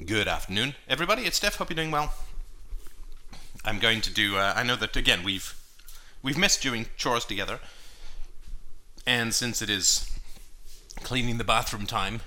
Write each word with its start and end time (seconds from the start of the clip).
Good 0.00 0.26
afternoon, 0.26 0.74
everybody. 0.88 1.22
It's 1.22 1.36
Steph. 1.36 1.56
Hope 1.56 1.68
you're 1.70 1.76
doing 1.76 1.92
well. 1.92 2.12
I'm 3.64 3.78
going 3.78 4.00
to 4.00 4.12
do. 4.12 4.36
Uh, 4.36 4.54
I 4.56 4.64
know 4.64 4.74
that 4.74 4.96
again 4.96 5.22
we've 5.22 5.54
we've 6.22 6.38
missed 6.38 6.60
doing 6.60 6.86
chores 6.96 7.24
together, 7.24 7.60
and 9.06 9.32
since 9.32 9.62
it 9.62 9.70
is 9.70 10.10
cleaning 11.04 11.38
the 11.38 11.44
bathroom 11.44 11.86
time, 11.86 12.22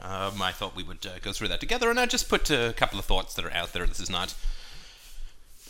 um, 0.00 0.42
I 0.42 0.50
thought 0.50 0.74
we 0.74 0.82
would 0.82 1.06
uh, 1.06 1.20
go 1.20 1.32
through 1.32 1.48
that 1.48 1.60
together. 1.60 1.88
And 1.88 2.00
I 2.00 2.06
just 2.06 2.28
put 2.28 2.50
a 2.50 2.74
couple 2.76 2.98
of 2.98 3.04
thoughts 3.04 3.34
that 3.34 3.44
are 3.44 3.52
out 3.52 3.74
there. 3.74 3.86
This 3.86 4.00
is 4.00 4.10
not 4.10 4.34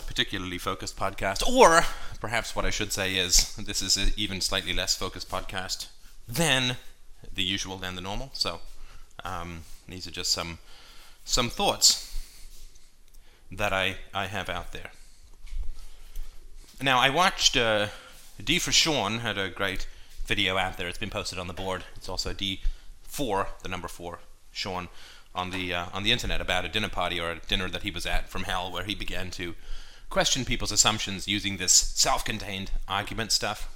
particularly 0.07 0.57
focused 0.57 0.97
podcast, 0.97 1.47
or 1.47 1.83
perhaps 2.21 2.57
what 2.57 2.65
I 2.65 2.71
should 2.71 2.93
say 2.93 3.17
is 3.17 3.55
this 3.57 3.83
is 3.83 3.99
an 3.99 4.13
even 4.17 4.41
slightly 4.41 4.73
less 4.73 4.95
focused 4.95 5.29
podcast 5.29 5.89
than 6.27 6.77
the 7.35 7.43
usual, 7.43 7.77
than 7.77 7.97
the 7.97 8.01
normal. 8.01 8.31
So 8.33 8.61
um, 9.25 9.65
these 9.87 10.07
are 10.07 10.13
just 10.13 10.31
some 10.31 10.59
some 11.25 11.51
thoughts 11.51 12.09
that 13.51 13.73
I, 13.73 13.97
I 14.15 14.27
have 14.27 14.49
out 14.49 14.73
there. 14.73 14.91
Now, 16.81 16.99
I 16.99 17.11
watched 17.11 17.57
uh, 17.57 17.89
D 18.43 18.59
for 18.59 18.73
Sean 18.73 19.19
had 19.19 19.39
a 19.39 19.51
great 19.51 19.87
video 20.27 20.57
out 20.57 20.77
there. 20.77 20.89
It's 20.89 20.99
been 20.99 21.11
posted 21.11 21.39
on 21.39 21.47
the 21.47 21.53
board. 21.53 21.85
It's 21.97 22.09
also 22.09 22.33
D4, 22.33 23.47
the 23.63 23.69
number 23.69 23.89
4, 23.89 24.19
Sean, 24.51 24.89
on 25.35 25.51
the, 25.51 25.73
uh, 25.73 25.87
on 25.93 26.03
the 26.03 26.13
internet 26.13 26.41
about 26.41 26.65
a 26.65 26.69
dinner 26.69 26.89
party 26.89 27.21
or 27.21 27.31
a 27.31 27.39
dinner 27.39 27.69
that 27.69 27.83
he 27.83 27.91
was 27.91 28.07
at 28.07 28.29
from 28.29 28.45
hell 28.45 28.73
where 28.73 28.85
he 28.85 28.95
began 28.95 29.31
to 29.33 29.55
question 30.11 30.45
people's 30.45 30.73
assumptions 30.73 31.29
using 31.29 31.57
this 31.57 31.73
self 31.73 32.25
contained 32.25 32.71
argument 32.89 33.33
stuff. 33.33 33.69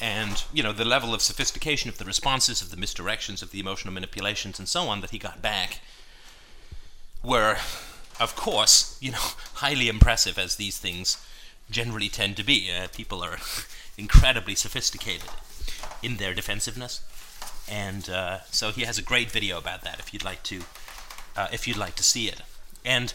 And, 0.00 0.44
you 0.52 0.62
know, 0.62 0.72
the 0.72 0.84
level 0.84 1.14
of 1.14 1.22
sophistication 1.22 1.88
of 1.88 1.96
the 1.96 2.04
responses, 2.04 2.60
of 2.60 2.70
the 2.70 2.76
misdirections, 2.76 3.42
of 3.42 3.50
the 3.50 3.60
emotional 3.60 3.94
manipulations, 3.94 4.58
and 4.58 4.68
so 4.68 4.82
on 4.88 5.00
that 5.00 5.10
he 5.10 5.18
got 5.18 5.40
back 5.40 5.80
were, 7.26 7.56
of 8.20 8.36
course, 8.36 8.96
you 9.00 9.10
know, 9.10 9.18
highly 9.54 9.88
impressive 9.88 10.38
as 10.38 10.56
these 10.56 10.78
things 10.78 11.18
generally 11.70 12.08
tend 12.08 12.36
to 12.36 12.44
be. 12.44 12.70
Uh, 12.70 12.86
people 12.94 13.22
are 13.22 13.38
incredibly 13.98 14.54
sophisticated 14.54 15.28
in 16.02 16.16
their 16.16 16.32
defensiveness, 16.32 17.02
and 17.68 18.08
uh, 18.08 18.38
so 18.50 18.70
he 18.70 18.82
has 18.82 18.96
a 18.96 19.02
great 19.02 19.30
video 19.30 19.58
about 19.58 19.82
that. 19.82 19.98
If 19.98 20.12
you'd 20.12 20.24
like 20.24 20.42
to, 20.44 20.62
uh, 21.36 21.48
if 21.52 21.66
you'd 21.66 21.76
like 21.76 21.96
to 21.96 22.04
see 22.04 22.28
it, 22.28 22.42
and 22.84 23.12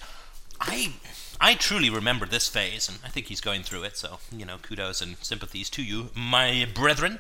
I, 0.60 0.94
I 1.40 1.54
truly 1.54 1.90
remember 1.90 2.26
this 2.26 2.50
phase, 2.50 2.90
and 2.90 3.00
I 3.06 3.08
think 3.08 3.28
he's 3.28 3.42
going 3.42 3.64
through 3.64 3.84
it. 3.84 3.98
So 3.98 4.20
you 4.36 4.46
know, 4.46 4.58
kudos 4.62 5.02
and 5.02 5.16
sympathies 5.22 5.70
to 5.72 5.84
you, 5.84 6.10
my 6.14 6.68
brethren. 6.74 7.20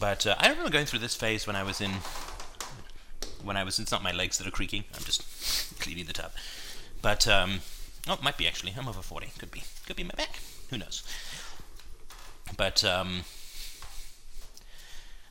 But 0.00 0.26
uh, 0.26 0.34
I 0.38 0.48
remember 0.48 0.70
going 0.70 0.86
through 0.86 0.98
this 0.98 1.14
phase 1.14 1.46
when 1.46 1.54
I 1.54 1.62
was 1.62 1.80
in 1.80 1.92
when 3.46 3.56
I 3.56 3.64
was. 3.64 3.78
It's 3.78 3.92
not 3.92 4.02
my 4.02 4.12
legs 4.12 4.38
that 4.38 4.46
are 4.46 4.52
creaking. 4.52 4.84
I'm 4.94 5.04
just 5.04 5.78
cleaning 5.80 6.06
the 6.06 6.12
tub. 6.12 6.32
But 7.00 7.26
um, 7.28 7.60
oh, 8.08 8.14
it 8.14 8.22
might 8.22 8.36
be 8.36 8.46
actually. 8.46 8.74
I'm 8.76 8.88
over 8.88 9.02
forty. 9.02 9.28
Could 9.38 9.50
be. 9.50 9.62
Could 9.86 9.96
be 9.96 10.04
my 10.04 10.14
back. 10.16 10.40
Who 10.70 10.78
knows? 10.78 11.02
But 12.56 12.84
um, 12.84 13.24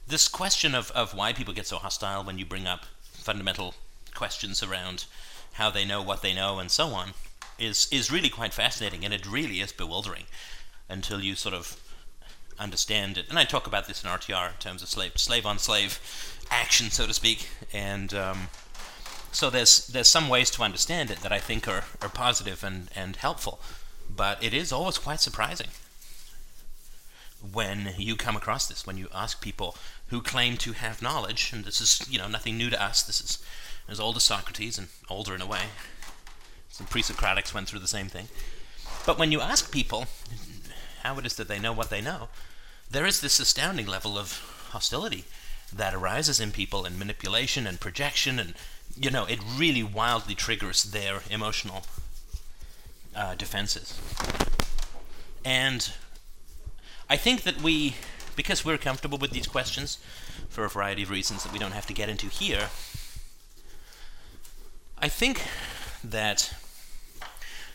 this 0.08 0.28
question 0.28 0.76
of, 0.76 0.92
of 0.92 1.14
why 1.14 1.34
people 1.34 1.54
get 1.54 1.68
so 1.68 1.78
hostile 1.78 2.24
when 2.24 2.38
you 2.38 2.46
bring 2.46 2.68
up 2.68 2.86
fundamental 3.02 3.74
questions 4.14 4.62
around 4.62 5.06
how 5.54 5.70
they 5.70 5.86
know 5.86 6.02
what 6.02 6.22
they 6.22 6.34
know 6.34 6.60
and 6.60 6.70
so 6.72 6.88
on 6.88 7.14
is 7.58 7.88
is 7.92 8.12
really 8.12 8.30
quite 8.30 8.54
fascinating 8.54 9.04
and 9.04 9.14
it 9.14 9.26
really 9.26 9.62
is 9.62 9.72
bewildering 9.72 10.26
until 10.90 11.22
you 11.22 11.36
sort 11.36 11.56
of 11.56 11.80
understand 12.60 13.18
it. 13.18 13.30
And 13.30 13.38
I 13.38 13.44
talk 13.44 13.68
about 13.68 13.88
this 13.88 14.04
in 14.04 14.10
RTR 14.10 14.54
in 14.54 14.58
terms 14.60 14.82
of 14.82 14.90
slave 14.90 15.18
slave 15.18 15.46
on 15.46 15.60
slave 15.60 16.00
action, 16.50 16.92
so 16.92 17.08
to 17.08 17.14
speak. 17.14 17.50
And 17.74 18.14
um, 18.14 18.48
so 19.32 19.50
there's 19.50 19.88
there's 19.88 20.08
some 20.08 20.30
ways 20.30 20.50
to 20.52 20.64
understand 20.64 21.12
it 21.12 21.20
that 21.22 21.32
I 21.32 21.40
think 21.40 21.68
are, 21.68 21.84
are 22.02 22.10
positive 22.10 22.64
and, 22.64 22.90
and 22.96 23.16
helpful. 23.18 23.60
But 24.14 24.44
it 24.44 24.54
is 24.54 24.72
always 24.72 24.98
quite 24.98 25.20
surprising 25.20 25.68
when 27.52 27.94
you 27.98 28.16
come 28.16 28.36
across 28.36 28.68
this, 28.68 28.88
when 28.88 28.98
you 28.98 29.08
ask 29.14 29.42
people 29.42 29.76
who 30.08 30.22
claim 30.22 30.58
to 30.58 30.74
have 30.74 31.02
knowledge, 31.02 31.52
and 31.54 31.66
this 31.66 31.82
is 31.82 32.08
you 32.10 32.18
know 32.18 32.28
nothing 32.28 32.58
new 32.58 32.70
to 32.70 32.82
us. 32.82 33.04
This 33.04 33.22
is 33.22 33.40
as 33.88 34.00
old 34.00 34.16
as 34.16 34.24
Socrates 34.24 34.78
and 34.78 34.88
older 35.10 35.36
in 35.36 35.42
a 35.42 35.46
way. 35.46 35.64
Some 36.70 36.88
pre-Socratics 36.88 37.54
went 37.54 37.70
through 37.70 37.80
the 37.80 37.88
same 37.88 38.08
thing. 38.08 38.28
But 39.06 39.18
when 39.18 39.32
you 39.32 39.40
ask 39.40 39.72
people 39.72 40.08
how 41.04 41.18
it 41.20 41.26
is 41.26 41.36
that 41.36 41.48
they 41.48 41.60
know 41.60 41.72
what 41.72 41.90
they 41.90 42.02
know, 42.02 42.30
there 42.90 43.06
is 43.06 43.22
this 43.22 43.40
astounding 43.40 43.86
level 43.86 44.18
of 44.18 44.68
hostility 44.70 45.26
that 45.74 45.94
arises 45.94 46.40
in 46.40 46.52
people 46.52 46.86
and 46.86 46.98
manipulation 46.98 47.68
and 47.68 47.80
projection 47.80 48.40
and 48.40 48.54
you 48.96 49.10
know 49.10 49.26
it 49.26 49.40
really 49.58 49.84
wildly 49.84 50.36
triggers 50.36 50.84
their 50.84 51.22
emotional 51.30 51.84
uh, 53.16 53.36
defenses. 53.36 54.00
And 55.44 55.92
i 57.10 57.18
think 57.18 57.44
that 57.44 57.62
we 57.62 57.96
because 58.36 58.66
we're 58.66 58.78
comfortable 58.78 59.18
with 59.18 59.32
these 59.32 59.48
questions 59.48 59.98
for 60.50 60.66
a 60.66 60.70
variety 60.70 61.04
of 61.04 61.10
reasons 61.10 61.44
that 61.44 61.54
we 61.54 61.60
don't 61.60 61.72
have 61.74 61.86
to 61.86 61.94
get 61.94 62.10
into 62.10 62.28
here 62.28 62.70
i 64.98 65.08
think 65.08 65.42
that 66.04 66.54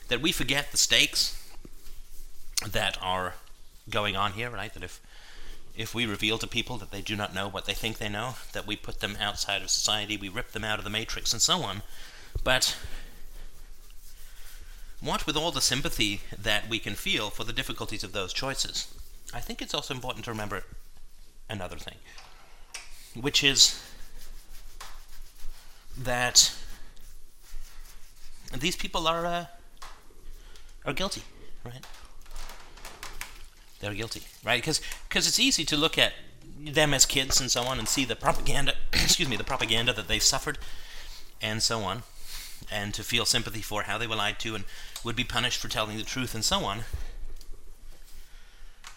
that 0.09 0.21
we 0.21 0.33
forget 0.33 0.71
the 0.73 0.77
stakes 0.77 1.37
that 2.69 2.99
are 3.01 3.35
going 3.89 4.17
on 4.17 4.33
here 4.33 4.51
right 4.51 4.73
that 4.75 4.83
if 4.83 5.01
if 5.77 5.95
we 5.95 6.05
reveal 6.05 6.39
to 6.39 6.47
people 6.47 6.77
that 6.79 6.91
they 6.91 7.01
do 7.01 7.17
not 7.17 7.35
know 7.35 7.49
what 7.49 7.65
they 7.65 7.73
think 7.73 7.99
they 7.99 8.09
know, 8.09 8.35
that 8.53 8.67
we 8.67 8.77
put 8.77 9.01
them 9.01 9.17
outside 9.21 9.63
of 9.63 9.71
society, 9.71 10.17
we 10.17 10.29
rip 10.29 10.53
them 10.53 10.65
out 10.65 10.79
of 10.79 10.85
the 10.85 10.91
matrix, 10.91 11.33
and 11.33 11.41
so 11.41 11.63
on. 11.63 11.83
But 12.45 12.77
what 15.01 15.27
with 15.27 15.37
all 15.37 15.51
the 15.51 15.61
sympathy 15.61 16.21
that 16.37 16.69
we 16.69 16.79
can 16.79 16.95
feel 16.95 17.31
for 17.31 17.45
the 17.45 17.53
difficulties 17.53 18.05
of 18.05 18.13
those 18.13 18.33
choices, 18.33 18.93
I 19.33 19.41
think 19.41 19.63
it's 19.63 19.73
also 19.73 19.95
important 19.95 20.25
to 20.27 20.31
remember 20.31 20.65
another 21.49 21.77
thing, 21.77 21.97
which 23.15 23.43
is 23.43 23.83
that 25.97 26.55
these 28.59 28.77
people 28.77 29.07
are 29.07 29.25
uh, 29.25 29.47
are 30.85 30.93
guilty, 30.93 31.23
right? 31.65 31.85
They're 33.81 33.95
guilty, 33.95 34.23
right? 34.45 34.61
Because 34.61 34.81
because 35.09 35.27
it's 35.27 35.41
easy 35.41 35.65
to 35.65 35.77
look 35.77 35.99
at 35.99 36.13
them 36.59 36.93
as 36.93 37.07
kids 37.07 37.41
and 37.41 37.51
so 37.51 37.63
on 37.63 37.79
and 37.79 37.89
see 37.89 38.05
the 38.05 38.17
propaganda, 38.17 38.75
excuse 38.93 39.29
me, 39.29 39.37
the 39.37 39.45
propaganda 39.45 39.93
that 39.93 40.09
they've 40.09 40.23
suffered 40.23 40.59
and 41.43 41.63
so 41.63 41.81
on, 41.81 42.03
and 42.71 42.93
to 42.95 43.03
feel 43.03 43.25
sympathy 43.25 43.63
for 43.63 43.83
how 43.83 43.99
they 43.99 44.07
were 44.07 44.17
lied 44.17 44.39
to 44.41 44.55
and 44.55 44.65
would 45.03 45.17
be 45.17 45.25
punished 45.25 45.59
for 45.59 45.69
telling 45.69 45.97
the 45.97 46.03
truth 46.03 46.35
and 46.35 46.45
so 46.45 46.65
on. 46.65 46.81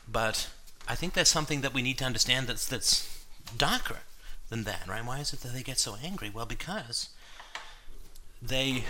But 0.07 0.49
I 0.87 0.95
think 0.95 1.13
there's 1.13 1.29
something 1.29 1.61
that 1.61 1.73
we 1.73 1.81
need 1.81 1.97
to 1.99 2.05
understand 2.05 2.47
that's 2.47 2.67
that's 2.67 3.25
darker 3.57 3.99
than 4.49 4.63
that, 4.65 4.87
right? 4.87 5.05
Why 5.05 5.19
is 5.19 5.33
it 5.33 5.41
that 5.41 5.53
they 5.53 5.63
get 5.63 5.79
so 5.79 5.95
angry? 6.03 6.29
Well, 6.29 6.45
because 6.45 7.09
they 8.41 8.83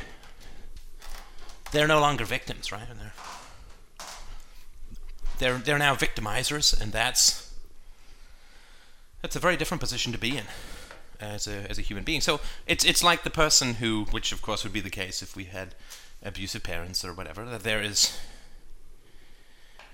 they're 1.72 1.88
no 1.88 2.00
longer 2.00 2.26
victims, 2.26 2.72
right? 2.72 2.88
They're 2.88 3.14
they're 5.40 5.58
they're 5.58 5.78
now 5.80 5.96
victimizers, 5.96 6.80
and 6.80 6.92
that's 6.92 7.54
that's 9.22 9.36
a 9.36 9.40
very 9.40 9.58
different 9.58 9.82
position 9.82 10.12
to 10.12 10.18
be 10.18 10.38
in 10.38 10.46
as 11.20 11.48
a 11.48 11.70
as 11.70 11.78
a 11.78 11.82
human 11.82 12.04
being. 12.04 12.22
So 12.22 12.40
it's 12.68 12.84
it's 12.86 13.04
like 13.04 13.24
the 13.24 13.30
person 13.30 13.76
who, 13.76 14.06
which 14.12 14.32
of 14.32 14.42
course 14.42 14.64
would 14.64 14.74
be 14.74 14.82
the 14.82 14.90
case 14.90 15.22
if 15.22 15.36
we 15.36 15.46
had 15.46 15.76
abusive 16.24 16.64
parents 16.64 17.04
or 17.04 17.14
whatever, 17.14 17.46
that 17.46 17.64
there 17.64 17.82
is 17.82 18.18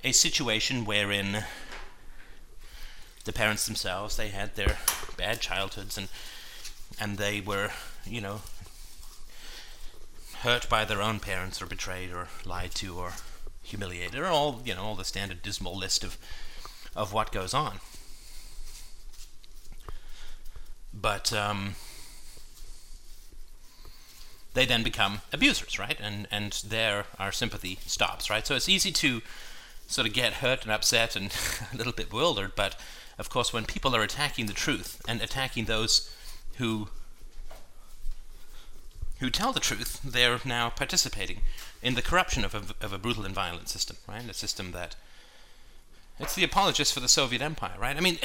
a 0.04 0.12
situation 0.12 0.86
wherein 0.86 1.44
the 3.26 3.34
parents 3.34 3.66
themselves 3.66 4.16
they 4.16 4.30
had 4.30 4.56
their 4.56 4.78
bad 5.18 5.42
childhoods 5.42 5.98
and 5.98 6.08
and 7.00 7.18
they 7.18 7.42
were 7.42 7.70
you 8.06 8.22
know 8.22 8.42
hurt 10.40 10.70
by 10.70 10.86
their 10.86 11.02
own 11.02 11.20
parents 11.20 11.62
or 11.62 11.66
betrayed 11.66 12.12
or 12.12 12.30
lied 12.46 12.72
to 12.72 12.98
or 12.98 13.14
humiliated, 13.70 14.20
or 14.20 14.28
all 14.28 14.62
you 14.64 14.76
know, 14.76 14.84
all 14.84 14.96
the 14.96 15.06
standard 15.06 15.42
dismal 15.42 15.78
list 15.78 16.04
of 16.04 16.18
of 16.96 17.14
what 17.14 17.32
goes 17.32 17.54
on. 17.54 17.80
But 20.94 21.32
um, 21.32 21.76
they 24.54 24.66
then 24.66 24.84
become 24.84 25.22
abusers, 25.32 25.80
right? 25.80 25.98
And 26.02 26.28
and 26.32 26.62
there 26.66 27.06
our 27.18 27.32
sympathy 27.32 27.80
stops, 27.86 28.30
right? 28.30 28.46
So 28.46 28.56
it's 28.56 28.70
easy 28.70 28.92
to 28.92 29.22
sort 29.88 30.08
of 30.08 30.14
get 30.14 30.34
hurt 30.34 30.64
and 30.64 30.72
upset 30.72 31.16
and 31.16 31.36
a 31.74 31.78
little 31.78 31.94
bit 31.94 32.10
bewildered, 32.10 32.54
but 32.56 32.80
of 33.20 33.30
course, 33.30 33.52
when 33.52 33.66
people 33.66 33.94
are 33.96 34.02
attacking 34.02 34.46
the 34.46 34.54
truth 34.54 35.02
and 35.08 35.22
attacking 35.22 35.66
those 35.66 36.10
who 36.56 36.88
who 39.20 39.30
tell 39.30 39.52
the 39.52 39.60
truth, 39.60 40.00
they're 40.02 40.40
now 40.46 40.70
participating 40.70 41.42
in 41.82 41.96
the 41.96 42.02
corruption 42.02 42.44
of 42.44 42.54
a, 42.54 42.86
of 42.86 42.94
a 42.94 42.98
brutal 42.98 43.26
and 43.26 43.34
violent 43.34 43.70
system, 43.70 43.98
right? 44.08 44.30
A 44.30 44.34
system 44.34 44.72
that 44.72 44.96
it's 46.20 46.36
the 46.36 46.44
apologists 46.44 46.94
for 46.94 47.00
the 47.00 47.08
Soviet 47.08 47.42
Empire, 47.42 47.78
right? 47.80 47.96
I 47.96 48.02
mean, 48.02 48.20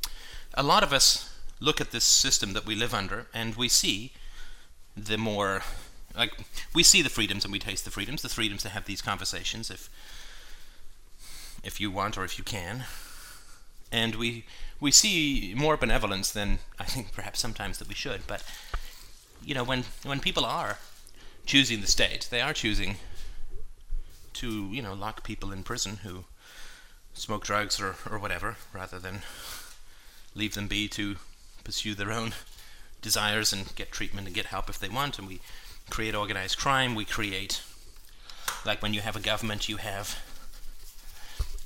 a 0.54 0.62
lot 0.62 0.82
of 0.82 0.92
us 0.92 1.34
look 1.60 1.80
at 1.80 1.90
this 1.90 2.04
system 2.04 2.52
that 2.52 2.66
we 2.66 2.74
live 2.74 2.94
under 2.94 3.26
and 3.34 3.56
we 3.56 3.68
see 3.68 4.12
the 4.96 5.18
more 5.18 5.62
like 6.16 6.32
we 6.74 6.82
see 6.82 7.02
the 7.02 7.08
freedoms 7.08 7.44
and 7.44 7.52
we 7.52 7.58
taste 7.58 7.84
the 7.84 7.90
freedoms, 7.90 8.22
the 8.22 8.28
freedoms 8.28 8.62
to 8.62 8.68
have 8.68 8.84
these 8.84 9.00
conversations 9.00 9.70
if 9.70 9.88
if 11.62 11.80
you 11.80 11.90
want 11.90 12.18
or 12.18 12.24
if 12.24 12.38
you 12.38 12.44
can. 12.44 12.84
And 13.90 14.16
we 14.16 14.44
we 14.80 14.90
see 14.90 15.54
more 15.56 15.76
benevolence 15.76 16.30
than 16.30 16.58
I 16.78 16.84
think 16.84 17.12
perhaps 17.12 17.40
sometimes 17.40 17.78
that 17.78 17.88
we 17.88 17.94
should. 17.94 18.26
But 18.26 18.42
you 19.42 19.54
know, 19.54 19.64
when 19.64 19.84
when 20.04 20.20
people 20.20 20.44
are 20.44 20.78
choosing 21.48 21.80
the 21.80 21.86
state, 21.86 22.28
they 22.30 22.42
are 22.42 22.52
choosing 22.52 22.96
to 24.34 24.68
you 24.70 24.82
know 24.82 24.92
lock 24.92 25.24
people 25.24 25.50
in 25.50 25.62
prison 25.62 26.00
who 26.04 26.24
smoke 27.14 27.44
drugs 27.44 27.80
or 27.80 27.96
or 28.08 28.18
whatever, 28.18 28.56
rather 28.72 28.98
than 28.98 29.22
leave 30.34 30.54
them 30.54 30.68
be 30.68 30.86
to 30.88 31.16
pursue 31.64 31.94
their 31.94 32.12
own 32.12 32.34
desires 33.00 33.52
and 33.52 33.74
get 33.74 33.90
treatment 33.90 34.26
and 34.26 34.36
get 34.36 34.46
help 34.46 34.68
if 34.68 34.78
they 34.78 34.90
want. 34.90 35.18
And 35.18 35.26
we 35.26 35.40
create 35.88 36.14
organized 36.14 36.58
crime. 36.58 36.94
We 36.94 37.06
create 37.06 37.62
like 38.66 38.82
when 38.82 38.92
you 38.92 39.00
have 39.00 39.16
a 39.16 39.20
government, 39.20 39.70
you 39.70 39.78
have 39.78 40.18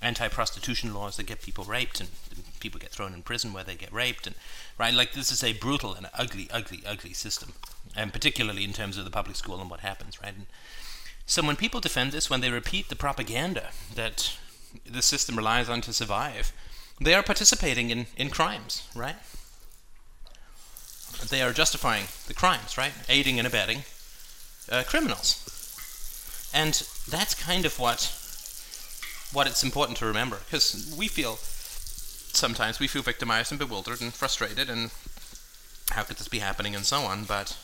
anti-prostitution 0.00 0.94
laws 0.94 1.17
that 1.17 1.26
get 1.26 1.43
people 1.43 1.64
raped 1.64 2.00
and 2.00 2.08
people 2.61 2.79
get 2.79 2.90
thrown 2.90 3.14
in 3.14 3.23
prison 3.23 3.52
where 3.52 3.64
they 3.64 3.75
get 3.76 3.93
raped 3.93 4.26
and 4.26 4.34
right 4.76 4.94
like 4.94 5.12
this 5.12 5.31
is 5.31 5.44
a 5.44 5.52
brutal 5.52 5.94
and 5.94 6.08
ugly 6.14 6.49
ugly 6.52 6.82
ugly 6.84 7.12
system 7.12 7.52
and 7.97 8.12
particularly 8.12 8.65
in 8.65 8.73
terms 8.73 8.97
of 8.97 9.05
the 9.05 9.11
public 9.11 9.37
school 9.37 9.61
and 9.61 9.71
what 9.71 9.81
happens 9.81 10.21
right? 10.23 10.35
And 10.35 10.47
so 11.27 11.43
when 11.43 11.56
people 11.56 11.81
defend 11.81 12.12
this 12.12 12.31
when 12.31 12.41
they 12.41 12.50
repeat 12.50 12.89
the 12.89 12.97
propaganda 12.97 13.71
that 13.94 14.37
the 14.91 15.03
system 15.03 15.37
relies 15.37 15.69
on 15.69 15.81
to 15.83 15.93
survive 15.93 16.53
they 17.00 17.15
are 17.15 17.23
participating 17.23 17.91
in, 17.91 18.06
in 18.17 18.31
crimes 18.31 18.89
right? 18.94 19.17
They 21.29 21.43
are 21.43 21.53
justifying 21.53 22.06
the 22.27 22.35
crimes 22.35 22.79
right? 22.79 22.93
Aiding 23.09 23.39
and 23.39 23.47
abetting 23.47 23.85
uh, 24.71 24.83
criminals. 24.87 25.39
And 26.55 26.75
that's 27.09 27.35
kind 27.35 27.65
of 27.65 27.79
what 27.79 28.19
what 29.33 29.47
it's 29.47 29.65
important 29.65 29.97
to 29.99 30.06
remember 30.06 30.39
because 30.44 30.94
we 30.97 31.09
feel 31.09 31.37
sometimes 32.35 32.79
we 32.79 32.87
feel 32.87 33.03
victimized 33.03 33.50
and 33.50 33.59
bewildered 33.59 34.00
and 34.00 34.12
frustrated 34.12 34.69
and 34.69 34.91
how 35.91 36.03
could 36.03 36.17
this 36.19 36.29
be 36.29 36.39
happening 36.39 36.75
and 36.75 36.85
so 36.85 37.00
on 37.00 37.25
but 37.25 37.56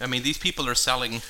i 0.00 0.06
mean 0.06 0.22
these 0.22 0.38
people 0.38 0.68
are 0.68 0.74
selling 0.74 1.22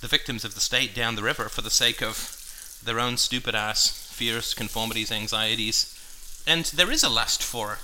the 0.00 0.08
victims 0.08 0.44
of 0.44 0.54
the 0.54 0.60
state 0.60 0.94
down 0.94 1.14
the 1.14 1.22
river 1.22 1.48
for 1.48 1.62
the 1.62 1.70
sake 1.70 2.02
of 2.02 2.38
their 2.84 2.98
own 3.00 3.16
stupid 3.16 3.54
ass 3.54 3.88
fears 4.12 4.54
conformities 4.54 5.12
anxieties 5.12 5.98
and 6.46 6.66
there 6.66 6.90
is 6.90 7.04
a 7.04 7.08
lust 7.08 7.42
for 7.42 7.78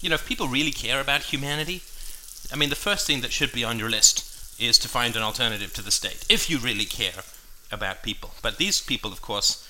you 0.00 0.08
know 0.08 0.16
if 0.16 0.26
people 0.26 0.48
really 0.48 0.72
care 0.72 1.00
about 1.00 1.22
humanity 1.22 1.82
i 2.52 2.56
mean 2.56 2.70
the 2.70 2.76
first 2.76 3.06
thing 3.06 3.20
that 3.20 3.32
should 3.32 3.52
be 3.52 3.64
on 3.64 3.78
your 3.78 3.90
list 3.90 4.30
is 4.60 4.78
to 4.78 4.88
find 4.88 5.16
an 5.16 5.22
alternative 5.22 5.72
to 5.74 5.82
the 5.82 5.90
state 5.90 6.24
if 6.28 6.48
you 6.48 6.58
really 6.58 6.84
care 6.84 7.22
about 7.72 8.02
people. 8.02 8.32
But 8.42 8.58
these 8.58 8.80
people, 8.80 9.12
of 9.12 9.20
course, 9.20 9.68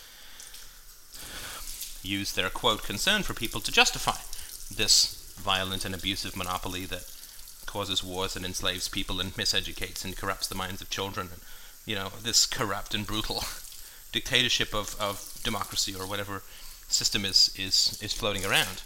use 2.03 2.33
their 2.33 2.51
quote 2.51 2.83
concern 2.83 3.23
for 3.23 3.35
people 3.35 3.61
to 3.63 3.73
justify 3.73 4.19
this 4.75 5.35
violent 5.41 5.85
and 5.85 5.95
abusive 5.95 6.37
monopoly 6.37 6.85
that 6.87 7.11
causes 7.75 8.05
wars 8.05 8.37
and 8.37 8.47
enslaves 8.47 8.89
people 8.89 9.21
and 9.21 9.35
miseducates 9.35 10.05
and 10.05 10.17
corrupts 10.17 10.47
the 10.47 10.55
minds 10.55 10.81
of 10.81 10.89
children 10.91 11.29
and 11.33 11.41
you 11.85 11.97
know 11.97 12.09
this 12.23 12.47
corrupt 12.47 12.95
and 12.95 13.05
brutal 13.05 13.43
dictatorship 14.13 14.73
of, 14.73 14.95
of 15.01 15.41
democracy 15.43 15.93
or 15.93 16.07
whatever 16.07 16.43
system 16.87 17.25
is, 17.25 17.53
is 17.59 17.99
is 18.01 18.13
floating 18.13 18.45
around. 18.45 18.83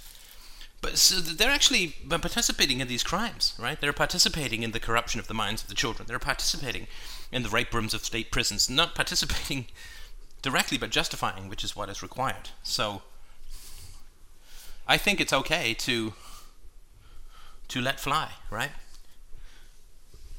But 0.80 0.96
so 0.96 1.20
they're 1.20 1.50
actually 1.50 1.96
participating 2.08 2.80
in 2.80 2.88
these 2.88 3.02
crimes, 3.02 3.54
right? 3.58 3.78
They're 3.78 3.92
participating 3.92 4.62
in 4.62 4.70
the 4.70 4.80
corruption 4.80 5.20
of 5.20 5.26
the 5.26 5.34
minds 5.34 5.62
of 5.62 5.68
the 5.68 5.74
children. 5.74 6.06
They're 6.06 6.18
participating 6.32 6.86
in 7.30 7.42
the 7.42 7.50
rape 7.50 7.74
rooms 7.74 7.92
of 7.94 8.04
state 8.04 8.30
prisons, 8.30 8.70
not 8.70 8.94
participating 8.94 9.66
directly 10.42 10.78
but 10.78 10.90
justifying, 10.90 11.50
which 11.50 11.62
is 11.62 11.76
what 11.76 11.90
is 11.90 12.02
required. 12.02 12.50
So 12.62 13.02
I 14.86 14.96
think 14.96 15.20
it's 15.20 15.32
okay 15.32 15.74
to 15.74 16.14
to 17.68 17.80
let 17.80 18.00
fly, 18.00 18.30
right? 18.50 18.70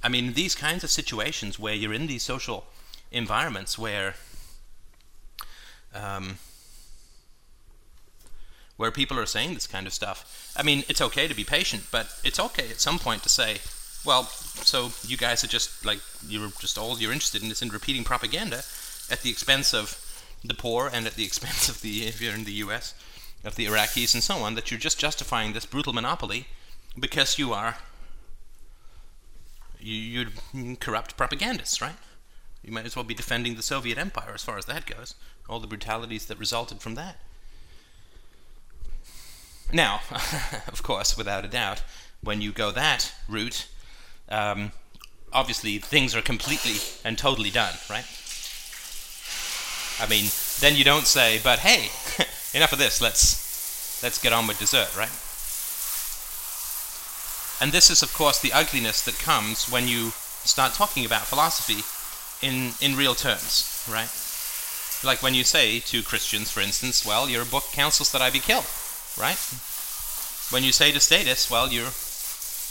I 0.03 0.09
mean, 0.09 0.33
these 0.33 0.55
kinds 0.55 0.83
of 0.83 0.89
situations 0.89 1.59
where 1.59 1.73
you're 1.73 1.93
in 1.93 2.07
these 2.07 2.23
social 2.23 2.65
environments 3.11 3.77
where 3.77 4.15
um, 5.93 6.37
where 8.77 8.91
people 8.91 9.19
are 9.19 9.25
saying 9.25 9.53
this 9.53 9.67
kind 9.67 9.85
of 9.87 9.93
stuff. 9.93 10.53
I 10.55 10.63
mean, 10.63 10.85
it's 10.87 11.01
okay 11.01 11.27
to 11.27 11.35
be 11.35 11.43
patient, 11.43 11.83
but 11.91 12.07
it's 12.23 12.39
okay 12.39 12.69
at 12.69 12.79
some 12.79 12.97
point 12.97 13.23
to 13.23 13.29
say, 13.29 13.57
well, 14.05 14.23
so 14.23 14.91
you 15.05 15.17
guys 15.17 15.43
are 15.43 15.47
just 15.47 15.85
like 15.85 15.99
you're 16.25 16.49
just 16.59 16.77
all 16.77 16.97
you're 16.97 17.11
interested 17.11 17.43
in 17.43 17.51
is 17.51 17.61
in 17.61 17.69
repeating 17.69 18.05
propaganda 18.05 18.63
at 19.11 19.21
the 19.21 19.29
expense 19.29 19.73
of 19.73 19.97
the 20.45 20.53
poor 20.53 20.89
and 20.91 21.05
at 21.05 21.15
the 21.15 21.25
expense 21.29 21.67
of 21.67 21.81
the 21.81 22.03
if 22.07 22.21
you're 22.21 22.33
in 22.33 22.45
the 22.45 22.53
U.S. 22.63 22.93
of 23.43 23.55
the 23.55 23.65
Iraqis 23.65 24.13
and 24.13 24.23
so 24.23 24.37
on. 24.37 24.55
That 24.55 24.71
you're 24.71 24.79
just 24.79 24.97
justifying 24.97 25.51
this 25.51 25.65
brutal 25.65 25.91
monopoly 25.91 26.47
because 26.99 27.37
you 27.39 27.53
are 27.53 27.77
you, 29.79 30.27
corrupt 30.79 31.15
propagandists, 31.17 31.81
right? 31.81 31.95
You 32.63 32.71
might 32.71 32.85
as 32.85 32.95
well 32.95 33.05
be 33.05 33.13
defending 33.13 33.55
the 33.55 33.61
Soviet 33.61 33.97
Empire 33.97 34.31
as 34.33 34.43
far 34.43 34.57
as 34.57 34.65
that 34.65 34.85
goes. 34.85 35.15
All 35.47 35.59
the 35.59 35.67
brutalities 35.67 36.25
that 36.25 36.37
resulted 36.37 36.81
from 36.81 36.95
that. 36.95 37.17
Now, 39.71 40.01
of 40.67 40.83
course, 40.83 41.17
without 41.17 41.45
a 41.45 41.47
doubt, 41.47 41.83
when 42.21 42.41
you 42.41 42.51
go 42.51 42.71
that 42.71 43.13
route, 43.27 43.67
um, 44.27 44.71
obviously 45.31 45.77
things 45.77 46.15
are 46.15 46.21
completely 46.21 46.75
and 47.05 47.17
totally 47.17 47.49
done, 47.49 47.75
right? 47.89 48.05
I 50.01 50.07
mean, 50.09 50.29
then 50.59 50.75
you 50.75 50.83
don't 50.83 51.05
say, 51.05 51.39
"But 51.43 51.59
hey, 51.59 51.89
enough 52.57 52.73
of 52.73 52.79
this. 52.79 53.01
Let's 53.01 54.01
let's 54.01 54.17
get 54.17 54.33
on 54.33 54.47
with 54.47 54.59
dessert," 54.59 54.95
right? 54.97 55.11
And 57.61 57.71
this 57.71 57.89
is, 57.89 58.01
of 58.01 58.13
course, 58.13 58.39
the 58.39 58.53
ugliness 58.53 59.01
that 59.03 59.19
comes 59.19 59.69
when 59.69 59.87
you 59.87 60.11
start 60.45 60.73
talking 60.73 61.05
about 61.05 61.27
philosophy 61.27 61.83
in 62.41 62.73
in 62.79 62.97
real 62.97 63.15
terms, 63.15 63.85
right? 63.89 64.09
Like 65.03 65.21
when 65.21 65.33
you 65.33 65.43
say 65.43 65.79
to 65.79 66.03
Christians, 66.03 66.51
for 66.51 66.61
instance, 66.61 67.05
"Well, 67.05 67.29
your 67.29 67.45
book 67.45 67.65
counsels 67.71 68.11
that 68.11 68.21
I 68.21 68.29
be 68.29 68.39
killed," 68.39 68.69
right? 69.17 69.39
When 70.51 70.63
you 70.63 70.71
say 70.71 70.91
to 70.91 70.99
statists, 70.99 71.49
"Well, 71.49 71.71
you're 71.71 71.91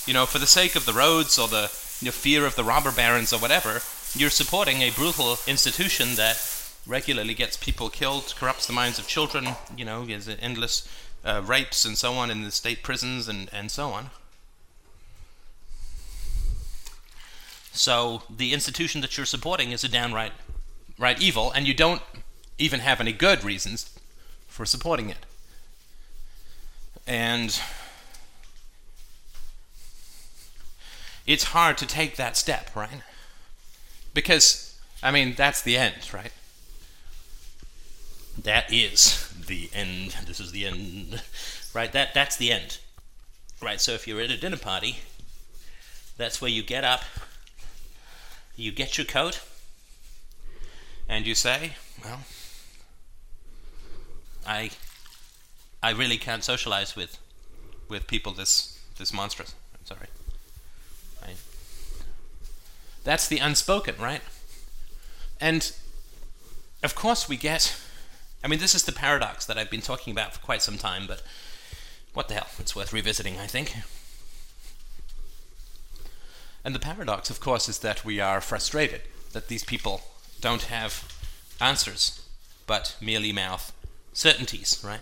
you 0.08 0.14
know, 0.14 0.24
for 0.24 0.38
the 0.38 0.46
sake 0.46 0.74
of 0.74 0.86
the 0.86 0.94
roads 0.94 1.38
or 1.38 1.48
the 1.48 1.68
fear 1.68 2.46
of 2.46 2.56
the 2.56 2.64
robber 2.64 2.90
barons 2.90 3.32
or 3.32 3.38
whatever, 3.38 3.82
you're 4.14 4.30
supporting 4.30 4.80
a 4.80 4.90
brutal 4.90 5.38
institution 5.46 6.14
that 6.14 6.38
regularly 6.86 7.34
gets 7.34 7.58
people 7.58 7.90
killed, 7.90 8.34
corrupts 8.38 8.66
the 8.66 8.72
minds 8.72 8.98
of 8.98 9.06
children, 9.06 9.56
you 9.76 9.84
know, 9.84 10.04
has 10.06 10.28
endless 10.40 10.88
uh, 11.24 11.42
rapes 11.44 11.84
and 11.84 11.98
so 11.98 12.14
on 12.14 12.30
in 12.30 12.42
the 12.42 12.50
state 12.50 12.82
prisons 12.82 13.28
and, 13.28 13.50
and 13.52 13.70
so 13.70 13.90
on. 13.90 14.10
So 17.78 18.22
the 18.28 18.52
institution 18.52 19.02
that 19.02 19.16
you're 19.16 19.24
supporting 19.24 19.70
is 19.70 19.84
a 19.84 19.88
downright 19.88 20.32
right 20.98 21.22
evil, 21.22 21.52
and 21.52 21.64
you 21.64 21.72
don't 21.72 22.02
even 22.58 22.80
have 22.80 23.00
any 23.00 23.12
good 23.12 23.44
reasons 23.44 23.96
for 24.48 24.66
supporting 24.66 25.10
it. 25.10 25.24
And 27.06 27.58
it's 31.24 31.44
hard 31.44 31.78
to 31.78 31.86
take 31.86 32.16
that 32.16 32.36
step, 32.36 32.74
right? 32.74 33.02
Because, 34.12 34.76
I 35.00 35.12
mean, 35.12 35.34
that's 35.36 35.62
the 35.62 35.76
end, 35.76 36.12
right? 36.12 36.32
That 38.42 38.72
is 38.72 39.28
the 39.46 39.70
end. 39.72 40.16
This 40.26 40.40
is 40.40 40.50
the 40.50 40.66
end, 40.66 41.22
right? 41.72 41.92
That 41.92 42.12
that's 42.12 42.36
the 42.36 42.50
end, 42.50 42.78
right? 43.62 43.80
So 43.80 43.92
if 43.92 44.08
you're 44.08 44.20
at 44.20 44.30
a 44.30 44.36
dinner 44.36 44.56
party, 44.56 44.98
that's 46.16 46.42
where 46.42 46.50
you 46.50 46.64
get 46.64 46.82
up, 46.82 47.04
you 48.58 48.72
get 48.72 48.98
your 48.98 49.06
coat, 49.06 49.40
and 51.08 51.26
you 51.26 51.34
say, 51.34 51.72
"Well, 52.04 52.20
I, 54.46 54.70
I 55.82 55.90
really 55.90 56.18
can't 56.18 56.44
socialize 56.44 56.96
with, 56.96 57.18
with 57.88 58.06
people 58.06 58.32
this 58.32 58.78
this 58.98 59.12
monstrous." 59.12 59.54
I'm 59.74 59.86
sorry. 59.86 60.08
That's 63.08 63.26
the 63.26 63.38
unspoken, 63.38 63.94
right? 63.98 64.20
And 65.40 65.72
of 66.82 66.94
course, 66.94 67.26
we 67.26 67.38
get. 67.38 67.80
I 68.44 68.48
mean, 68.48 68.58
this 68.58 68.74
is 68.74 68.84
the 68.84 68.92
paradox 68.92 69.46
that 69.46 69.56
I've 69.56 69.70
been 69.70 69.80
talking 69.80 70.10
about 70.12 70.34
for 70.34 70.40
quite 70.40 70.60
some 70.60 70.76
time, 70.76 71.06
but 71.06 71.22
what 72.12 72.28
the 72.28 72.34
hell? 72.34 72.48
It's 72.58 72.76
worth 72.76 72.92
revisiting, 72.92 73.38
I 73.38 73.46
think. 73.46 73.74
And 76.68 76.74
the 76.74 76.80
paradox, 76.80 77.30
of 77.30 77.40
course, 77.40 77.66
is 77.66 77.78
that 77.78 78.04
we 78.04 78.20
are 78.20 78.42
frustrated 78.42 79.00
that 79.32 79.48
these 79.48 79.64
people 79.64 80.02
don't 80.42 80.64
have 80.64 81.10
answers, 81.62 82.28
but 82.66 82.94
merely 83.00 83.32
mouth 83.32 83.72
certainties, 84.12 84.78
right? 84.84 85.00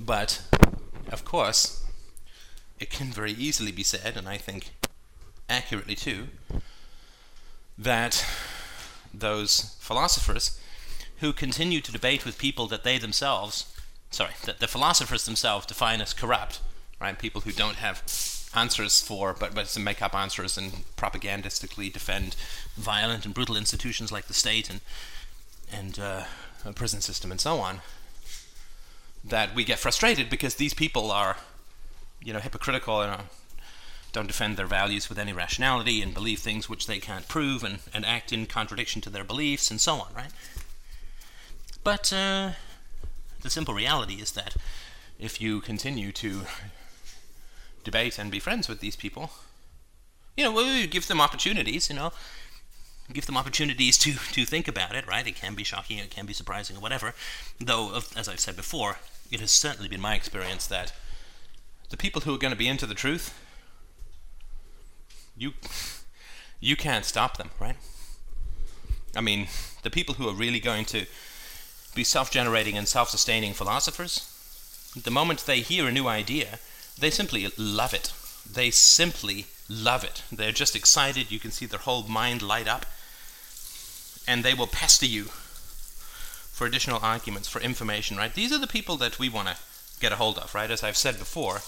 But, 0.00 0.42
of 1.08 1.24
course, 1.24 1.86
it 2.80 2.90
can 2.90 3.12
very 3.12 3.30
easily 3.30 3.70
be 3.70 3.84
said, 3.84 4.16
and 4.16 4.28
I 4.28 4.38
think 4.38 4.70
accurately 5.48 5.94
too, 5.94 6.26
that 7.78 8.26
those 9.14 9.76
philosophers 9.78 10.58
who 11.20 11.32
continue 11.32 11.80
to 11.80 11.92
debate 11.92 12.26
with 12.26 12.38
people 12.38 12.66
that 12.66 12.82
they 12.82 12.98
themselves, 12.98 13.72
sorry, 14.10 14.32
that 14.46 14.58
the 14.58 14.66
philosophers 14.66 15.26
themselves 15.26 15.64
define 15.64 16.00
as 16.00 16.12
corrupt, 16.12 16.60
right? 17.00 17.16
People 17.16 17.42
who 17.42 17.52
don't 17.52 17.76
have 17.76 18.02
answers 18.54 19.00
for, 19.00 19.34
but, 19.34 19.54
but 19.54 19.66
to 19.66 19.80
make 19.80 20.02
up 20.02 20.14
answers 20.14 20.56
and 20.56 20.72
propagandistically 20.96 21.92
defend 21.92 22.36
violent 22.76 23.24
and 23.24 23.34
brutal 23.34 23.56
institutions 23.56 24.12
like 24.12 24.26
the 24.26 24.34
state 24.34 24.70
and 24.70 24.80
and 25.72 25.98
uh, 25.98 26.24
a 26.64 26.72
prison 26.72 27.00
system 27.00 27.30
and 27.30 27.40
so 27.40 27.58
on. 27.58 27.80
That 29.24 29.54
we 29.54 29.64
get 29.64 29.78
frustrated 29.78 30.28
because 30.28 30.56
these 30.56 30.74
people 30.74 31.10
are, 31.10 31.36
you 32.22 32.32
know, 32.32 32.38
hypocritical 32.38 33.00
and 33.00 33.12
uh, 33.12 33.18
don't 34.12 34.26
defend 34.26 34.56
their 34.56 34.66
values 34.66 35.08
with 35.08 35.18
any 35.18 35.32
rationality 35.32 36.00
and 36.02 36.14
believe 36.14 36.38
things 36.38 36.68
which 36.68 36.86
they 36.86 36.98
can't 36.98 37.26
prove 37.26 37.64
and, 37.64 37.78
and 37.92 38.04
act 38.04 38.32
in 38.32 38.46
contradiction 38.46 39.00
to 39.02 39.10
their 39.10 39.24
beliefs 39.24 39.70
and 39.70 39.80
so 39.80 39.94
on, 39.94 40.14
right? 40.14 40.30
But 41.82 42.12
uh, 42.12 42.52
the 43.42 43.50
simple 43.50 43.74
reality 43.74 44.14
is 44.14 44.32
that 44.32 44.56
if 45.18 45.40
you 45.40 45.60
continue 45.60 46.12
to 46.12 46.42
debate 47.84 48.18
and 48.18 48.30
be 48.30 48.40
friends 48.40 48.68
with 48.68 48.80
these 48.80 48.96
people, 48.96 49.30
you 50.36 50.44
know, 50.44 50.52
we 50.52 50.86
give 50.86 51.06
them 51.06 51.20
opportunities, 51.20 51.88
you 51.88 51.96
know, 51.96 52.12
give 53.12 53.26
them 53.26 53.36
opportunities 53.36 53.98
to, 53.98 54.12
to 54.32 54.44
think 54.44 54.66
about 54.66 54.94
it, 54.94 55.06
right? 55.06 55.26
It 55.26 55.36
can 55.36 55.54
be 55.54 55.64
shocking, 55.64 55.98
it 55.98 56.10
can 56.10 56.26
be 56.26 56.32
surprising, 56.32 56.76
or 56.76 56.80
whatever. 56.80 57.14
Though, 57.60 58.00
as 58.16 58.28
I've 58.28 58.40
said 58.40 58.56
before, 58.56 58.98
it 59.30 59.40
has 59.40 59.50
certainly 59.50 59.88
been 59.88 60.00
my 60.00 60.14
experience 60.14 60.66
that 60.66 60.92
the 61.90 61.96
people 61.96 62.22
who 62.22 62.34
are 62.34 62.38
going 62.38 62.52
to 62.52 62.58
be 62.58 62.68
into 62.68 62.86
the 62.86 62.94
truth, 62.94 63.38
you 65.36 65.52
you 66.60 66.76
can't 66.76 67.04
stop 67.04 67.36
them, 67.36 67.50
right? 67.60 67.76
I 69.14 69.20
mean, 69.20 69.48
the 69.82 69.90
people 69.90 70.14
who 70.14 70.28
are 70.28 70.34
really 70.34 70.60
going 70.60 70.86
to 70.86 71.06
be 71.94 72.04
self-generating 72.04 72.76
and 72.76 72.88
self-sustaining 72.88 73.52
philosophers, 73.52 74.92
the 75.00 75.10
moment 75.10 75.46
they 75.46 75.60
hear 75.60 75.86
a 75.86 75.92
new 75.92 76.08
idea, 76.08 76.58
they 76.98 77.10
simply 77.10 77.48
love 77.56 77.94
it. 77.94 78.12
They 78.50 78.70
simply 78.70 79.46
love 79.68 80.04
it. 80.04 80.22
They're 80.30 80.52
just 80.52 80.76
excited. 80.76 81.30
You 81.30 81.40
can 81.40 81.50
see 81.50 81.66
their 81.66 81.80
whole 81.80 82.04
mind 82.04 82.42
light 82.42 82.68
up. 82.68 82.86
And 84.26 84.42
they 84.42 84.54
will 84.54 84.66
pester 84.66 85.06
you 85.06 85.24
for 85.24 86.66
additional 86.66 87.00
arguments, 87.02 87.48
for 87.48 87.60
information, 87.60 88.16
right? 88.16 88.32
These 88.32 88.52
are 88.52 88.58
the 88.58 88.66
people 88.66 88.96
that 88.98 89.18
we 89.18 89.28
want 89.28 89.48
to 89.48 89.56
get 90.00 90.12
a 90.12 90.16
hold 90.16 90.38
of, 90.38 90.54
right? 90.54 90.70
As 90.70 90.82
I've 90.84 90.96
said 90.96 91.18
before, 91.18 91.62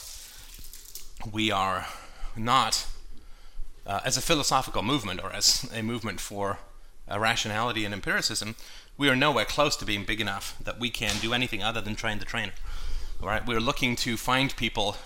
we 1.30 1.50
are 1.50 1.87
not, 2.37 2.87
uh, 3.87 4.00
as 4.04 4.16
a 4.16 4.23
philosophical 4.23 4.83
movement 4.83 5.23
or 5.23 5.33
as 5.33 5.68
a 5.75 5.83
movement 5.83 6.21
for 6.21 6.59
uh, 7.11 7.18
rationality 7.18 7.85
and 7.85 7.92
empiricism, 7.92 8.54
we 8.97 9.09
are 9.09 9.16
nowhere 9.16 9.45
close 9.45 9.76
to 9.76 9.85
being 9.85 10.04
big 10.04 10.21
enough 10.21 10.56
that 10.62 10.78
we 10.78 10.90
can 10.90 11.16
do 11.21 11.35
anything 11.35 11.62
other 11.62 11.80
than 11.80 11.95
train 11.95 12.18
the 12.18 12.25
trainer. 12.25 12.52
Right? 13.20 13.46
We're 13.46 13.61
looking 13.61 13.96
to 13.96 14.16
find 14.16 14.54
people 14.56 14.96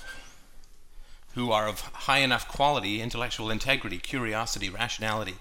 who 1.35 1.53
are 1.53 1.69
of 1.69 1.81
high 1.81 2.19
enough 2.19 2.49
quality, 2.49 3.01
intellectual 3.01 3.51
integrity, 3.51 3.99
curiosity, 3.99 4.69
rationality, 4.69 5.37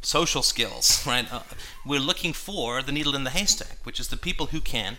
social 0.00 0.42
skills, 0.42 1.04
right? 1.06 1.30
Uh, 1.32 1.42
we're 1.84 2.00
looking 2.00 2.32
for 2.32 2.82
the 2.82 2.92
needle 2.92 3.14
in 3.14 3.24
the 3.24 3.30
haystack, 3.30 3.78
which 3.84 3.98
is 3.98 4.08
the 4.08 4.16
people 4.16 4.46
who 4.46 4.60
can 4.60 4.98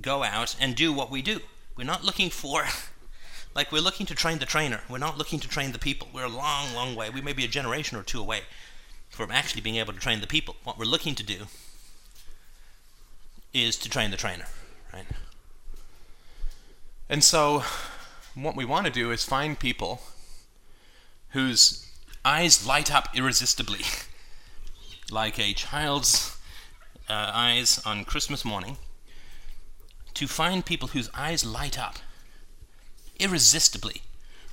go 0.00 0.22
out 0.22 0.56
and 0.60 0.74
do 0.74 0.92
what 0.92 1.10
we 1.10 1.22
do. 1.22 1.40
We're 1.76 1.84
not 1.84 2.04
looking 2.04 2.30
for, 2.30 2.64
like, 3.54 3.70
we're 3.70 3.80
looking 3.80 4.06
to 4.06 4.14
train 4.14 4.38
the 4.38 4.46
trainer. 4.46 4.80
We're 4.88 4.98
not 4.98 5.18
looking 5.18 5.40
to 5.40 5.48
train 5.48 5.72
the 5.72 5.78
people. 5.78 6.08
We're 6.12 6.24
a 6.24 6.28
long, 6.28 6.74
long 6.74 6.96
way. 6.96 7.10
We 7.10 7.20
may 7.20 7.32
be 7.32 7.44
a 7.44 7.48
generation 7.48 7.96
or 7.96 8.02
two 8.02 8.20
away 8.20 8.40
from 9.08 9.30
actually 9.30 9.60
being 9.60 9.76
able 9.76 9.92
to 9.92 10.00
train 10.00 10.20
the 10.20 10.26
people. 10.26 10.56
What 10.64 10.78
we're 10.78 10.84
looking 10.84 11.14
to 11.14 11.22
do 11.22 11.46
is 13.52 13.76
to 13.78 13.88
train 13.88 14.10
the 14.10 14.16
trainer, 14.16 14.46
right? 14.92 15.04
And 17.12 17.22
so 17.22 17.62
what 18.34 18.56
we 18.56 18.64
want 18.64 18.86
to 18.86 18.90
do 18.90 19.10
is 19.10 19.22
find 19.22 19.58
people 19.58 20.00
whose 21.32 21.86
eyes 22.24 22.66
light 22.66 22.90
up 22.90 23.14
irresistibly, 23.14 23.84
like 25.10 25.38
a 25.38 25.52
child's 25.52 26.38
uh, 27.10 27.30
eyes 27.34 27.82
on 27.84 28.06
Christmas 28.06 28.46
morning, 28.46 28.78
to 30.14 30.26
find 30.26 30.64
people 30.64 30.88
whose 30.88 31.10
eyes 31.12 31.44
light 31.44 31.78
up 31.78 31.96
irresistibly 33.20 34.00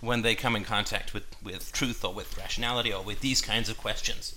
when 0.01 0.21
they 0.21 0.35
come 0.35 0.57
in 0.57 0.65
contact 0.65 1.13
with, 1.13 1.23
with 1.41 1.71
truth 1.71 2.03
or 2.03 2.13
with 2.13 2.37
rationality 2.37 2.91
or 2.91 3.01
with 3.01 3.21
these 3.21 3.39
kinds 3.39 3.69
of 3.69 3.77
questions, 3.77 4.35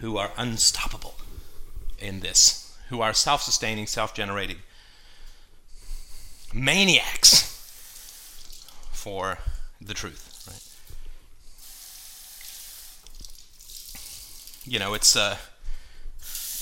who 0.00 0.16
are 0.16 0.32
unstoppable 0.36 1.14
in 2.00 2.18
this, 2.18 2.76
who 2.88 3.00
are 3.00 3.12
self 3.12 3.42
sustaining, 3.42 3.86
self 3.86 4.12
generating 4.12 4.56
maniacs 6.52 7.42
for 8.92 9.38
the 9.80 9.94
truth. 9.94 10.28
Right? 10.46 10.62
You 14.72 14.78
know, 14.78 14.94
it's 14.94 15.16
uh, 15.16 15.36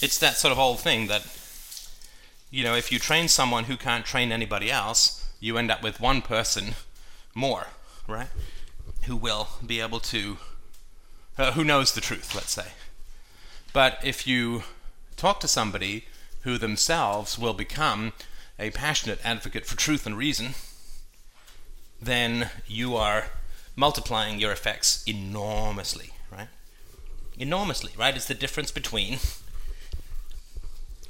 it's 0.03 0.19
that 0.19 0.37
sort 0.37 0.53
of 0.53 0.59
old 0.59 0.81
thing 0.81 1.07
that 1.09 1.27
you 2.51 2.65
know, 2.65 2.75
if 2.75 2.91
you 2.91 2.99
train 2.99 3.29
someone 3.29 3.65
who 3.65 3.77
can't 3.77 4.05
train 4.05 4.33
anybody 4.33 4.71
else, 4.73 5.29
you 5.39 5.57
end 5.57 5.71
up 5.71 5.83
with 5.83 6.01
one 6.01 6.21
person 6.21 6.75
more, 7.33 7.69
right? 8.09 8.29
Who 9.05 9.17
will 9.17 9.49
be 9.65 9.81
able 9.81 10.01
to, 10.01 10.39
uh, 11.39 11.53
who 11.53 11.63
knows 11.63 11.95
the 11.95 12.01
truth, 12.01 12.35
let's 12.35 12.51
say. 12.51 12.73
But 13.73 14.01
if 14.03 14.27
you 14.27 14.65
talk 15.17 15.39
to 15.41 15.49
somebody 15.49 16.07
who 16.43 16.59
themselves 16.59 17.39
will 17.39 17.55
become 17.55 18.13
a 18.61 18.71
passionate 18.71 19.19
advocate 19.25 19.65
for 19.65 19.77
truth 19.77 20.07
and 20.07 20.17
reason, 20.17 20.55
then 22.01 22.51
you 22.67 22.95
are 22.95 23.31
multiplying 23.75 24.39
your 24.39 24.53
effects 24.53 25.03
enormously, 25.07 26.11
right? 26.31 26.49
Enormously, 27.39 27.93
right? 27.99 28.15
It's 28.15 28.27
the 28.27 28.35
difference 28.35 28.71
between 28.71 29.15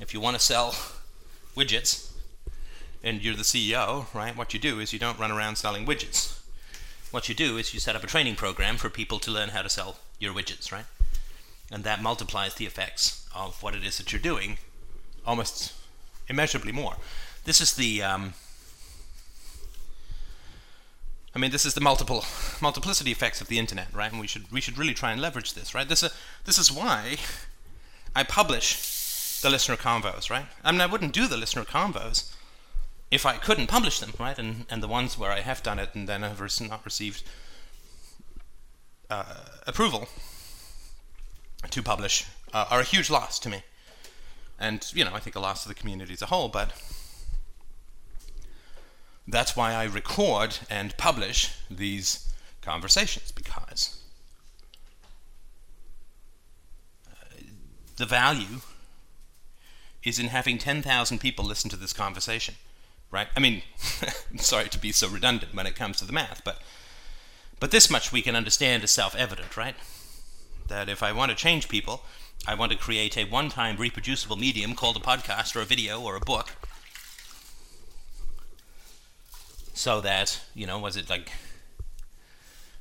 if 0.01 0.15
you 0.15 0.21
want 0.21 0.37
to 0.37 0.43
sell 0.43 0.75
widgets 1.57 2.13
and 3.03 3.23
you're 3.23 3.35
the 3.35 3.43
CEO, 3.43 4.13
right? 4.15 4.37
What 4.37 4.55
you 4.55 4.61
do 4.61 4.79
is 4.79 4.93
you 4.93 4.99
don't 4.99 5.19
run 5.19 5.33
around 5.33 5.57
selling 5.57 5.85
widgets. 5.85 6.39
What 7.11 7.29
you 7.29 7.35
do 7.35 7.59
is 7.59 7.75
you 7.75 7.81
set 7.81 7.97
up 7.97 8.05
a 8.05 8.07
training 8.07 8.37
program 8.37 8.77
for 8.77 8.89
people 8.89 9.19
to 9.19 9.31
learn 9.31 9.49
how 9.49 9.63
to 9.63 9.69
sell 9.69 9.97
your 10.21 10.33
widgets, 10.33 10.71
right? 10.71 10.85
And 11.73 11.83
that 11.83 12.03
multiplies 12.03 12.55
the 12.55 12.67
effects 12.67 13.29
of 13.35 13.61
what 13.63 13.75
it 13.75 13.85
is 13.85 13.99
that 13.99 14.13
you're 14.13 14.21
doing 14.21 14.59
almost 15.27 15.73
immeasurably 16.29 16.73
more. 16.73 16.97
This 17.51 17.61
is 17.61 17.73
the 17.73 18.01
um, 18.01 18.35
I 21.35 21.41
mean, 21.41 21.51
this 21.51 21.67
is 21.67 21.75
the 21.75 21.81
multiple 21.81 22.25
multiplicity 22.61 23.11
effects 23.11 23.41
of 23.41 23.49
the 23.49 23.59
internet, 23.59 23.93
right? 23.93 24.13
And 24.13 24.21
we 24.21 24.29
should 24.29 24.53
we 24.53 24.61
should 24.61 24.79
really 24.79 24.95
try 24.95 25.11
and 25.11 25.21
leverage 25.21 25.55
this, 25.55 25.75
right? 25.75 25.89
This 25.89 26.05
uh, 26.05 26.11
this 26.45 26.59
is 26.59 26.71
why 26.71 27.17
I 28.15 28.23
publish 28.23 29.41
the 29.41 29.51
listener 29.51 29.75
convos, 29.75 30.31
right? 30.31 30.47
I 30.63 30.71
mean, 30.71 30.81
I 30.81 30.87
wouldn't 30.87 31.13
do 31.13 31.27
the 31.27 31.37
listener 31.37 31.65
convos 31.65 32.33
if 33.11 33.27
I 33.27 33.33
couldn't 33.37 33.67
publish 33.67 33.99
them, 33.99 34.13
right? 34.21 34.39
And 34.39 34.65
and 34.71 34.81
the 34.81 34.87
ones 34.87 35.19
where 35.19 35.33
I 35.33 35.41
have 35.41 35.61
done 35.61 35.81
it 35.81 35.93
and 35.93 36.09
then 36.09 36.23
have 36.23 36.61
not 36.61 36.85
received 36.85 37.25
uh, 39.11 39.59
approval 39.67 40.09
to 41.69 41.83
publish 41.83 42.27
uh, 42.55 42.67
are 42.71 42.79
a 42.79 42.85
huge 42.85 43.11
loss 43.11 43.41
to 43.41 43.49
me, 43.49 43.65
and 44.57 44.89
you 44.95 45.05
know 45.05 45.15
I 45.15 45.19
think 45.19 45.35
a 45.35 45.41
loss 45.41 45.65
to 45.65 45.69
the 45.69 45.75
community 45.75 46.13
as 46.13 46.23
a 46.23 46.27
whole, 46.27 46.49
but 46.49 46.71
that's 49.33 49.57
why 49.57 49.75
I 49.75 49.85
record 49.85 50.59
and 50.69 50.97
publish 50.97 51.55
these 51.71 52.33
conversations 52.63 53.33
because 53.33 54.01
uh, 57.07 57.43
the 57.97 58.07
value 58.07 58.61
is 60.03 60.19
in 60.19 60.29
having 60.29 60.59
10,000 60.59 61.19
people 61.19 61.45
listen 61.45 61.71
to 61.71 61.77
this 61.77 61.93
conversation, 61.93 62.55
right? 63.11 63.29
I 63.37 63.41
mean, 63.41 63.63
sorry 64.37 64.69
to 64.69 64.79
be 64.79 64.93
so 64.93 65.09
redundant 65.09 65.55
when 65.55 65.67
it 65.67 65.77
comes 65.77 65.99
to 65.99 66.05
the 66.05 66.13
math, 66.13 66.43
but 66.45 66.61
but 67.59 67.73
this 67.73 67.91
much 67.91 68.11
we 68.11 68.23
can 68.23 68.35
understand 68.35 68.83
is 68.83 68.91
self-evident, 68.91 69.55
right? 69.55 69.75
That 70.69 70.89
if 70.89 71.03
I 71.03 71.13
want 71.13 71.31
to 71.31 71.37
change 71.37 71.69
people, 71.69 72.01
I 72.47 72.55
want 72.55 72.73
to 72.73 72.79
create 72.79 73.19
a 73.19 73.25
one-time 73.25 73.77
reproducible 73.77 74.37
medium 74.37 74.75
called 74.75 74.97
a 74.97 75.01
podcast 75.01 75.55
or 75.55 75.61
a 75.61 75.67
video 75.67 76.01
or 76.01 76.17
a 76.17 76.21
book 76.21 76.57
so 79.81 79.99
that 80.03 80.43
you 80.55 80.67
know 80.67 80.79
was 80.79 80.95
it 80.95 81.09
like 81.09 81.33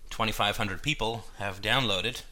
2500 0.10 0.82
people 0.82 1.24
have 1.38 1.62
downloaded 1.62 2.24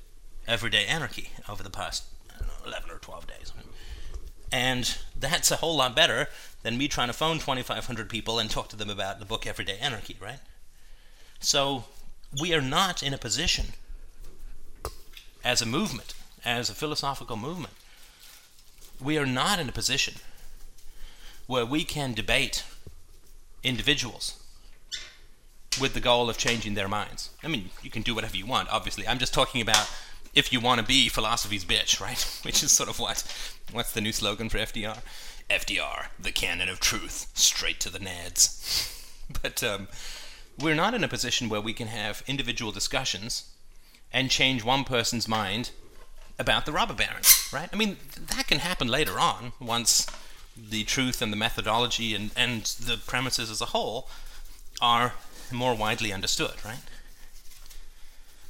everyday 0.46 0.86
anarchy 0.86 1.30
over 1.48 1.64
the 1.64 1.70
past 1.70 2.04
know, 2.42 2.48
11 2.66 2.92
or 2.92 2.98
12 2.98 3.28
days 3.28 3.54
and 4.52 4.98
that's 5.18 5.52
a 5.52 5.58
whole 5.58 5.78
lot 5.78 5.96
better 5.96 6.28
than 6.64 6.78
me 6.78 6.88
trying 6.88 7.08
to 7.08 7.14
phone 7.14 7.38
2,500 7.38 8.10
people 8.10 8.40
and 8.40 8.50
talk 8.50 8.68
to 8.70 8.76
them 8.76 8.90
about 8.90 9.20
the 9.20 9.26
book 9.26 9.46
Everyday 9.46 9.78
Anarchy, 9.78 10.16
right? 10.22 10.40
So 11.40 11.86
we 12.42 12.54
are 12.54 12.62
not 12.62 13.04
in 13.04 13.14
a 13.14 13.18
position 13.18 13.68
as 15.44 15.62
a 15.62 15.66
movement, 15.66 16.14
as 16.44 16.70
a 16.70 16.74
philosophical 16.74 17.38
movement, 17.38 17.74
we 19.02 19.18
are 19.18 19.26
not 19.26 19.60
in 19.60 19.70
a 19.70 19.72
position 19.72 20.16
where 21.46 21.66
we 21.66 21.84
can 21.84 22.14
debate 22.14 22.64
individuals 23.64 24.42
with 25.80 25.94
the 25.94 26.00
goal 26.00 26.30
of 26.30 26.38
changing 26.38 26.74
their 26.74 26.88
minds. 26.88 27.30
I 27.44 27.48
mean, 27.48 27.70
you 27.82 27.90
can 27.90 28.02
do 28.02 28.16
whatever 28.16 28.38
you 28.38 28.46
want, 28.46 28.70
obviously. 28.72 29.08
I'm 29.08 29.20
just 29.20 29.34
talking 29.34 29.62
about 29.62 29.90
if 30.34 30.54
you 30.54 30.60
want 30.60 30.80
to 30.80 30.86
be 30.86 31.10
philosophy's 31.10 31.66
bitch, 31.66 32.00
right? 32.00 32.40
Which 32.44 32.64
is 32.64 32.72
sort 32.72 32.90
of 32.90 33.00
what 33.00 33.24
what's 33.72 33.94
the 33.94 34.02
new 34.02 34.12
slogan 34.12 34.50
for 34.50 34.58
FDR? 34.58 35.00
FDR, 35.50 36.08
the 36.20 36.32
cannon 36.32 36.70
of 36.70 36.80
truth, 36.80 37.32
straight 37.34 37.80
to 37.82 37.90
the 37.90 38.00
nads. 38.00 39.04
but 39.42 39.64
um, 39.64 39.88
we're 40.60 40.76
not 40.76 40.94
in 40.94 41.04
a 41.04 41.08
position 41.08 41.50
where 41.50 41.62
we 41.62 41.74
can 41.74 41.88
have 41.88 42.24
individual 42.28 42.72
discussions 42.72 43.50
and 44.12 44.30
change 44.30 44.64
one 44.64 44.84
person's 44.84 45.28
mind 45.28 45.72
about 46.40 46.66
the 46.66 46.72
robber 46.72 46.94
barons, 46.94 47.50
right? 47.52 47.70
I 47.72 47.76
mean, 47.76 47.98
that 48.16 48.48
can 48.48 48.60
happen 48.60 48.88
later 48.88 49.20
on 49.20 49.54
once 49.60 50.06
the 50.56 50.84
truth 50.84 51.22
and 51.22 51.32
the 51.32 51.38
methodology 51.38 52.16
and, 52.16 52.32
and 52.36 52.64
the 52.64 52.98
premises 52.98 53.50
as 53.50 53.62
a 53.62 53.66
whole 53.66 54.10
are 54.82 55.14
more 55.52 55.76
widely 55.76 56.14
understood, 56.14 56.54
right? 56.64 56.80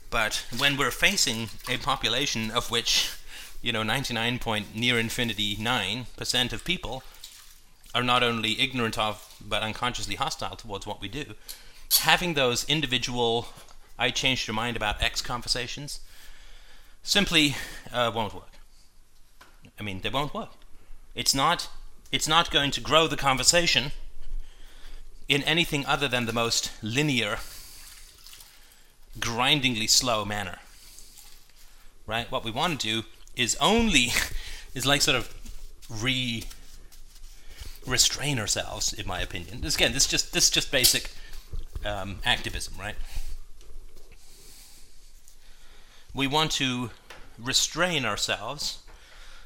But 0.09 0.45
when 0.57 0.77
we're 0.77 0.91
facing 0.91 1.49
a 1.69 1.77
population 1.77 2.51
of 2.51 2.71
which, 2.71 3.11
you 3.61 3.71
know, 3.71 3.83
99 3.83 4.39
point 4.39 4.75
near 4.75 4.97
infinity 4.97 5.55
9% 5.55 6.53
of 6.53 6.63
people 6.63 7.03
are 7.93 8.03
not 8.03 8.23
only 8.23 8.59
ignorant 8.59 8.97
of 8.97 9.35
but 9.45 9.63
unconsciously 9.63 10.15
hostile 10.15 10.55
towards 10.55 10.87
what 10.87 11.01
we 11.01 11.07
do, 11.07 11.35
having 11.99 12.33
those 12.33 12.63
individual 12.69 13.47
I 13.99 14.11
changed 14.11 14.47
your 14.47 14.53
mind 14.53 14.77
about 14.77 15.01
X 15.01 15.21
conversations 15.21 15.99
simply 17.01 17.55
uh, 17.91 18.11
won't 18.13 18.33
work. 18.33 18.51
I 19.79 19.83
mean, 19.83 20.01
they 20.01 20.09
won't 20.09 20.33
work. 20.33 20.51
It's 21.15 21.33
not. 21.33 21.69
It's 22.11 22.27
not 22.27 22.51
going 22.51 22.71
to 22.71 22.81
grow 22.81 23.07
the 23.07 23.17
conversation 23.17 23.91
in 25.27 25.43
anything 25.43 25.85
other 25.85 26.07
than 26.07 26.25
the 26.25 26.33
most 26.33 26.71
linear, 26.81 27.39
grindingly 29.19 29.87
slow 29.87 30.23
manner. 30.23 30.59
Right? 32.05 32.31
What 32.31 32.45
we 32.45 32.51
want 32.51 32.79
to 32.79 33.01
do 33.01 33.07
is 33.35 33.57
only 33.59 34.09
is 34.73 34.85
like 34.85 35.01
sort 35.01 35.17
of 35.17 35.33
re 35.89 36.43
restrain 37.85 38.37
ourselves, 38.39 38.93
in 38.93 39.07
my 39.07 39.21
opinion. 39.21 39.61
This, 39.61 39.75
again, 39.75 39.93
this 39.93 40.07
just 40.07 40.33
this 40.33 40.45
is 40.45 40.49
just 40.49 40.71
basic 40.71 41.11
um, 41.85 42.19
activism, 42.25 42.75
right? 42.79 42.95
We 46.13 46.27
want 46.27 46.51
to 46.53 46.91
restrain 47.37 48.05
ourselves 48.05 48.79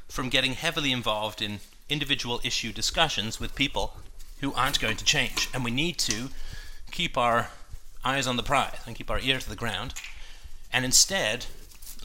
from 0.08 0.30
getting 0.30 0.54
heavily 0.54 0.92
involved 0.92 1.42
in 1.42 1.60
individual 1.90 2.40
issue 2.44 2.72
discussions 2.72 3.40
with 3.40 3.56
people 3.56 3.96
who 4.42 4.54
aren't 4.54 4.80
going 4.80 4.98
to 4.98 5.06
change. 5.06 5.50
And 5.54 5.64
we 5.64 5.72
need 5.72 5.98
to 6.00 6.30
keep 6.92 7.18
our 7.18 7.50
eyes 8.04 8.28
on 8.28 8.38
the 8.38 8.44
prize 8.44 8.80
and 8.86 8.96
keep 8.96 9.10
our 9.10 9.20
ear 9.20 9.40
to 9.40 9.50
the 9.50 9.56
ground 9.56 9.94
and 10.74 10.84
instead 10.84 11.46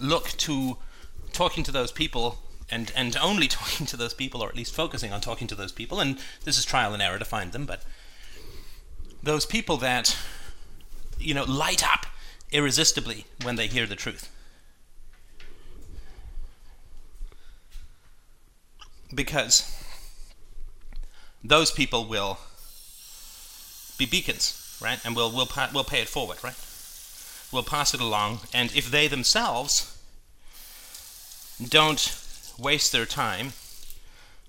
look 0.01 0.29
to 0.29 0.77
talking 1.33 1.65
to 1.65 1.73
those 1.73 1.91
people 1.91 2.39
and, 2.71 2.93
and 2.95 3.17
only 3.17 3.49
talking 3.49 3.87
to 3.87 3.97
those 3.97 4.15
people, 4.15 4.43
or 4.43 4.49
at 4.49 4.57
least 4.57 4.75
focusing 4.75 5.13
on 5.13 5.21
talking 5.21 5.47
to 5.49 5.55
those 5.55 5.73
people, 5.73 6.01
and 6.01 6.19
this 6.45 6.59
is 6.59 6.65
trial 6.65 6.93
and 6.93 7.03
error 7.03 7.19
to 7.19 7.25
find 7.25 7.53
them, 7.53 7.67
but 7.67 7.85
those 9.23 9.47
people 9.47 9.77
that, 9.79 10.17
you 11.19 11.35
know, 11.35 11.45
light 11.45 11.87
up 11.87 12.07
irresistibly 12.53 13.25
when 13.43 13.57
they 13.57 13.67
hear 13.67 13.87
the 13.87 13.97
truth. 13.97 14.31
because 19.15 19.76
those 21.49 21.71
people 21.71 22.05
will 22.05 22.39
be 23.99 24.07
beacons, 24.07 24.79
right? 24.83 24.99
And 25.05 25.17
we'll 25.17 25.31
we'll 25.31 25.49
we'll 25.73 25.85
pay 25.85 26.01
it 26.01 26.09
forward, 26.09 26.43
right? 26.43 26.57
We'll 27.53 27.63
pass 27.63 27.95
it 27.95 28.01
along, 28.01 28.41
and 28.53 28.75
if 28.75 28.91
they 28.91 29.09
themselves 29.09 29.97
don't 31.63 32.21
waste 32.59 32.93
their 32.93 33.07
time 33.07 33.53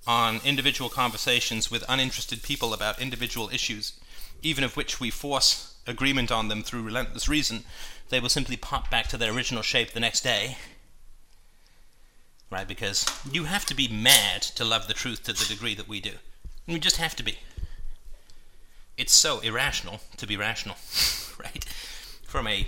on 0.05 0.39
individual 0.43 0.89
conversations 0.89 1.69
with 1.69 1.83
uninterested 1.87 2.41
people 2.41 2.73
about 2.73 3.01
individual 3.01 3.49
issues, 3.49 3.93
even 4.41 4.63
of 4.63 4.75
which 4.75 4.99
we 4.99 5.09
force 5.09 5.75
agreement 5.85 6.31
on 6.31 6.47
them 6.47 6.63
through 6.63 6.83
relentless 6.83 7.29
reason, 7.29 7.63
they 8.09 8.19
will 8.19 8.29
simply 8.29 8.57
pop 8.57 8.89
back 8.89 9.07
to 9.07 9.17
their 9.17 9.33
original 9.33 9.63
shape 9.63 9.91
the 9.91 9.99
next 9.99 10.21
day 10.21 10.57
right? 12.49 12.67
Because 12.67 13.05
you 13.29 13.45
have 13.45 13.65
to 13.65 13.75
be 13.75 13.87
mad 13.87 14.41
to 14.41 14.65
love 14.65 14.87
the 14.87 14.93
truth 14.93 15.23
to 15.23 15.33
the 15.33 15.45
degree 15.45 15.75
that 15.75 15.87
we 15.87 15.99
do. 15.99 16.13
You 16.67 16.79
just 16.79 16.97
have 16.97 17.15
to 17.15 17.23
be. 17.23 17.39
It's 18.97 19.13
so 19.13 19.39
irrational 19.39 20.01
to 20.17 20.27
be 20.27 20.35
rational, 20.35 20.75
right? 21.39 21.63
From 22.27 22.45
a 22.47 22.67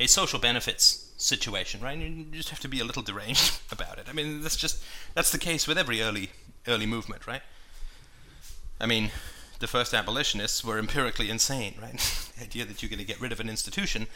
a 0.00 0.06
social 0.06 0.38
benefits 0.38 1.12
situation, 1.16 1.80
right? 1.80 1.98
You 1.98 2.24
just 2.32 2.48
have 2.48 2.60
to 2.60 2.68
be 2.68 2.80
a 2.80 2.84
little 2.84 3.02
deranged 3.02 3.60
about 3.72 3.98
it. 3.98 4.06
I 4.08 4.12
mean, 4.12 4.42
that's 4.42 4.56
just 4.56 4.82
that's 5.14 5.30
the 5.30 5.38
case 5.38 5.68
with 5.68 5.78
every 5.78 6.02
early 6.02 6.30
early 6.66 6.86
movement, 6.86 7.26
right? 7.26 7.42
I 8.80 8.86
mean, 8.86 9.10
the 9.60 9.68
first 9.68 9.94
abolitionists 9.94 10.64
were 10.64 10.78
empirically 10.78 11.30
insane, 11.30 11.74
right? 11.80 11.98
the 12.36 12.44
idea 12.44 12.64
that 12.64 12.82
you're 12.82 12.88
going 12.88 12.98
to 12.98 13.04
get 13.04 13.20
rid 13.20 13.30
of 13.30 13.38
an 13.38 13.48
institution 13.48 14.08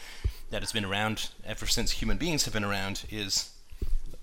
that 0.49 0.61
has 0.61 0.73
been 0.73 0.85
around 0.85 1.29
ever 1.45 1.67
since 1.67 1.91
human 1.91 2.17
beings 2.17 2.43
have 2.45 2.53
been 2.53 2.65
around 2.65 3.05
is 3.09 3.51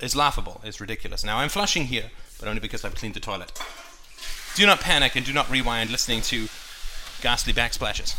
is 0.00 0.14
laughable, 0.14 0.61
is 0.64 0.81
ridiculous. 0.81 1.24
Now 1.24 1.38
I'm 1.38 1.48
flushing 1.48 1.87
here, 1.87 2.11
but 2.38 2.48
only 2.48 2.61
because 2.61 2.85
I've 2.85 2.94
cleaned 2.94 3.14
the 3.14 3.20
toilet. 3.20 3.52
Do 4.54 4.66
not 4.66 4.80
panic 4.80 5.16
and 5.16 5.24
do 5.24 5.32
not 5.32 5.50
rewind 5.50 5.88
listening 5.88 6.20
to 6.22 6.48
ghastly 7.22 7.54
backsplashes. 7.54 8.14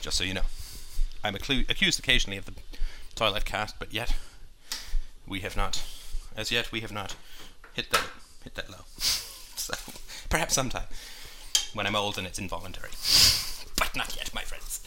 Just 0.00 0.16
so 0.16 0.24
you 0.24 0.32
know. 0.32 0.46
I'm 1.22 1.34
accu- 1.34 1.68
accused 1.68 1.98
occasionally 1.98 2.38
of 2.38 2.46
the 2.46 2.54
toilet 3.14 3.44
cast, 3.44 3.78
but 3.78 3.92
yet 3.92 4.16
we 5.26 5.40
have 5.40 5.56
not, 5.56 5.82
as 6.34 6.50
yet 6.50 6.72
we 6.72 6.80
have 6.80 6.90
not 6.90 7.16
hit 7.74 7.90
that 7.90 8.04
hit 8.42 8.54
that 8.54 8.70
low. 8.70 8.84
so 8.96 9.74
perhaps 10.30 10.54
sometime 10.54 10.86
when 11.74 11.86
I'm 11.86 11.96
old 11.96 12.18
and 12.18 12.26
it's 12.26 12.38
involuntary, 12.38 12.90
but 13.78 13.94
not 13.94 14.16
yet, 14.16 14.34
my 14.34 14.42
friends. 14.42 14.80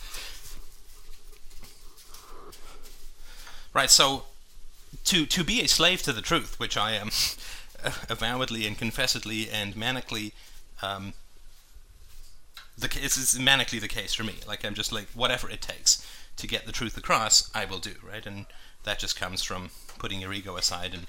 Right, 3.73 3.89
so 3.89 4.23
to 5.05 5.25
to 5.25 5.43
be 5.43 5.61
a 5.61 5.67
slave 5.67 6.01
to 6.03 6.13
the 6.13 6.21
truth, 6.21 6.59
which 6.59 6.75
I 6.75 6.93
am 6.93 7.11
avowedly 8.09 8.65
and 8.65 8.77
confessedly 8.77 9.49
and 9.49 9.75
manically. 9.75 10.31
Um, 10.81 11.13
the 12.77 12.87
this 12.87 13.17
is 13.17 13.39
manically 13.39 13.79
the 13.79 13.87
case 13.87 14.13
for 14.13 14.23
me. 14.23 14.35
Like 14.47 14.65
I'm 14.65 14.73
just 14.73 14.91
like 14.91 15.07
whatever 15.13 15.49
it 15.49 15.61
takes 15.61 16.05
to 16.37 16.47
get 16.47 16.65
the 16.65 16.71
truth 16.71 16.97
across, 16.97 17.49
I 17.55 17.65
will 17.65 17.79
do 17.79 17.93
right, 18.07 18.25
and 18.25 18.45
that 18.83 18.99
just 18.99 19.19
comes 19.19 19.41
from 19.41 19.69
putting 19.97 20.21
your 20.21 20.33
ego 20.33 20.57
aside 20.57 20.93
and 20.93 21.07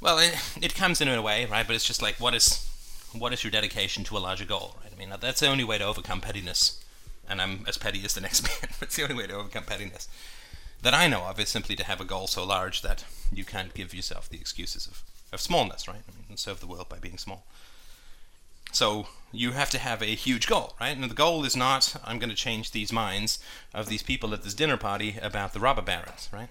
well, 0.00 0.18
it, 0.18 0.34
it 0.62 0.74
comes 0.74 1.00
in 1.00 1.08
a 1.08 1.20
way, 1.20 1.44
right? 1.44 1.66
But 1.66 1.76
it's 1.76 1.84
just 1.84 2.02
like 2.02 2.16
what 2.16 2.34
is 2.34 2.66
what 3.12 3.32
is 3.32 3.42
your 3.42 3.50
dedication 3.50 4.04
to 4.04 4.16
a 4.16 4.20
larger 4.20 4.44
goal, 4.44 4.76
right? 4.82 4.92
I 4.94 4.98
mean, 4.98 5.12
that's 5.20 5.40
the 5.40 5.48
only 5.48 5.64
way 5.64 5.78
to 5.78 5.84
overcome 5.84 6.20
pettiness, 6.20 6.82
and 7.28 7.40
I'm 7.40 7.64
as 7.66 7.78
petty 7.78 8.04
as 8.04 8.14
the 8.14 8.20
next 8.20 8.42
man. 8.62 8.70
it's 8.80 8.96
the 8.96 9.02
only 9.02 9.14
way 9.14 9.26
to 9.26 9.34
overcome 9.34 9.64
pettiness 9.64 10.08
that 10.82 10.94
I 10.94 11.08
know 11.08 11.24
of 11.24 11.38
is 11.38 11.48
simply 11.48 11.76
to 11.76 11.84
have 11.84 12.00
a 12.00 12.04
goal 12.04 12.26
so 12.26 12.44
large 12.44 12.82
that 12.82 13.04
you 13.32 13.44
can't 13.44 13.74
give 13.74 13.94
yourself 13.94 14.28
the 14.28 14.38
excuses 14.38 14.86
of, 14.86 15.02
of 15.32 15.40
smallness, 15.40 15.86
right? 15.86 16.02
I 16.08 16.28
mean, 16.28 16.36
serve 16.36 16.60
the 16.60 16.66
world 16.66 16.88
by 16.88 16.98
being 16.98 17.18
small. 17.18 17.44
So 18.72 19.06
you 19.32 19.52
have 19.52 19.70
to 19.70 19.78
have 19.78 20.02
a 20.02 20.14
huge 20.14 20.46
goal, 20.46 20.74
right? 20.80 20.96
And 20.96 21.08
the 21.08 21.14
goal 21.14 21.44
is 21.44 21.56
not, 21.56 21.96
I'm 22.04 22.18
going 22.18 22.30
to 22.30 22.36
change 22.36 22.70
these 22.70 22.92
minds 22.92 23.38
of 23.72 23.88
these 23.88 24.02
people 24.02 24.34
at 24.34 24.42
this 24.42 24.54
dinner 24.54 24.76
party 24.76 25.16
about 25.22 25.52
the 25.52 25.60
robber 25.60 25.82
barons, 25.82 26.28
right? 26.32 26.48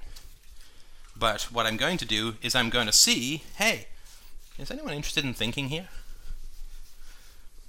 But 1.15 1.43
what 1.43 1.65
I'm 1.65 1.77
going 1.77 1.97
to 1.97 2.05
do 2.05 2.35
is 2.41 2.55
I'm 2.55 2.69
going 2.69 2.87
to 2.87 2.93
see, 2.93 3.43
hey, 3.57 3.87
is 4.57 4.71
anyone 4.71 4.93
interested 4.93 5.25
in 5.25 5.33
thinking 5.33 5.69
here? 5.69 5.89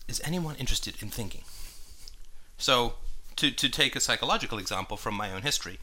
Is 0.06 0.20
anyone 0.24 0.56
interested 0.56 1.02
in 1.02 1.08
thinking? 1.08 1.42
So, 2.58 2.94
to, 3.36 3.50
to 3.50 3.68
take 3.68 3.96
a 3.96 4.00
psychological 4.00 4.58
example 4.58 4.96
from 4.96 5.14
my 5.14 5.32
own 5.32 5.42
history, 5.42 5.78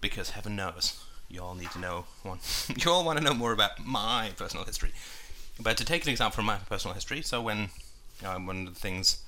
because 0.00 0.30
heaven 0.30 0.54
knows 0.54 1.02
you 1.28 1.42
all 1.42 1.54
need 1.54 1.70
to 1.72 1.78
know 1.78 2.04
one. 2.22 2.38
you 2.76 2.90
all 2.90 3.04
want 3.04 3.18
to 3.18 3.24
know 3.24 3.34
more 3.34 3.52
about 3.52 3.84
my 3.84 4.30
personal 4.36 4.64
history. 4.64 4.92
But 5.60 5.76
to 5.78 5.84
take 5.84 6.04
an 6.04 6.10
example 6.10 6.36
from 6.36 6.44
my 6.46 6.56
personal 6.56 6.94
history, 6.94 7.22
so 7.22 7.40
when 7.40 7.70
uh, 8.24 8.36
one 8.36 8.66
of 8.66 8.74
the 8.74 8.80
things 8.80 9.22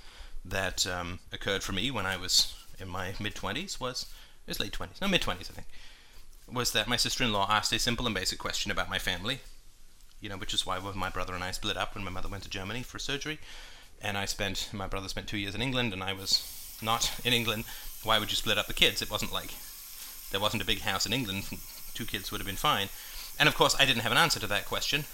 that 0.45 0.87
um, 0.87 1.19
occurred 1.33 1.63
for 1.63 1.73
me 1.73 1.91
when 1.91 2.07
I 2.07 2.17
was 2.17 2.55
in 2.79 2.89
my 2.89 3.15
mid 3.21 3.35
twenties 3.35 3.81
was 3.81 4.07
it 4.47 4.51
was 4.51 4.61
late 4.61 4.73
twenties, 4.73 5.01
no 5.01 5.09
mid 5.09 5.23
twenties, 5.23 5.51
I 5.51 5.55
think, 5.55 5.67
was 6.51 6.73
that 6.73 6.89
my 6.89 6.97
sister-in-law 6.97 7.49
asked 7.51 7.73
a 7.73 7.79
simple 7.79 8.07
and 8.07 8.15
basic 8.15 8.39
question 8.39 8.71
about 8.71 8.89
my 8.89 8.99
family. 8.99 9.41
You 10.21 10.29
know, 10.29 10.37
which 10.37 10.55
is 10.55 10.67
why 10.67 10.79
my 10.79 11.11
brother 11.11 11.35
and 11.35 11.45
I 11.45 11.53
split 11.53 11.77
up 11.77 11.95
when 11.95 12.05
my 12.05 12.11
mother 12.11 12.29
went 12.29 12.43
to 12.43 12.51
Germany 12.51 12.83
for 12.83 12.99
surgery. 12.99 13.39
and 14.01 14.17
I 14.17 14.25
spent 14.27 14.71
my 14.73 14.87
brother 14.87 15.09
spent 15.09 15.27
two 15.27 15.39
years 15.39 15.55
in 15.55 15.63
England, 15.63 15.93
and 15.93 16.03
I 16.03 16.13
was 16.13 16.79
not 16.83 17.13
in 17.25 17.33
England. 17.33 17.65
Why 18.05 18.19
would 18.19 18.31
you 18.31 18.37
split 18.37 18.59
up 18.59 18.67
the 18.67 18.75
kids? 18.75 19.03
It 19.03 19.11
wasn't 19.11 19.33
like 19.33 19.55
there 20.31 20.41
wasn't 20.41 20.63
a 20.63 20.67
big 20.67 20.81
house 20.81 21.07
in 21.07 21.13
England. 21.13 21.45
Two 21.95 22.05
kids 22.05 22.31
would 22.31 22.41
have 22.41 22.47
been 22.47 22.57
fine. 22.57 22.89
And 23.39 23.49
of 23.49 23.57
course, 23.57 23.77
I 23.79 23.85
didn't 23.85 24.03
have 24.03 24.13
an 24.13 24.19
answer 24.19 24.41
to 24.41 24.47
that 24.49 24.67
question, 24.67 25.05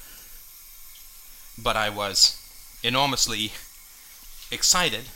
but 1.63 1.77
I 1.77 1.89
was 1.89 2.41
enormously 2.85 3.53
excited, 4.53 5.07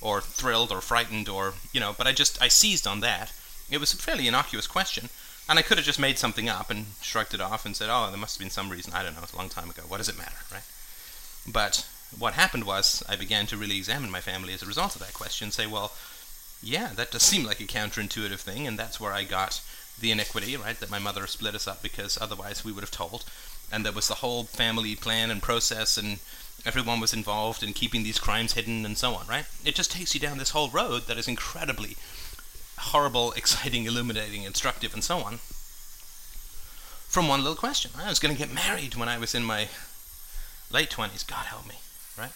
or 0.00 0.20
thrilled, 0.20 0.72
or 0.72 0.80
frightened, 0.80 1.28
or 1.28 1.54
you 1.72 1.78
know. 1.78 1.94
But 1.96 2.08
I 2.08 2.12
just 2.12 2.42
I 2.42 2.48
seized 2.48 2.86
on 2.86 3.00
that. 3.00 3.32
It 3.70 3.78
was 3.78 3.92
a 3.92 3.96
fairly 3.96 4.26
innocuous 4.26 4.66
question, 4.66 5.10
and 5.48 5.58
I 5.58 5.62
could 5.62 5.78
have 5.78 5.86
just 5.86 6.00
made 6.00 6.18
something 6.18 6.48
up 6.48 6.70
and 6.70 6.86
shrugged 7.00 7.34
it 7.34 7.40
off 7.40 7.64
and 7.64 7.76
said, 7.76 7.88
"Oh, 7.88 8.08
there 8.08 8.18
must 8.18 8.36
have 8.36 8.40
been 8.40 8.50
some 8.50 8.70
reason. 8.70 8.92
I 8.92 9.04
don't 9.04 9.14
know. 9.14 9.22
It's 9.22 9.32
a 9.32 9.36
long 9.36 9.48
time 9.48 9.70
ago. 9.70 9.82
What 9.86 9.98
does 9.98 10.08
it 10.08 10.18
matter, 10.18 10.40
right?" 10.50 10.64
But 11.46 11.86
what 12.18 12.34
happened 12.34 12.64
was 12.64 13.02
I 13.08 13.16
began 13.16 13.46
to 13.46 13.56
really 13.56 13.78
examine 13.78 14.10
my 14.10 14.20
family 14.20 14.52
as 14.52 14.62
a 14.62 14.66
result 14.66 14.94
of 14.94 15.00
that 15.02 15.14
question. 15.14 15.50
Say, 15.50 15.66
well, 15.66 15.92
yeah, 16.62 16.90
that 16.94 17.10
does 17.10 17.22
seem 17.22 17.44
like 17.44 17.60
a 17.60 17.64
counterintuitive 17.64 18.40
thing, 18.40 18.66
and 18.66 18.78
that's 18.78 19.00
where 19.00 19.12
I 19.12 19.24
got 19.24 19.60
the 19.98 20.10
iniquity, 20.10 20.56
right? 20.56 20.78
That 20.80 20.90
my 20.90 20.98
mother 20.98 21.26
split 21.26 21.54
us 21.54 21.68
up 21.68 21.82
because 21.82 22.18
otherwise 22.20 22.64
we 22.64 22.72
would 22.72 22.82
have 22.82 22.90
told. 22.90 23.24
And 23.72 23.84
there 23.84 23.92
was 23.92 24.08
the 24.08 24.16
whole 24.16 24.44
family 24.44 24.96
plan 24.96 25.30
and 25.30 25.42
process, 25.42 25.96
and 25.96 26.18
everyone 26.64 27.00
was 27.00 27.12
involved 27.12 27.62
in 27.62 27.72
keeping 27.72 28.02
these 28.02 28.18
crimes 28.18 28.52
hidden 28.52 28.84
and 28.84 28.96
so 28.96 29.14
on, 29.14 29.26
right? 29.26 29.46
It 29.64 29.74
just 29.74 29.92
takes 29.92 30.14
you 30.14 30.20
down 30.20 30.38
this 30.38 30.50
whole 30.50 30.68
road 30.68 31.02
that 31.02 31.18
is 31.18 31.28
incredibly 31.28 31.96
horrible, 32.78 33.32
exciting, 33.36 33.84
illuminating, 33.84 34.44
instructive, 34.44 34.94
and 34.94 35.04
so 35.04 35.18
on. 35.18 35.38
From 37.08 37.28
one 37.28 37.40
little 37.40 37.56
question. 37.56 37.90
I 37.98 38.08
was 38.08 38.20
going 38.20 38.34
to 38.34 38.38
get 38.38 38.54
married 38.54 38.94
when 38.94 39.08
I 39.08 39.18
was 39.18 39.34
in 39.34 39.42
my 39.42 39.68
late 40.70 40.90
20s, 40.90 41.26
God 41.26 41.46
help 41.46 41.66
me, 41.66 41.76
right? 42.16 42.30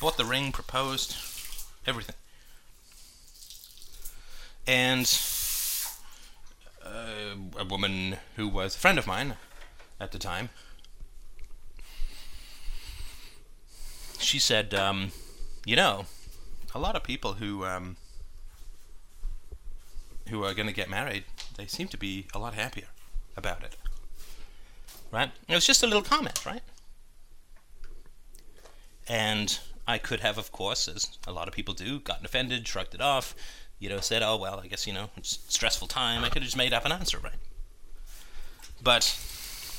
Bought 0.00 0.16
the 0.16 0.24
ring, 0.24 0.52
proposed, 0.52 1.16
everything. 1.86 2.16
And 4.66 5.06
uh, 6.84 7.34
a 7.58 7.64
woman 7.64 8.16
who 8.36 8.46
was 8.48 8.74
a 8.74 8.78
friend 8.78 8.98
of 8.98 9.06
mine 9.06 9.36
at 9.98 10.12
the 10.12 10.18
time, 10.18 10.50
she 14.20 14.38
said, 14.38 14.74
um, 14.74 15.12
you 15.64 15.76
know, 15.76 16.06
a 16.74 16.78
lot 16.78 16.96
of 16.96 17.02
people 17.02 17.34
who 17.34 17.64
um, 17.64 17.96
who 20.28 20.44
are 20.44 20.54
going 20.54 20.68
to 20.68 20.72
get 20.72 20.88
married, 20.88 21.24
they 21.56 21.66
seem 21.66 21.88
to 21.88 21.96
be 21.96 22.26
a 22.34 22.38
lot 22.38 22.54
happier 22.54 22.86
about 23.36 23.62
it. 23.62 23.76
Right? 25.10 25.30
It 25.48 25.54
was 25.54 25.66
just 25.66 25.82
a 25.82 25.86
little 25.86 26.02
comment, 26.02 26.46
right? 26.46 26.62
And 29.08 29.58
I 29.88 29.98
could 29.98 30.20
have, 30.20 30.38
of 30.38 30.52
course, 30.52 30.86
as 30.86 31.18
a 31.26 31.32
lot 31.32 31.48
of 31.48 31.54
people 31.54 31.74
do, 31.74 31.98
gotten 31.98 32.24
offended, 32.24 32.68
shrugged 32.68 32.94
it 32.94 33.00
off, 33.00 33.34
you 33.80 33.88
know, 33.88 33.98
said, 33.98 34.22
oh, 34.22 34.36
well, 34.36 34.60
I 34.62 34.68
guess, 34.68 34.86
you 34.86 34.92
know, 34.92 35.10
it's 35.16 35.40
stressful 35.48 35.88
time. 35.88 36.22
I 36.22 36.28
could 36.28 36.42
have 36.42 36.44
just 36.44 36.56
made 36.56 36.72
up 36.72 36.84
an 36.84 36.92
answer, 36.92 37.18
right? 37.18 37.34
But 38.80 39.18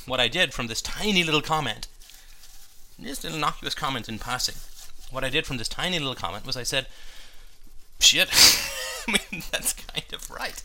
what 0.06 0.20
I 0.20 0.28
did 0.28 0.54
from 0.54 0.68
this 0.68 0.82
tiny 0.82 1.24
little 1.24 1.42
comment, 1.42 1.88
just 3.02 3.26
an 3.26 3.34
innocuous 3.34 3.76
comment 3.76 4.08
in 4.08 4.20
passing, 4.20 4.56
what 5.12 5.24
I 5.24 5.30
did 5.30 5.46
from 5.46 5.58
this 5.58 5.68
tiny 5.68 6.00
little 6.00 6.16
comment 6.16 6.46
was 6.46 6.58
I 6.58 6.64
said, 6.64 6.88
shit, 8.00 8.30
I 9.08 9.12
mean, 9.12 9.44
that's 9.52 9.74
kind 9.74 10.14
of 10.14 10.30
right. 10.30 10.62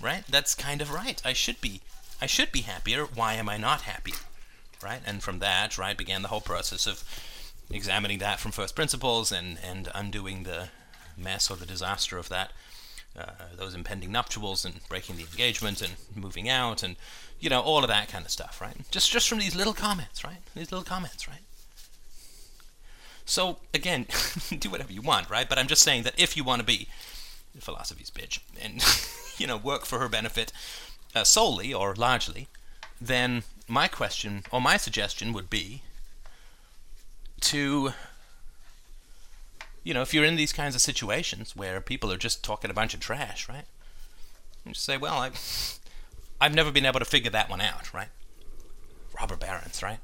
Right? 0.00 0.24
That's 0.28 0.54
kind 0.54 0.80
of 0.82 0.92
right. 0.92 1.20
I 1.24 1.32
should 1.32 1.60
be. 1.60 1.80
I 2.20 2.26
should 2.26 2.52
be 2.52 2.60
happier. 2.60 3.04
Why 3.04 3.34
am 3.34 3.48
I 3.48 3.56
not 3.56 3.82
happy? 3.82 4.14
Right? 4.82 5.00
And 5.04 5.22
from 5.22 5.38
that, 5.40 5.78
right, 5.78 5.96
began 5.96 6.22
the 6.22 6.28
whole 6.28 6.40
process 6.40 6.86
of 6.86 7.04
examining 7.70 8.18
that 8.18 8.40
from 8.40 8.52
first 8.52 8.74
principles 8.76 9.32
and, 9.32 9.58
and 9.64 9.88
undoing 9.94 10.42
the 10.42 10.68
mess 11.16 11.50
or 11.50 11.56
the 11.56 11.66
disaster 11.66 12.18
of 12.18 12.28
that, 12.28 12.52
uh, 13.18 13.32
those 13.56 13.74
impending 13.74 14.12
nuptials 14.12 14.64
and 14.64 14.80
breaking 14.88 15.16
the 15.16 15.22
engagement 15.22 15.82
and 15.82 15.94
moving 16.14 16.48
out 16.48 16.82
and, 16.82 16.96
you 17.40 17.50
know, 17.50 17.60
all 17.60 17.82
of 17.82 17.88
that 17.88 18.08
kind 18.08 18.24
of 18.24 18.30
stuff, 18.30 18.60
right? 18.60 18.76
Just, 18.90 19.10
just 19.10 19.28
from 19.28 19.38
these 19.38 19.54
little 19.56 19.74
comments, 19.74 20.24
right? 20.24 20.38
These 20.54 20.72
little 20.72 20.84
comments, 20.84 21.28
right? 21.28 21.42
So, 23.24 23.58
again, 23.72 24.06
do 24.58 24.70
whatever 24.70 24.92
you 24.92 25.02
want, 25.02 25.30
right? 25.30 25.48
But 25.48 25.58
I'm 25.58 25.68
just 25.68 25.82
saying 25.82 26.02
that 26.04 26.18
if 26.18 26.36
you 26.36 26.44
want 26.44 26.60
to 26.60 26.66
be 26.66 26.88
philosophy's 27.58 28.10
bitch 28.10 28.40
and, 28.60 28.82
you 29.38 29.46
know, 29.46 29.56
work 29.56 29.84
for 29.84 29.98
her 29.98 30.08
benefit 30.08 30.52
uh, 31.14 31.24
solely 31.24 31.72
or 31.72 31.94
largely, 31.94 32.48
then 33.00 33.42
my 33.68 33.88
question 33.88 34.44
or 34.50 34.60
my 34.60 34.76
suggestion 34.76 35.32
would 35.32 35.50
be 35.50 35.82
to 37.40 37.92
you 39.82 39.92
know 39.92 40.02
if 40.02 40.14
you're 40.14 40.24
in 40.24 40.36
these 40.36 40.52
kinds 40.52 40.74
of 40.74 40.80
situations 40.80 41.56
where 41.56 41.80
people 41.80 42.12
are 42.12 42.16
just 42.16 42.44
talking 42.44 42.70
a 42.70 42.74
bunch 42.74 42.94
of 42.94 43.00
trash 43.00 43.48
right? 43.48 43.64
You 44.64 44.72
just 44.72 44.84
say 44.84 44.96
well 44.96 45.14
i 45.14 45.30
i've 46.40 46.54
never 46.54 46.70
been 46.70 46.86
able 46.86 47.00
to 47.00 47.04
figure 47.04 47.30
that 47.30 47.50
one 47.50 47.60
out 47.60 47.92
right? 47.92 48.08
Robber 49.18 49.36
barons 49.36 49.82
right 49.82 49.98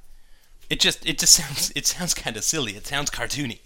it 0.70 0.80
just 0.80 1.06
it 1.06 1.18
just 1.18 1.34
sounds 1.34 1.72
it 1.74 1.86
sounds 1.86 2.14
kind 2.14 2.36
of 2.36 2.44
silly 2.44 2.72
it 2.72 2.86
sounds 2.86 3.10
cartoony 3.10 3.60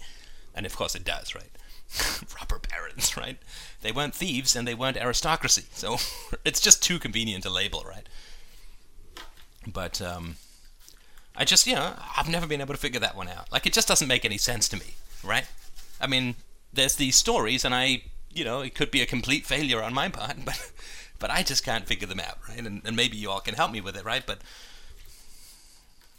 and 0.55 0.67
of 0.67 0.77
course 0.77 0.95
it 0.95 1.05
does 1.05 1.35
right 1.35 1.51
robber 2.38 2.61
barons 2.71 3.17
right 3.17 3.38
they 3.83 3.93
weren't 3.93 4.15
thieves 4.15 4.57
and 4.57 4.67
they 4.67 4.75
weren't 4.75 4.97
aristocracy 4.97 5.65
so 5.73 5.97
it's 6.45 6.61
just 6.61 6.83
too 6.83 6.99
convenient 6.99 7.45
a 7.45 7.51
label 7.51 7.85
right 7.87 8.09
but 9.67 10.01
um 10.01 10.37
I 11.35 11.45
just, 11.45 11.67
you 11.67 11.75
know, 11.75 11.95
I've 12.17 12.29
never 12.29 12.47
been 12.47 12.61
able 12.61 12.75
to 12.75 12.81
figure 12.81 13.01
that 13.01 13.17
one 13.17 13.29
out. 13.29 13.51
Like, 13.51 13.67
it 13.67 13.73
just 13.73 13.88
doesn't 13.88 14.09
make 14.09 14.25
any 14.25 14.38
sense 14.38 14.69
to 14.69 14.77
me, 14.77 14.95
right? 15.25 15.47
I 16.01 16.07
mean, 16.07 16.35
there's 16.73 16.97
these 16.97 17.17
stories, 17.17 17.65
and 17.65 17.75
I, 17.75 18.03
you 18.33 18.45
know, 18.45 18.61
it 18.61 18.75
could 18.75 18.91
be 18.91 19.01
a 19.01 19.07
complete 19.07 19.47
failure 19.47 19.83
on 19.83 19.95
my 19.95 20.09
part, 20.09 20.37
but, 20.45 20.71
but 21.19 21.31
I 21.31 21.43
just 21.43 21.65
can't 21.65 21.87
figure 21.87 22.07
them 22.07 22.21
out, 22.21 22.38
right? 22.49 22.59
And, 22.59 22.83
and 22.85 22.97
maybe 22.97 23.17
you 23.17 23.31
all 23.31 23.41
can 23.41 23.55
help 23.55 23.73
me 23.73 23.81
with 23.81 23.97
it, 23.97 24.05
right? 24.05 24.25
But, 24.27 24.38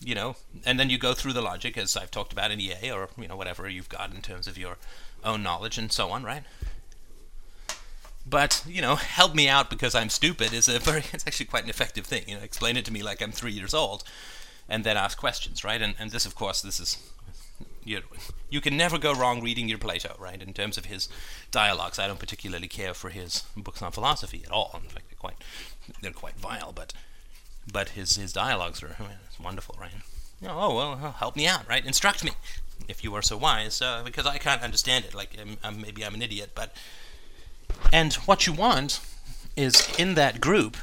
you 0.03 0.15
know, 0.15 0.35
and 0.65 0.79
then 0.79 0.89
you 0.89 0.97
go 0.97 1.13
through 1.13 1.33
the 1.33 1.41
logic, 1.41 1.77
as 1.77 1.95
I've 1.95 2.11
talked 2.11 2.33
about 2.33 2.51
in 2.51 2.59
EA, 2.59 2.91
or, 2.91 3.09
you 3.17 3.27
know, 3.27 3.35
whatever 3.35 3.67
you've 3.69 3.89
got 3.89 4.13
in 4.13 4.21
terms 4.21 4.47
of 4.47 4.57
your 4.57 4.77
own 5.23 5.43
knowledge 5.43 5.77
and 5.77 5.91
so 5.91 6.09
on, 6.11 6.23
right? 6.23 6.43
But, 8.25 8.63
you 8.67 8.81
know, 8.81 8.95
help 8.95 9.35
me 9.35 9.49
out 9.49 9.69
because 9.69 9.95
I'm 9.95 10.09
stupid 10.09 10.53
is 10.53 10.67
a 10.67 10.79
very, 10.79 11.03
it's 11.13 11.25
actually 11.27 11.47
quite 11.47 11.63
an 11.63 11.69
effective 11.69 12.05
thing. 12.05 12.23
You 12.27 12.35
know, 12.35 12.43
explain 12.43 12.77
it 12.77 12.85
to 12.85 12.93
me 12.93 13.03
like 13.03 13.21
I'm 13.21 13.31
three 13.31 13.51
years 13.51 13.73
old 13.73 14.03
and 14.69 14.83
then 14.83 14.97
ask 14.97 15.17
questions, 15.17 15.63
right? 15.63 15.81
And, 15.81 15.95
and 15.99 16.11
this, 16.11 16.25
of 16.25 16.35
course, 16.35 16.61
this 16.61 16.79
is 16.79 16.97
you, 17.85 18.01
you 18.49 18.61
can 18.61 18.77
never 18.77 18.97
go 18.97 19.13
wrong 19.13 19.41
reading 19.41 19.67
your 19.67 19.77
Plato, 19.77 20.15
right? 20.19 20.41
In 20.41 20.53
terms 20.53 20.77
of 20.77 20.85
his 20.85 21.09
dialogues, 21.51 21.99
I 21.99 22.07
don't 22.07 22.19
particularly 22.19 22.67
care 22.67 22.93
for 22.93 23.09
his 23.09 23.43
books 23.57 23.81
on 23.81 23.91
philosophy 23.91 24.43
at 24.45 24.51
all. 24.51 24.71
In 24.81 24.89
fact, 24.89 25.09
they're 25.09 25.17
quite 25.19 25.35
they're 26.01 26.11
quite 26.11 26.37
vile, 26.37 26.71
but 26.73 26.93
but 27.71 27.89
his 27.89 28.15
his 28.15 28.33
dialogues 28.33 28.83
are 28.83 28.95
I 28.99 29.03
mean, 29.03 29.11
wonderful, 29.41 29.75
right? 29.79 29.91
Oh 30.45 30.75
well, 30.75 30.95
help 31.19 31.35
me 31.35 31.47
out, 31.47 31.67
right? 31.67 31.85
Instruct 31.85 32.23
me, 32.23 32.31
if 32.87 33.03
you 33.03 33.13
are 33.15 33.21
so 33.21 33.37
wise, 33.37 33.81
uh, 33.81 34.01
because 34.03 34.25
I 34.25 34.37
can't 34.37 34.61
understand 34.61 35.05
it. 35.05 35.13
Like 35.13 35.37
I'm, 35.39 35.57
I'm, 35.63 35.81
maybe 35.81 36.05
I'm 36.05 36.13
an 36.13 36.21
idiot, 36.21 36.51
but 36.55 36.75
and 37.91 38.13
what 38.25 38.45
you 38.45 38.53
want 38.53 38.99
is 39.55 39.87
in 39.97 40.15
that 40.15 40.41
group, 40.41 40.77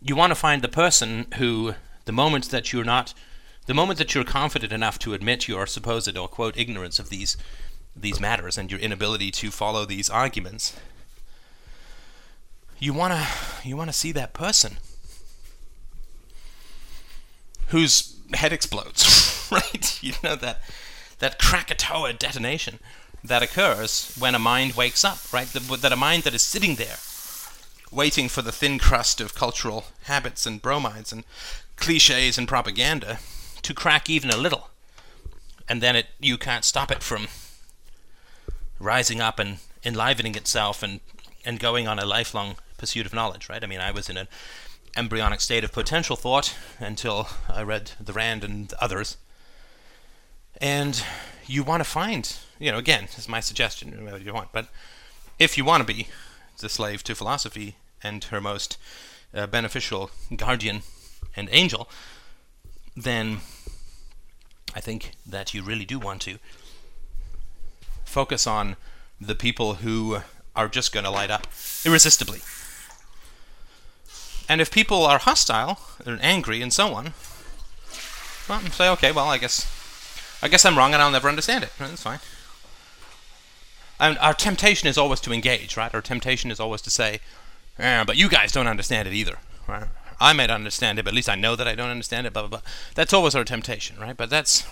you 0.00 0.16
want 0.16 0.30
to 0.30 0.34
find 0.34 0.62
the 0.62 0.68
person 0.68 1.26
who 1.36 1.74
the 2.04 2.12
moment 2.12 2.50
that 2.50 2.72
you're 2.72 2.84
not, 2.84 3.12
the 3.66 3.74
moment 3.74 3.98
that 3.98 4.14
you're 4.14 4.24
confident 4.24 4.72
enough 4.72 4.98
to 5.00 5.14
admit 5.14 5.48
your 5.48 5.66
supposed 5.66 6.16
or 6.16 6.28
quote 6.28 6.56
ignorance 6.56 6.98
of 6.98 7.10
these 7.10 7.36
these 7.94 8.20
matters 8.20 8.56
and 8.56 8.70
your 8.70 8.80
inability 8.80 9.30
to 9.32 9.50
follow 9.50 9.84
these 9.84 10.08
arguments, 10.08 10.74
you 12.78 12.94
wanna 12.94 13.26
you 13.62 13.76
wanna 13.76 13.92
see 13.92 14.12
that 14.12 14.32
person 14.32 14.78
whose 17.70 18.16
head 18.34 18.52
explodes, 18.52 19.48
right? 19.52 19.98
You 20.02 20.14
know 20.22 20.36
that 20.36 20.60
that 21.18 21.38
Krakatoa 21.38 22.14
detonation 22.14 22.78
that 23.22 23.42
occurs 23.42 24.14
when 24.18 24.34
a 24.34 24.38
mind 24.38 24.74
wakes 24.74 25.04
up, 25.04 25.18
right? 25.32 25.46
The, 25.46 25.60
that 25.76 25.92
a 25.92 25.96
mind 25.96 26.22
that 26.22 26.34
is 26.34 26.42
sitting 26.42 26.76
there, 26.76 26.96
waiting 27.90 28.28
for 28.28 28.40
the 28.40 28.52
thin 28.52 28.78
crust 28.78 29.20
of 29.20 29.34
cultural 29.34 29.84
habits 30.04 30.46
and 30.46 30.62
bromides 30.62 31.12
and 31.12 31.24
cliches 31.76 32.38
and 32.38 32.48
propaganda 32.48 33.18
to 33.62 33.74
crack 33.74 34.08
even 34.08 34.30
a 34.30 34.36
little, 34.36 34.70
and 35.68 35.82
then 35.82 35.96
it 35.96 36.06
you 36.18 36.38
can't 36.38 36.64
stop 36.64 36.90
it 36.90 37.02
from 37.02 37.28
rising 38.78 39.20
up 39.20 39.38
and 39.38 39.58
enlivening 39.84 40.34
itself 40.34 40.82
and 40.82 41.00
and 41.44 41.58
going 41.60 41.86
on 41.88 41.98
a 41.98 42.06
lifelong 42.06 42.56
pursuit 42.78 43.06
of 43.06 43.14
knowledge. 43.14 43.48
Right? 43.48 43.62
I 43.62 43.66
mean, 43.66 43.80
I 43.80 43.90
was 43.90 44.08
in 44.08 44.16
an 44.16 44.28
embryonic 44.96 45.40
state 45.40 45.64
of 45.64 45.72
potential 45.72 46.16
thought 46.16 46.56
until 46.78 47.28
I 47.48 47.62
read 47.62 47.92
the 48.00 48.12
Rand 48.12 48.44
and 48.44 48.72
others, 48.80 49.16
and 50.60 51.02
you 51.46 51.62
want 51.62 51.80
to 51.82 51.88
find, 51.88 52.36
you 52.58 52.70
know, 52.70 52.78
again, 52.78 53.04
this 53.06 53.18
is 53.18 53.28
my 53.28 53.40
suggestion, 53.40 54.04
whatever 54.04 54.22
you 54.22 54.34
want, 54.34 54.52
but 54.52 54.68
if 55.38 55.56
you 55.56 55.64
want 55.64 55.80
to 55.86 55.94
be 55.94 56.08
the 56.58 56.68
slave 56.68 57.02
to 57.04 57.14
philosophy 57.14 57.76
and 58.02 58.24
her 58.24 58.40
most 58.40 58.76
uh, 59.34 59.46
beneficial 59.46 60.10
guardian 60.36 60.82
and 61.34 61.48
angel, 61.52 61.88
then 62.96 63.38
I 64.74 64.80
think 64.80 65.12
that 65.26 65.54
you 65.54 65.62
really 65.62 65.84
do 65.84 65.98
want 65.98 66.20
to 66.22 66.38
focus 68.04 68.46
on 68.46 68.76
the 69.20 69.34
people 69.34 69.74
who 69.74 70.18
are 70.54 70.68
just 70.68 70.92
going 70.92 71.04
to 71.04 71.10
light 71.10 71.30
up 71.30 71.46
irresistibly. 71.84 72.40
And 74.50 74.60
if 74.60 74.72
people 74.72 75.06
are 75.06 75.18
hostile 75.18 75.78
and 76.04 76.20
angry 76.20 76.60
and 76.60 76.72
so 76.72 76.92
on, 76.92 77.12
well, 78.48 78.58
say, 78.72 78.88
okay, 78.88 79.12
well, 79.12 79.28
I 79.28 79.38
guess, 79.38 79.64
I 80.42 80.48
guess 80.48 80.66
I'm 80.66 80.76
wrong 80.76 80.92
and 80.92 81.00
I'll 81.00 81.12
never 81.12 81.28
understand 81.28 81.62
it. 81.62 81.70
That's 81.78 82.02
fine. 82.02 82.18
And 84.00 84.18
our 84.18 84.34
temptation 84.34 84.88
is 84.88 84.98
always 84.98 85.20
to 85.20 85.32
engage, 85.32 85.76
right? 85.76 85.94
Our 85.94 86.00
temptation 86.00 86.50
is 86.50 86.58
always 86.58 86.82
to 86.82 86.90
say, 86.90 87.20
yeah, 87.78 88.02
but 88.02 88.16
you 88.16 88.28
guys 88.28 88.50
don't 88.50 88.66
understand 88.66 89.06
it 89.06 89.14
either, 89.14 89.38
right? 89.68 89.86
I 90.18 90.32
might 90.32 90.50
understand 90.50 90.98
it, 90.98 91.04
but 91.04 91.10
at 91.10 91.14
least 91.14 91.28
I 91.28 91.36
know 91.36 91.54
that 91.54 91.68
I 91.68 91.76
don't 91.76 91.90
understand 91.90 92.26
it. 92.26 92.32
Blah 92.32 92.42
blah 92.42 92.58
blah. 92.58 92.70
That's 92.96 93.12
always 93.12 93.36
our 93.36 93.44
temptation, 93.44 94.00
right? 94.00 94.16
But 94.16 94.30
that's 94.30 94.66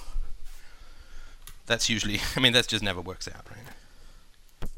that's 1.67 1.89
usually, 1.89 2.19
I 2.37 2.41
mean, 2.41 2.53
that 2.53 2.67
just 2.67 2.83
never 2.83 3.01
works 3.01 3.29
out, 3.29 3.47
right? 3.49 4.71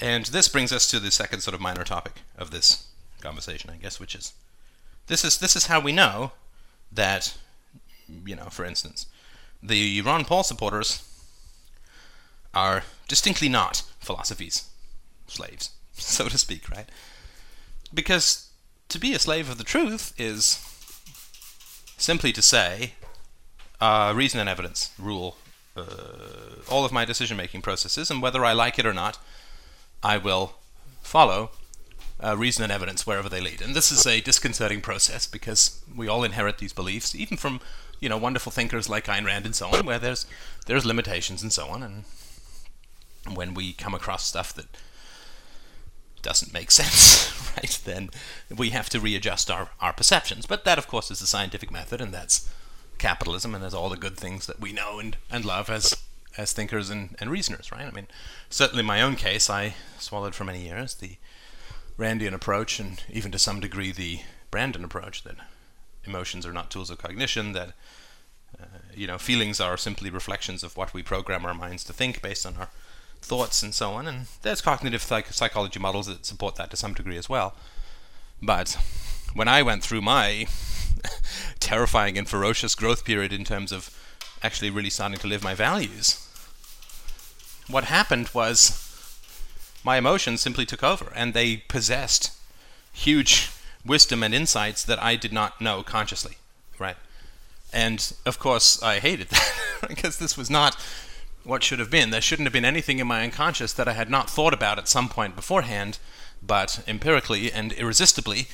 And 0.00 0.26
this 0.26 0.48
brings 0.48 0.72
us 0.72 0.88
to 0.88 0.98
the 0.98 1.12
second 1.12 1.42
sort 1.42 1.54
of 1.54 1.60
minor 1.60 1.84
topic 1.84 2.22
of 2.36 2.50
this 2.50 2.88
conversation, 3.22 3.70
I 3.70 3.76
guess, 3.76 3.98
which 3.98 4.14
is 4.14 4.34
this 5.06 5.24
is 5.24 5.38
this 5.38 5.56
is 5.56 5.66
how 5.66 5.80
we 5.80 5.92
know 5.92 6.32
that, 6.90 7.36
you 8.26 8.36
know, 8.36 8.46
for 8.50 8.64
instance, 8.64 9.06
the 9.62 10.00
Ron 10.02 10.24
Paul 10.24 10.42
supporters 10.42 11.08
are 12.54 12.84
distinctly 13.08 13.48
not 13.48 13.82
philosophy's 14.00 14.68
slaves, 15.26 15.70
so 15.92 16.28
to 16.28 16.38
speak, 16.38 16.68
right? 16.68 16.88
Because 17.94 18.50
to 18.88 18.98
be 18.98 19.14
a 19.14 19.18
slave 19.18 19.48
of 19.50 19.58
the 19.58 19.64
truth 19.64 20.12
is 20.18 20.60
simply 21.96 22.32
to 22.32 22.42
say, 22.42 22.94
uh, 23.80 24.12
reason 24.14 24.40
and 24.40 24.48
evidence 24.48 24.90
rule 24.98 25.36
uh, 25.76 25.84
all 26.68 26.84
of 26.84 26.92
my 26.92 27.04
decision 27.04 27.36
making 27.36 27.62
processes, 27.62 28.10
and 28.10 28.20
whether 28.20 28.44
I 28.44 28.52
like 28.52 28.78
it 28.78 28.86
or 28.86 28.92
not, 28.92 29.18
I 30.02 30.18
will 30.18 30.54
follow 31.00 31.50
uh, 32.22 32.36
reason 32.36 32.62
and 32.62 32.72
evidence 32.72 33.06
wherever 33.06 33.28
they 33.28 33.40
lead. 33.40 33.60
And 33.60 33.74
this 33.74 33.90
is 33.90 34.06
a 34.06 34.20
disconcerting 34.20 34.80
process 34.80 35.26
because 35.26 35.82
we 35.94 36.08
all 36.08 36.24
inherit 36.24 36.58
these 36.58 36.72
beliefs, 36.72 37.14
even 37.14 37.36
from 37.36 37.60
you 38.00 38.08
know 38.08 38.16
wonderful 38.16 38.52
thinkers 38.52 38.88
like 38.88 39.06
Ayn 39.06 39.26
Rand 39.26 39.44
and 39.44 39.54
so 39.54 39.68
on, 39.68 39.86
where 39.86 39.98
there's 39.98 40.26
there's 40.66 40.86
limitations 40.86 41.42
and 41.42 41.52
so 41.52 41.66
on. 41.68 41.82
And 41.82 42.04
when 43.36 43.54
we 43.54 43.72
come 43.72 43.94
across 43.94 44.26
stuff 44.26 44.52
that 44.54 44.66
doesn't 46.22 46.52
make 46.52 46.70
sense, 46.70 47.56
right, 47.56 47.80
then 47.84 48.10
we 48.56 48.70
have 48.70 48.88
to 48.90 49.00
readjust 49.00 49.50
our, 49.50 49.70
our 49.80 49.92
perceptions. 49.92 50.46
But 50.46 50.64
that, 50.64 50.78
of 50.78 50.86
course, 50.86 51.10
is 51.10 51.20
the 51.20 51.26
scientific 51.26 51.70
method, 51.70 52.00
and 52.00 52.14
that's 52.14 52.48
capitalism, 52.98 53.54
and 53.54 53.62
there's 53.62 53.74
all 53.74 53.88
the 53.88 53.96
good 53.96 54.16
things 54.16 54.46
that 54.46 54.60
we 54.60 54.72
know 54.72 54.98
and, 54.98 55.16
and 55.30 55.44
love 55.44 55.68
as 55.68 55.96
as 56.38 56.54
thinkers 56.54 56.88
and, 56.88 57.14
and 57.20 57.30
reasoners, 57.30 57.70
right? 57.70 57.86
I 57.86 57.90
mean, 57.90 58.06
certainly 58.48 58.80
in 58.80 58.86
my 58.86 59.02
own 59.02 59.16
case, 59.16 59.50
I 59.50 59.74
swallowed 59.98 60.34
for 60.34 60.44
many 60.44 60.62
years 60.62 60.94
the 60.94 61.16
Randian 61.98 62.32
approach, 62.32 62.80
and 62.80 63.02
even 63.10 63.32
to 63.32 63.38
some 63.38 63.60
degree 63.60 63.92
the 63.92 64.20
Branden 64.50 64.84
approach 64.84 65.22
that 65.24 65.36
emotions 66.04 66.44
are 66.46 66.52
not 66.52 66.70
tools 66.70 66.90
of 66.90 66.98
cognition, 66.98 67.52
that 67.52 67.72
uh, 68.60 68.64
you 68.94 69.06
know 69.06 69.18
feelings 69.18 69.60
are 69.60 69.76
simply 69.76 70.10
reflections 70.10 70.62
of 70.62 70.76
what 70.76 70.94
we 70.94 71.02
program 71.02 71.44
our 71.44 71.54
minds 71.54 71.84
to 71.84 71.92
think 71.92 72.22
based 72.22 72.46
on 72.46 72.56
our 72.56 72.68
thoughts 73.20 73.62
and 73.62 73.74
so 73.74 73.92
on. 73.92 74.06
And 74.06 74.26
there's 74.42 74.60
cognitive 74.60 75.02
psych- 75.02 75.32
psychology 75.32 75.78
models 75.78 76.06
that 76.06 76.26
support 76.26 76.56
that 76.56 76.70
to 76.70 76.76
some 76.76 76.94
degree 76.94 77.16
as 77.16 77.28
well. 77.28 77.54
But 78.42 78.76
when 79.34 79.48
I 79.48 79.62
went 79.62 79.82
through 79.82 80.02
my 80.02 80.46
terrifying 81.60 82.18
and 82.18 82.28
ferocious 82.28 82.74
growth 82.74 83.04
period 83.04 83.32
in 83.32 83.44
terms 83.44 83.72
of 83.72 83.96
actually 84.42 84.70
really 84.70 84.90
starting 84.90 85.18
to 85.18 85.28
live 85.28 85.44
my 85.44 85.54
values, 85.54 86.28
what 87.68 87.84
happened 87.84 88.30
was 88.34 88.91
my 89.84 89.96
emotions 89.96 90.40
simply 90.40 90.66
took 90.66 90.82
over 90.82 91.12
and 91.14 91.34
they 91.34 91.56
possessed 91.56 92.32
huge 92.92 93.50
wisdom 93.84 94.22
and 94.22 94.34
insights 94.34 94.84
that 94.84 95.02
I 95.02 95.16
did 95.16 95.32
not 95.32 95.60
know 95.60 95.82
consciously, 95.82 96.36
right? 96.78 96.96
And 97.72 98.12
of 98.26 98.38
course, 98.38 98.82
I 98.82 98.98
hated 98.98 99.28
that 99.28 99.52
because 99.88 100.18
this 100.18 100.36
was 100.36 100.50
not 100.50 100.76
what 101.44 101.64
should 101.64 101.78
have 101.78 101.90
been. 101.90 102.10
There 102.10 102.20
shouldn't 102.20 102.46
have 102.46 102.52
been 102.52 102.64
anything 102.64 102.98
in 102.98 103.06
my 103.06 103.22
unconscious 103.22 103.72
that 103.72 103.88
I 103.88 103.94
had 103.94 104.10
not 104.10 104.30
thought 104.30 104.54
about 104.54 104.78
at 104.78 104.88
some 104.88 105.08
point 105.08 105.34
beforehand, 105.34 105.98
but 106.42 106.82
empirically 106.86 107.50
and 107.50 107.72
irresistibly, 107.72 108.48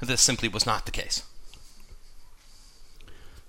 this 0.00 0.20
simply 0.20 0.48
was 0.48 0.66
not 0.66 0.86
the 0.86 0.92
case. 0.92 1.22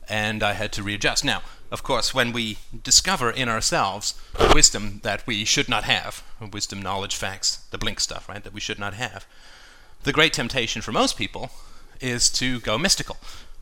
And 0.10 0.42
I 0.42 0.54
had 0.54 0.72
to 0.74 0.84
readjust. 0.84 1.24
Now, 1.24 1.44
of 1.72 1.84
course, 1.84 2.14
when 2.14 2.32
we 2.32 2.58
discover 2.84 3.30
in 3.30 3.48
ourselves 3.48 4.20
wisdom 4.54 5.02
that 5.04 5.26
we 5.28 5.46
should 5.46 5.70
not 5.70 5.84
have, 5.84 6.24
wisdom, 6.52 6.82
knowledge, 6.82 7.16
facts, 7.16 7.66
the 7.70 7.78
blink 7.78 8.00
stuff, 8.00 8.28
right, 8.28 8.44
that 8.44 8.54
we 8.54 8.60
should 8.60 8.80
not 8.80 8.96
have, 8.96 9.28
the 10.04 10.14
great 10.14 10.34
temptation 10.34 10.82
for 10.82 10.92
most 10.92 11.18
people 11.18 11.52
is 12.02 12.30
to 12.32 12.60
go 12.62 12.78
mystical, 12.78 13.18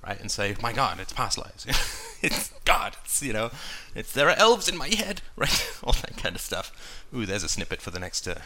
right, 0.05 0.19
and 0.19 0.31
say, 0.31 0.55
"My 0.61 0.71
God, 0.71 0.99
it's 0.99 1.11
past 1.11 1.37
lives, 1.37 1.65
it's 2.21 2.51
God, 2.63 2.95
it's 3.03 3.21
you 3.21 3.33
know, 3.33 3.51
it's 3.95 4.13
there 4.13 4.29
are 4.29 4.37
elves 4.37 4.69
in 4.69 4.77
my 4.77 4.87
head, 4.87 5.21
right, 5.35 5.69
all 5.83 5.93
that 5.93 6.15
kind 6.17 6.35
of 6.35 6.41
stuff." 6.41 7.05
Ooh, 7.13 7.25
there's 7.25 7.43
a 7.43 7.49
snippet 7.49 7.81
for 7.81 7.91
the 7.91 7.99
next 7.99 8.27
uh, 8.27 8.39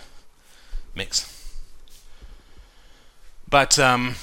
mix. 0.96 1.38
But 3.50 3.78
um, 3.78 4.16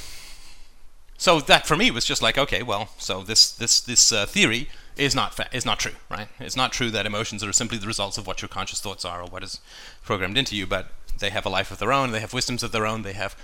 so 1.19 1.41
that 1.41 1.67
for 1.67 1.77
me 1.77 1.91
was 1.91 2.05
just 2.05 2.23
like, 2.23 2.39
okay, 2.39 2.63
well, 2.63 2.91
so 2.97 3.23
this 3.23 3.51
this 3.51 3.81
this 3.81 4.13
uh, 4.13 4.25
theory 4.25 4.69
is 4.97 5.15
not 5.15 5.35
fa- 5.35 5.49
is 5.53 5.67
not 5.67 5.81
true, 5.81 5.97
right? 6.09 6.29
It's 6.39 6.57
not 6.57 6.73
true 6.73 6.91
that 6.93 7.07
emotions 7.07 7.43
are 7.43 7.53
simply 7.53 7.77
the 7.77 7.89
results 7.89 8.19
of 8.19 8.27
what 8.27 8.41
your 8.41 8.49
conscious 8.49 8.81
thoughts 8.81 9.05
are 9.05 9.21
or 9.23 9.27
what 9.27 9.43
is 9.43 9.61
programmed 10.05 10.39
into 10.39 10.57
you, 10.57 10.65
but 10.67 10.93
they 11.19 11.31
have 11.31 11.45
a 11.45 11.49
life 11.49 11.73
of 11.73 11.79
their 11.79 11.93
own, 11.93 12.13
they 12.13 12.21
have 12.21 12.33
wisdoms 12.33 12.63
of 12.63 12.71
their 12.71 12.87
own, 12.87 13.03
they 13.03 13.15
have, 13.15 13.37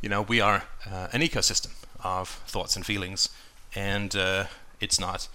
you 0.00 0.08
know, 0.08 0.22
we 0.22 0.40
are 0.40 0.64
uh, 0.88 1.08
an 1.12 1.20
ecosystem 1.20 1.72
of 2.04 2.28
thoughts 2.46 2.76
and 2.76 2.86
feelings, 2.86 3.28
and 3.74 4.14
uh, 4.14 4.44
it's 4.80 5.00
not 5.00 5.28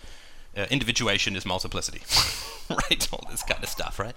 uh, 0.56 0.66
individuation 0.70 1.36
is 1.36 1.46
multiplicity, 1.46 2.02
right? 2.70 3.08
All 3.12 3.28
this 3.30 3.44
kind 3.44 3.62
of 3.62 3.70
stuff, 3.70 4.00
right? 4.00 4.16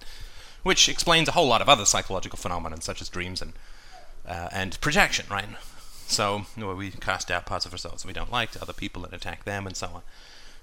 Which 0.63 0.89
explains 0.89 1.29
a 1.29 1.33
whole 1.33 1.49
lot 1.49 1.61
of 1.61 1.69
other 1.69 1.85
psychological 1.85 2.37
phenomena, 2.37 2.81
such 2.81 3.03
as 3.03 3.09
dreams 3.09 3.43
and 3.43 3.53
uh, 4.27 4.49
and 4.53 4.81
projection, 4.81 5.27
right? 5.29 5.49
So 6.07 6.41
where 6.57 6.75
we 6.75 6.91
cast 6.91 7.31
out 7.31 7.47
parts 7.47 7.67
of 7.67 7.73
ourselves 7.73 8.03
that 8.03 8.09
we 8.09 8.15
don't 8.15 8.33
like 8.33 8.53
to 8.53 8.63
other 8.63 8.73
people 8.73 9.05
and 9.05 9.13
attack 9.13 9.45
them 9.45 9.67
and 9.67 9.77
so 9.77 9.87
on. 9.87 10.03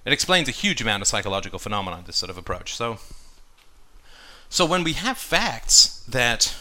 It 0.06 0.13
explains 0.13 0.47
a 0.47 0.51
huge 0.51 0.82
amount 0.82 1.01
of 1.01 1.08
psychological 1.08 1.60
phenomena, 1.60 2.04
this 2.06 2.17
sort 2.17 2.30
of 2.30 2.38
approach. 2.38 2.75
So, 2.75 2.99
so 4.49 4.65
when 4.65 4.84
we 4.84 4.93
have 4.93 5.17
facts 5.17 6.04
that 6.08 6.56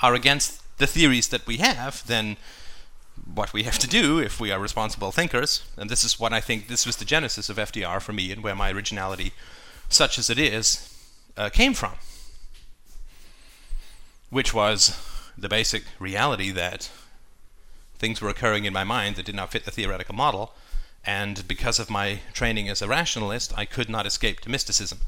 are 0.00 0.14
against 0.14 0.60
the 0.78 0.86
theories 0.86 1.28
that 1.28 1.46
we 1.46 1.58
have, 1.58 2.06
then 2.06 2.36
what 3.32 3.52
we 3.52 3.62
have 3.62 3.78
to 3.78 3.86
do 3.86 4.18
if 4.18 4.40
we 4.40 4.50
are 4.50 4.58
responsible 4.58 5.12
thinkers, 5.12 5.62
and 5.76 5.88
this 5.88 6.04
is 6.04 6.18
what 6.18 6.32
I 6.32 6.40
think 6.40 6.68
this 6.68 6.86
was 6.86 6.96
the 6.96 7.04
genesis 7.04 7.48
of 7.48 7.56
FDR 7.56 8.00
for 8.00 8.12
me 8.12 8.32
and 8.32 8.42
where 8.42 8.54
my 8.54 8.70
originality, 8.70 9.32
such 9.88 10.18
as 10.18 10.28
it 10.30 10.38
is, 10.38 10.90
uh, 11.36 11.48
came 11.50 11.74
from, 11.74 11.92
which 14.30 14.52
was 14.52 14.98
the 15.36 15.48
basic 15.48 15.84
reality 15.98 16.50
that 16.50 16.90
things 18.04 18.20
were 18.20 18.28
occurring 18.28 18.66
in 18.66 18.72
my 18.74 18.84
mind 18.84 19.16
that 19.16 19.24
did 19.24 19.34
not 19.34 19.50
fit 19.50 19.64
the 19.64 19.70
theoretical 19.70 20.14
model, 20.14 20.52
and 21.06 21.48
because 21.48 21.78
of 21.78 21.88
my 21.88 22.20
training 22.34 22.68
as 22.68 22.82
a 22.82 22.86
rationalist, 22.86 23.56
I 23.56 23.64
could 23.64 23.88
not 23.88 24.04
escape 24.04 24.40
to 24.40 24.50
mysticism. 24.50 24.98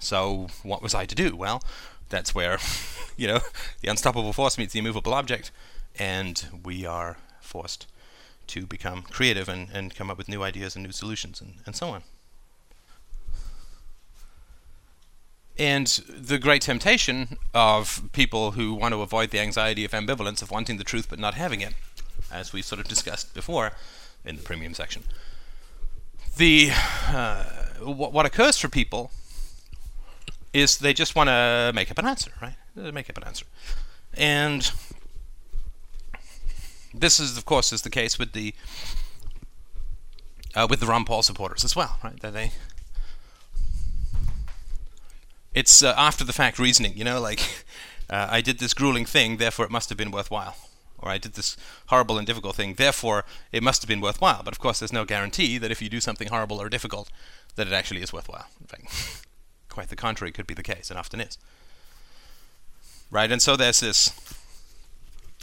So, 0.00 0.48
what 0.64 0.82
was 0.82 0.96
I 0.96 1.06
to 1.06 1.14
do? 1.14 1.36
Well, 1.36 1.62
that's 2.08 2.34
where, 2.34 2.58
you 3.16 3.28
know, 3.28 3.38
the 3.82 3.88
unstoppable 3.88 4.32
force 4.32 4.58
meets 4.58 4.72
the 4.72 4.80
immovable 4.80 5.14
object, 5.14 5.52
and 5.96 6.44
we 6.64 6.84
are 6.84 7.18
forced 7.40 7.86
to 8.48 8.66
become 8.66 9.02
creative 9.02 9.48
and, 9.48 9.68
and 9.72 9.94
come 9.94 10.10
up 10.10 10.18
with 10.18 10.28
new 10.28 10.42
ideas 10.42 10.74
and 10.74 10.84
new 10.84 10.90
solutions 10.90 11.40
and, 11.40 11.54
and 11.66 11.76
so 11.76 11.90
on. 11.90 12.02
And 15.58 15.86
the 16.08 16.38
great 16.38 16.62
temptation 16.62 17.38
of 17.54 18.02
people 18.12 18.52
who 18.52 18.74
want 18.74 18.92
to 18.92 19.00
avoid 19.00 19.30
the 19.30 19.40
anxiety 19.40 19.84
of 19.84 19.92
ambivalence, 19.92 20.42
of 20.42 20.50
wanting 20.50 20.76
the 20.76 20.84
truth 20.84 21.08
but 21.08 21.18
not 21.18 21.34
having 21.34 21.62
it, 21.62 21.72
as 22.30 22.52
we 22.52 22.60
sort 22.60 22.80
of 22.80 22.88
discussed 22.88 23.32
before 23.34 23.72
in 24.24 24.36
the 24.36 24.42
premium 24.42 24.74
section. 24.74 25.04
The 26.36 26.70
uh, 27.08 27.44
what, 27.80 28.26
occurs 28.26 28.58
for 28.58 28.68
people 28.68 29.10
is 30.52 30.76
they 30.78 30.92
just 30.92 31.14
want 31.14 31.28
to 31.28 31.72
make 31.74 31.90
up 31.90 31.98
an 31.98 32.06
answer, 32.06 32.32
right? 32.42 32.56
Make 32.74 33.08
up 33.08 33.16
an 33.16 33.24
answer, 33.24 33.46
and 34.12 34.70
this 36.92 37.18
is, 37.18 37.38
of 37.38 37.46
course, 37.46 37.72
is 37.72 37.82
the 37.82 37.90
case 37.90 38.18
with 38.18 38.32
the 38.32 38.54
uh, 40.54 40.66
with 40.68 40.80
the 40.80 40.86
Ron 40.86 41.04
Paul 41.04 41.22
supporters 41.22 41.64
as 41.64 41.74
well, 41.74 41.96
right? 42.02 42.20
That 42.20 42.34
they 42.34 42.52
it's 45.56 45.82
uh, 45.82 45.94
after 45.96 46.22
the 46.22 46.34
fact 46.34 46.58
reasoning, 46.58 46.92
you 46.96 47.02
know, 47.02 47.18
like 47.18 47.40
uh, 48.10 48.28
I 48.30 48.42
did 48.42 48.58
this 48.58 48.74
grueling 48.74 49.06
thing, 49.06 49.38
therefore 49.38 49.64
it 49.64 49.70
must 49.70 49.88
have 49.88 49.96
been 49.96 50.10
worthwhile, 50.10 50.54
or 50.98 51.08
I 51.08 51.16
did 51.16 51.32
this 51.32 51.56
horrible 51.86 52.18
and 52.18 52.26
difficult 52.26 52.56
thing, 52.56 52.74
therefore 52.74 53.24
it 53.50 53.62
must 53.62 53.80
have 53.80 53.88
been 53.88 54.02
worthwhile. 54.02 54.42
But 54.44 54.52
of 54.52 54.60
course, 54.60 54.78
there's 54.78 54.92
no 54.92 55.06
guarantee 55.06 55.56
that 55.56 55.70
if 55.70 55.80
you 55.80 55.88
do 55.88 56.00
something 56.00 56.28
horrible 56.28 56.60
or 56.60 56.68
difficult, 56.68 57.10
that 57.56 57.66
it 57.66 57.72
actually 57.72 58.02
is 58.02 58.12
worthwhile. 58.12 58.46
In 58.60 58.66
fact, 58.66 59.24
quite 59.70 59.88
the 59.88 59.96
contrary 59.96 60.30
could 60.30 60.46
be 60.46 60.54
the 60.54 60.62
case, 60.62 60.90
and 60.90 60.98
often 60.98 61.20
is. 61.20 61.38
Right, 63.10 63.32
and 63.32 63.40
so 63.40 63.56
there's 63.56 63.80
this 63.80 64.12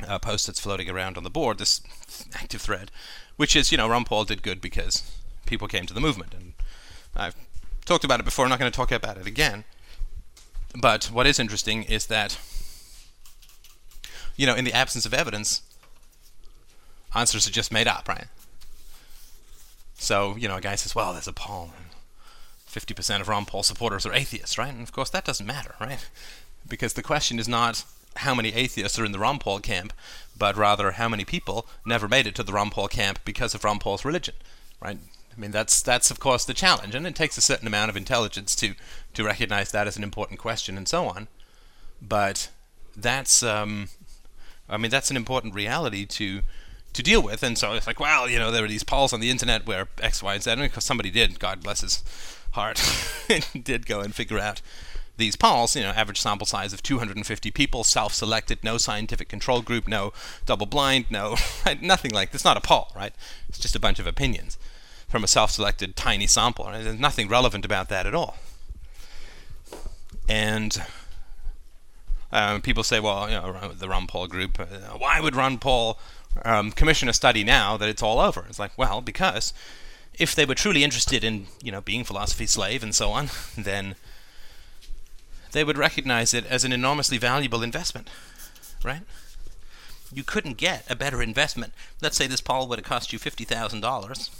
uh, 0.08 0.20
post 0.20 0.46
that's 0.46 0.60
floating 0.60 0.90
around 0.90 1.18
on 1.18 1.24
the 1.24 1.30
board, 1.32 1.58
this 1.58 1.82
active 2.36 2.62
thread, 2.62 2.92
which 3.36 3.56
is, 3.56 3.72
you 3.72 3.78
know, 3.80 3.88
Ron 3.88 4.06
Paul 4.06 4.26
did 4.26 4.44
good 4.44 4.62
because 4.62 5.02
people 5.48 5.68
came 5.68 5.88
to 5.88 5.94
the 5.94 6.02
movement. 6.02 6.36
And 6.36 6.54
I've 7.16 7.36
talked 7.84 8.04
about 8.04 8.20
it 8.20 8.26
before, 8.26 8.46
I'm 8.46 8.50
not 8.50 8.60
going 8.60 8.72
to 8.72 8.76
talk 8.76 8.92
about 8.92 9.18
it 9.18 9.26
again. 9.26 9.64
But 10.76 11.06
what 11.06 11.28
is 11.28 11.40
interesting 11.40 11.84
is 11.84 12.08
that, 12.08 12.40
you 14.36 14.46
know, 14.46 14.56
in 14.56 14.66
the 14.66 14.74
absence 14.74 15.06
of 15.06 15.14
evidence, 15.14 15.62
answers 17.16 17.48
are 17.48 17.52
just 17.52 17.72
made 17.72 17.88
up, 17.88 18.08
right? 18.08 18.26
So, 19.96 20.36
you 20.36 20.48
know, 20.48 20.58
a 20.58 20.62
guy 20.62 20.76
says, 20.76 20.96
well, 20.96 21.14
there's 21.14 21.28
a 21.28 21.34
poll. 21.34 21.72
50% 22.70 23.22
of 23.22 23.30
Ron 23.30 23.46
Paul 23.46 23.64
supporters 23.64 24.06
are 24.06 24.14
atheists, 24.14 24.58
right? 24.58 24.74
And 24.74 24.82
of 24.82 24.92
course, 24.92 25.12
that 25.12 25.26
doesn't 25.26 25.46
matter, 25.46 25.76
right? 25.80 26.00
Because 26.66 26.94
the 26.94 27.04
question 27.04 27.40
is 27.40 27.48
not 27.50 27.84
how 28.16 28.34
many 28.34 28.54
atheists 28.54 28.98
are 28.98 29.04
in 29.04 29.12
the 29.12 29.20
Ron 29.20 29.38
Paul 29.38 29.60
camp, 29.60 29.92
but 30.38 30.56
rather 30.56 30.92
how 30.92 31.10
many 31.10 31.26
people 31.26 31.68
never 31.86 32.08
made 32.08 32.26
it 32.26 32.36
to 32.36 32.44
the 32.44 32.54
Ron 32.54 32.70
Paul 32.70 32.88
camp 32.88 33.20
because 33.26 33.54
of 33.54 33.66
Ron 33.66 33.80
Paul's 33.80 34.06
religion, 34.06 34.34
right? 34.80 34.98
I 35.36 35.40
mean, 35.40 35.52
that's 35.52 35.82
that's 35.82 36.12
of 36.12 36.20
course 36.20 36.46
the 36.46 36.54
challenge, 36.54 36.96
and 36.96 37.08
it 37.08 37.16
takes 37.16 37.38
a 37.38 37.42
certain 37.42 37.68
amount 37.68 37.90
of 37.90 37.98
intelligence 37.98 38.56
to 38.58 38.76
to 39.14 39.24
recognize 39.24 39.72
that 39.72 39.88
as 39.88 39.98
an 39.98 40.04
important 40.04 40.40
question 40.40 40.78
and 40.78 40.88
so 40.88 41.06
on. 41.06 41.28
But 42.02 42.50
that's, 42.96 43.44
um, 43.44 43.90
I 44.70 44.78
mean, 44.78 44.92
that's 44.92 45.10
an 45.10 45.18
important 45.18 45.56
reality 45.56 46.06
to 46.06 46.42
to 46.94 47.02
deal 47.02 47.24
with. 47.24 47.42
And 47.42 47.58
so 47.58 47.74
it's 47.74 47.88
like, 47.88 48.00
well, 48.00 48.30
you 48.30 48.38
know, 48.38 48.52
there 48.52 48.64
are 48.64 48.68
these 48.68 48.84
polls 48.84 49.14
on 49.14 49.20
the 49.20 49.32
internet 49.32 49.66
where 49.66 49.88
X, 50.00 50.22
Y, 50.22 50.36
and 50.36 50.44
Z, 50.44 50.56
because 50.58 50.84
somebody 50.84 51.10
did, 51.10 51.40
God 51.40 51.64
bless 51.64 51.82
his 51.82 52.04
heart, 52.52 52.80
did 53.64 53.88
go 53.88 54.02
and 54.02 54.14
figure 54.14 54.38
out 54.38 54.62
these 55.18 55.36
polls, 55.36 55.76
you 55.76 55.82
know, 55.82 55.90
average 55.90 56.22
sample 56.22 56.46
size 56.46 56.72
of 56.72 56.84
250 56.84 57.50
people, 57.50 57.84
self-selected, 57.84 58.64
no 58.64 58.78
scientific 58.78 59.28
control 59.28 59.64
group, 59.64 59.88
no 59.88 60.14
double-blind, 60.46 61.06
no, 61.10 61.36
right, 61.66 61.82
nothing 61.82 62.12
like. 62.12 62.30
It's 62.32 62.46
not 62.46 62.58
a 62.58 62.62
poll, 62.62 62.92
right? 62.96 63.14
It's 63.50 63.58
just 63.58 63.76
a 63.76 63.80
bunch 63.80 63.98
of 63.98 64.06
opinions 64.06 64.60
from 65.14 65.24
a 65.24 65.28
self-selected 65.28 65.96
tiny 65.96 66.26
sample. 66.26 66.66
Right? 66.66 66.84
There's 66.84 67.00
nothing 67.00 67.30
relevant 67.30 67.66
about 67.66 67.88
that 67.90 68.08
at 68.08 68.16
all. 68.16 68.36
And 70.28 70.82
um, 72.32 72.64
people 72.64 72.84
say, 72.84 73.00
well, 73.00 73.30
you 73.30 73.36
know, 73.36 73.74
the 73.74 73.88
Ron 73.88 74.08
Paul 74.08 74.26
group, 74.26 74.60
uh, 74.60 74.66
why 74.98 75.20
would 75.20 75.36
Ron 75.36 75.60
Paul 75.60 76.00
um, 76.44 76.72
commission 76.72 77.08
a 77.10 77.14
study 77.14 77.44
now 77.44 77.78
that 77.78 77.90
it's 77.90 78.02
all 78.02 78.20
over? 78.20 78.44
It's 78.50 78.58
like, 78.58 78.76
well, 78.76 79.02
because 79.02 79.54
if 80.16 80.34
they 80.34 80.46
were 80.46 80.56
truly 80.56 80.84
interested 80.84 81.24
in, 81.24 81.46
you 81.62 81.72
know, 81.72 81.82
being 81.82 82.04
philosophy 82.04 82.48
slave 82.48 82.82
and 82.82 82.96
so 82.96 83.12
on, 83.12 83.30
then 83.56 83.94
they 85.52 85.64
would 85.64 85.78
recognize 85.78 86.34
it 86.34 86.48
as 86.48 86.66
an 86.66 86.74
enormously 86.74 87.20
valuable 87.20 87.62
investment, 87.62 88.10
right? 88.84 89.04
You 90.12 90.24
couldn't 90.24 90.58
get 90.58 90.90
a 90.90 90.96
better 90.96 91.22
investment. 91.22 91.74
Let's 92.02 92.18
say 92.18 92.26
this 92.26 92.42
poll 92.42 92.68
would 92.68 92.80
have 92.80 92.86
cost 92.88 93.14
you 93.14 93.20
$50,000, 93.20 94.40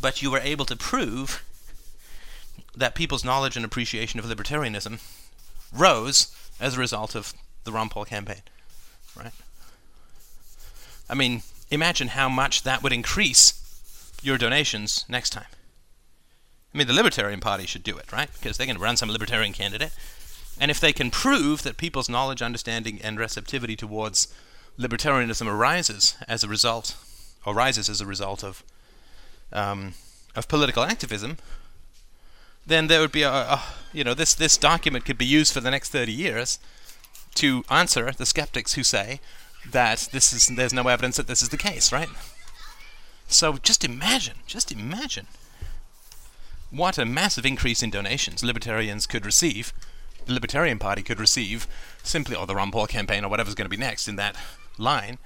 but 0.00 0.22
you 0.22 0.30
were 0.30 0.38
able 0.38 0.64
to 0.64 0.76
prove 0.76 1.44
that 2.76 2.94
people's 2.94 3.24
knowledge 3.24 3.56
and 3.56 3.64
appreciation 3.64 4.18
of 4.18 4.26
libertarianism 4.26 5.00
rose 5.72 6.34
as 6.60 6.76
a 6.76 6.80
result 6.80 7.14
of 7.14 7.32
the 7.64 7.72
Ron 7.72 7.88
Paul 7.88 8.04
campaign, 8.04 8.42
right? 9.16 9.32
I 11.08 11.14
mean, 11.14 11.42
imagine 11.70 12.08
how 12.08 12.28
much 12.28 12.62
that 12.62 12.82
would 12.82 12.92
increase 12.92 13.60
your 14.22 14.38
donations 14.38 15.04
next 15.08 15.30
time. 15.30 15.46
I 16.72 16.78
mean, 16.78 16.86
the 16.86 16.92
Libertarian 16.92 17.40
Party 17.40 17.66
should 17.66 17.84
do 17.84 17.96
it, 17.96 18.12
right? 18.12 18.28
Because 18.32 18.56
they 18.56 18.66
can 18.66 18.78
run 18.78 18.96
some 18.96 19.08
Libertarian 19.08 19.52
candidate. 19.52 19.92
And 20.58 20.70
if 20.70 20.80
they 20.80 20.92
can 20.92 21.10
prove 21.10 21.62
that 21.62 21.76
people's 21.76 22.08
knowledge, 22.08 22.42
understanding, 22.42 23.00
and 23.02 23.18
receptivity 23.18 23.76
towards 23.76 24.32
libertarianism 24.78 25.46
arises 25.46 26.16
as 26.26 26.42
a 26.42 26.48
result, 26.48 26.96
or 27.44 27.54
rises 27.54 27.88
as 27.88 28.00
a 28.00 28.06
result 28.06 28.42
of, 28.42 28.62
um, 29.52 29.94
of 30.34 30.48
political 30.48 30.82
activism, 30.82 31.38
then 32.66 32.86
there 32.86 33.00
would 33.00 33.12
be 33.12 33.22
a, 33.22 33.30
a, 33.30 33.62
you 33.92 34.04
know, 34.04 34.14
this, 34.14 34.34
this 34.34 34.56
document 34.56 35.04
could 35.04 35.18
be 35.18 35.26
used 35.26 35.52
for 35.52 35.60
the 35.60 35.70
next 35.70 35.90
30 35.90 36.12
years 36.12 36.58
to 37.34 37.64
answer 37.68 38.10
the 38.12 38.26
skeptics 38.26 38.74
who 38.74 38.82
say 38.82 39.20
that 39.70 40.08
this 40.12 40.32
is, 40.32 40.46
there's 40.56 40.72
no 40.72 40.88
evidence 40.88 41.16
that 41.16 41.26
this 41.26 41.42
is 41.42 41.48
the 41.48 41.56
case, 41.56 41.92
right? 41.92 42.08
So 43.28 43.54
just 43.54 43.84
imagine, 43.84 44.36
just 44.46 44.70
imagine 44.72 45.26
what 46.70 46.98
a 46.98 47.04
massive 47.04 47.46
increase 47.46 47.82
in 47.82 47.90
donations 47.90 48.44
libertarians 48.44 49.06
could 49.06 49.24
receive, 49.24 49.72
the 50.26 50.32
Libertarian 50.32 50.78
Party 50.78 51.02
could 51.02 51.20
receive, 51.20 51.66
simply, 52.02 52.34
or 52.34 52.46
the 52.46 52.54
Ron 52.54 52.70
Paul 52.70 52.86
campaign, 52.86 53.24
or 53.24 53.28
whatever's 53.28 53.54
going 53.54 53.66
to 53.66 53.76
be 53.76 53.76
next 53.76 54.08
in 54.08 54.16
that 54.16 54.36
line. 54.78 55.18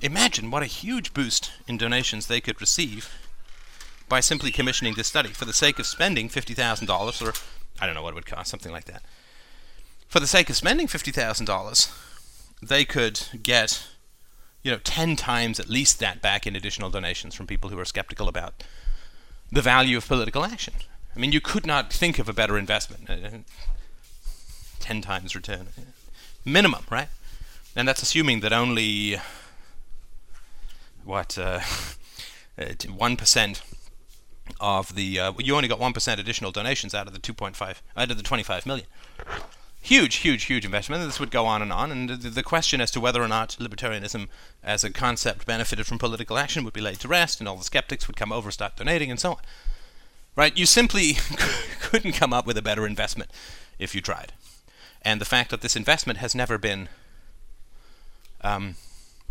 Imagine 0.00 0.50
what 0.50 0.62
a 0.62 0.66
huge 0.66 1.14
boost 1.14 1.52
in 1.66 1.78
donations 1.78 2.26
they 2.26 2.40
could 2.40 2.60
receive 2.60 3.08
by 4.12 4.20
simply 4.20 4.50
commissioning 4.50 4.92
this 4.92 5.08
study 5.08 5.30
for 5.30 5.46
the 5.46 5.54
sake 5.54 5.78
of 5.78 5.86
spending 5.86 6.28
$50,000, 6.28 7.26
or 7.26 7.32
I 7.80 7.86
don't 7.86 7.94
know 7.94 8.02
what 8.02 8.10
it 8.10 8.14
would 8.14 8.26
cost, 8.26 8.50
something 8.50 8.70
like 8.70 8.84
that. 8.84 9.02
For 10.06 10.20
the 10.20 10.26
sake 10.26 10.50
of 10.50 10.56
spending 10.56 10.86
$50,000, 10.86 11.90
they 12.60 12.84
could 12.84 13.22
get, 13.42 13.88
you 14.62 14.70
know, 14.70 14.76
10 14.84 15.16
times 15.16 15.58
at 15.58 15.70
least 15.70 15.98
that 16.00 16.20
back 16.20 16.46
in 16.46 16.54
additional 16.54 16.90
donations 16.90 17.34
from 17.34 17.46
people 17.46 17.70
who 17.70 17.78
are 17.78 17.86
skeptical 17.86 18.28
about 18.28 18.62
the 19.50 19.62
value 19.62 19.96
of 19.96 20.06
political 20.06 20.44
action. 20.44 20.74
I 21.16 21.18
mean, 21.18 21.32
you 21.32 21.40
could 21.40 21.64
not 21.64 21.90
think 21.90 22.18
of 22.18 22.28
a 22.28 22.34
better 22.34 22.58
investment. 22.58 23.08
Uh, 23.08 23.38
ten 24.78 25.00
times 25.00 25.34
return. 25.34 25.68
Minimum, 26.44 26.84
right? 26.90 27.08
And 27.74 27.88
that's 27.88 28.02
assuming 28.02 28.40
that 28.40 28.52
only, 28.52 29.16
what, 31.02 31.38
uh, 31.38 31.60
1% 32.58 33.62
of 34.60 34.94
the, 34.94 35.18
uh, 35.18 35.32
you 35.38 35.54
only 35.54 35.68
got 35.68 35.78
1% 35.78 36.18
additional 36.18 36.50
donations 36.50 36.94
out 36.94 37.06
of 37.06 37.12
the 37.12 37.18
2.5, 37.18 37.76
out 37.96 38.10
of 38.10 38.16
the 38.16 38.22
25 38.22 38.66
million. 38.66 38.86
Huge, 39.80 40.16
huge, 40.16 40.44
huge 40.44 40.64
investment. 40.64 41.04
This 41.04 41.18
would 41.18 41.32
go 41.32 41.44
on 41.44 41.60
and 41.60 41.72
on. 41.72 41.90
And 41.90 42.08
the, 42.08 42.30
the 42.30 42.42
question 42.44 42.80
as 42.80 42.90
to 42.92 43.00
whether 43.00 43.20
or 43.20 43.26
not 43.26 43.56
libertarianism 43.58 44.28
as 44.62 44.84
a 44.84 44.90
concept 44.90 45.44
benefited 45.44 45.86
from 45.86 45.98
political 45.98 46.38
action 46.38 46.62
would 46.64 46.72
be 46.72 46.80
laid 46.80 47.00
to 47.00 47.08
rest, 47.08 47.40
and 47.40 47.48
all 47.48 47.56
the 47.56 47.64
skeptics 47.64 48.06
would 48.06 48.16
come 48.16 48.30
over, 48.32 48.52
start 48.52 48.76
donating, 48.76 49.10
and 49.10 49.18
so 49.18 49.32
on. 49.32 49.40
Right? 50.36 50.56
You 50.56 50.66
simply 50.66 51.14
couldn't 51.80 52.12
come 52.12 52.32
up 52.32 52.46
with 52.46 52.56
a 52.56 52.62
better 52.62 52.86
investment 52.86 53.30
if 53.78 53.94
you 53.94 54.00
tried. 54.00 54.32
And 55.02 55.20
the 55.20 55.26
fact 55.26 55.50
that 55.50 55.62
this 55.62 55.74
investment 55.74 56.20
has 56.20 56.32
never 56.32 56.58
been 56.58 56.88
um, 58.42 58.76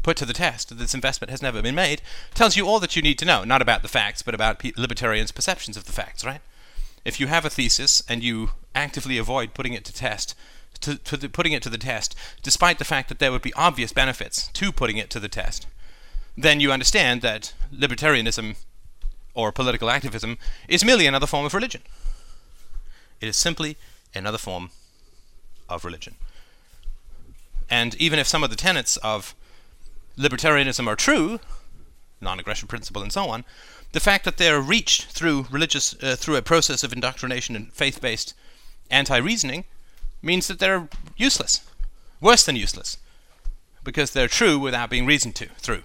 put 0.04 0.18
to 0.18 0.26
the 0.26 0.34
test, 0.34 0.78
this 0.78 0.94
investment 0.94 1.30
has 1.30 1.42
never 1.42 1.62
been 1.62 1.76
made, 1.76 2.02
tells 2.34 2.58
you 2.58 2.68
all 2.68 2.80
that 2.80 2.96
you 2.96 3.02
need 3.02 3.20
to 3.20 3.26
know, 3.26 3.44
not 3.44 3.62
about 3.62 3.82
the 3.82 3.88
facts, 3.88 4.22
but 4.22 4.34
about 4.34 4.64
libertarians' 4.78 5.32
perceptions 5.32 5.78
of 5.78 5.86
the 5.86 5.92
facts, 5.92 6.26
right? 6.26 6.42
If 7.06 7.20
you 7.20 7.28
have 7.28 7.46
a 7.46 7.50
thesis 7.50 8.04
and 8.08 8.24
you 8.24 8.52
actively 8.76 9.18
avoid 9.18 9.54
putting 9.54 9.74
it 9.74 9.86
to 9.86 9.94
test, 9.94 10.36
to, 10.82 10.98
to 10.98 11.18
the, 11.18 11.30
putting 11.30 11.54
it 11.54 11.62
to 11.64 11.70
the 11.70 11.78
test, 11.78 12.16
despite 12.42 12.80
the 12.80 12.86
fact 12.86 13.10
that 13.10 13.20
there 13.20 13.32
would 13.32 13.42
be 13.42 13.54
obvious 13.54 13.94
benefits 13.94 14.48
to 14.50 14.72
putting 14.72 14.98
it 14.98 15.10
to 15.12 15.20
the 15.20 15.30
test, 15.30 15.68
then 16.38 16.60
you 16.60 16.72
understand 16.72 17.22
that 17.22 17.54
libertarianism 17.74 18.56
or 19.34 19.52
political 19.52 19.90
activism 19.90 20.38
is 20.68 20.84
merely 20.84 21.06
another 21.06 21.28
form 21.28 21.46
of 21.46 21.54
religion. 21.54 21.82
It 23.20 23.28
is 23.28 23.38
simply 23.38 23.78
another 24.16 24.38
form 24.38 24.72
of 25.70 25.86
religion. 25.86 26.16
And 27.70 27.96
even 27.96 28.20
if 28.20 28.28
some 28.28 28.44
of 28.44 28.50
the 28.50 28.56
tenets 28.56 28.98
of 28.98 29.36
libertarianism 30.18 30.88
are 30.88 30.96
true, 30.96 31.40
non-aggression 32.20 32.68
principle 32.68 33.02
and 33.02 33.12
so 33.12 33.30
on, 33.30 33.44
the 33.92 34.00
fact 34.00 34.26
that 34.26 34.38
they're 34.38 34.62
reached 34.62 35.12
through 35.12 35.48
religious 35.52 35.96
uh, 36.02 36.16
through 36.16 36.36
a 36.36 36.42
process 36.42 36.84
of 36.84 36.94
indoctrination 36.94 37.56
and 37.56 37.74
faith-based 37.74 38.34
anti-reasoning 38.90 39.66
means 40.22 40.48
that 40.48 40.60
they're 40.60 40.88
useless, 41.18 41.62
worse 42.22 42.46
than 42.46 42.56
useless, 42.56 42.98
because 43.84 44.12
they're 44.12 44.28
true 44.28 44.60
without 44.60 44.90
being 44.90 45.06
reasoned 45.06 45.36
to 45.36 45.48
through 45.58 45.84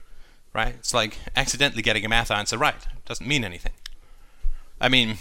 right? 0.57 0.74
It's 0.79 0.95
like 0.95 1.18
accidentally 1.37 1.83
getting 1.83 2.05
a 2.07 2.09
math 2.09 2.31
answer 2.31 2.57
right. 2.57 2.74
It 2.74 3.05
doesn't 3.05 3.27
mean 3.27 3.45
anything. 3.45 3.72
I 4.81 4.89
mean, 4.89 5.18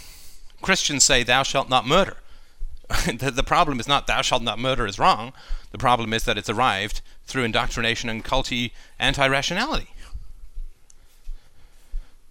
Christians 0.62 1.04
say, 1.04 1.24
thou 1.24 1.44
shalt 1.44 1.70
not 1.70 1.86
murder. 1.86 2.18
the, 3.06 3.32
the 3.36 3.44
problem 3.44 3.82
is 3.82 3.88
not 3.88 4.08
thou 4.08 4.22
shalt 4.22 4.44
not 4.44 4.60
murder 4.60 4.86
is 4.86 4.98
wrong. 4.98 5.34
The 5.72 5.78
problem 5.78 6.14
is 6.14 6.24
that 6.24 6.38
it's 6.38 6.50
arrived 6.50 7.02
through 7.26 7.44
indoctrination 7.44 8.10
and 8.10 8.24
culty 8.24 8.72
anti-rationality. 9.00 9.90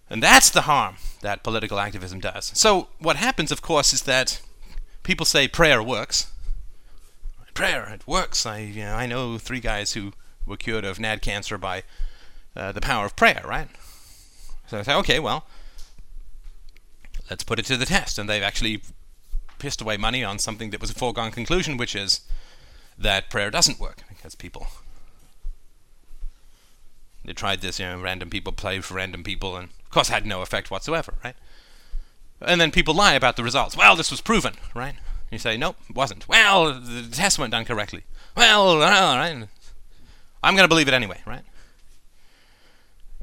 And 0.09 0.21
that's 0.21 0.49
the 0.49 0.61
harm 0.61 0.97
that 1.21 1.43
political 1.43 1.79
activism 1.79 2.19
does. 2.19 2.51
So 2.53 2.87
what 2.99 3.15
happens, 3.15 3.51
of 3.51 3.61
course, 3.61 3.91
is 3.91 4.03
that 4.03 4.41
people 5.03 5.25
say 5.25 5.47
prayer 5.47 5.81
works. 5.81 6.31
Prayer, 7.53 7.89
it 7.91 8.05
works. 8.05 8.45
I, 8.45 8.59
you 8.59 8.83
know, 8.83 8.95
I 8.95 9.05
know 9.05 9.37
three 9.37 9.59
guys 9.59 9.93
who 9.93 10.13
were 10.45 10.57
cured 10.57 10.85
of 10.85 10.99
NAD 10.99 11.21
cancer 11.21 11.57
by 11.57 11.83
uh, 12.55 12.71
the 12.71 12.81
power 12.81 13.05
of 13.05 13.15
prayer, 13.15 13.41
right? 13.45 13.67
So 14.67 14.77
I 14.79 14.81
say, 14.83 14.93
okay, 14.95 15.19
well, 15.19 15.45
let's 17.29 17.43
put 17.43 17.59
it 17.59 17.65
to 17.65 17.77
the 17.77 17.85
test. 17.85 18.19
And 18.19 18.29
they've 18.29 18.43
actually 18.43 18.81
pissed 19.57 19.81
away 19.81 19.97
money 19.97 20.23
on 20.23 20.37
something 20.37 20.69
that 20.69 20.81
was 20.81 20.91
a 20.91 20.95
foregone 20.95 21.31
conclusion, 21.31 21.77
which 21.77 21.95
is 21.95 22.21
that 22.97 23.29
prayer 23.29 23.49
doesn't 23.49 23.79
work 23.79 24.01
because 24.09 24.35
people. 24.35 24.67
They 27.25 27.33
tried 27.33 27.61
this, 27.61 27.79
you 27.79 27.85
know, 27.85 27.99
random 27.99 28.29
people 28.29 28.53
play 28.53 28.79
for 28.79 28.93
random 28.95 29.23
people, 29.23 29.55
and 29.55 29.69
of 29.69 29.89
course 29.89 30.09
had 30.09 30.25
no 30.25 30.41
effect 30.41 30.69
whatsoever, 30.69 31.15
right? 31.23 31.35
And 32.41 32.61
then 32.61 32.71
people 32.71 32.93
lie 32.93 33.13
about 33.13 33.35
the 33.35 33.43
results. 33.43 33.75
Well, 33.75 33.95
this 33.95 34.11
was 34.11 34.21
proven, 34.21 34.55
right? 34.73 34.95
You 35.31 35.39
say, 35.39 35.57
nope, 35.57 35.77
it 35.89 35.95
wasn't. 35.95 36.27
Well, 36.27 36.79
the 36.79 37.09
test 37.11 37.39
went 37.39 37.51
done 37.51 37.65
correctly. 37.65 38.03
Well, 38.35 38.81
uh, 38.81 38.85
all 38.85 39.17
right. 39.17 39.47
I'm 40.43 40.55
going 40.55 40.63
to 40.63 40.69
believe 40.69 40.87
it 40.87 40.93
anyway, 40.93 41.21
right? 41.25 41.41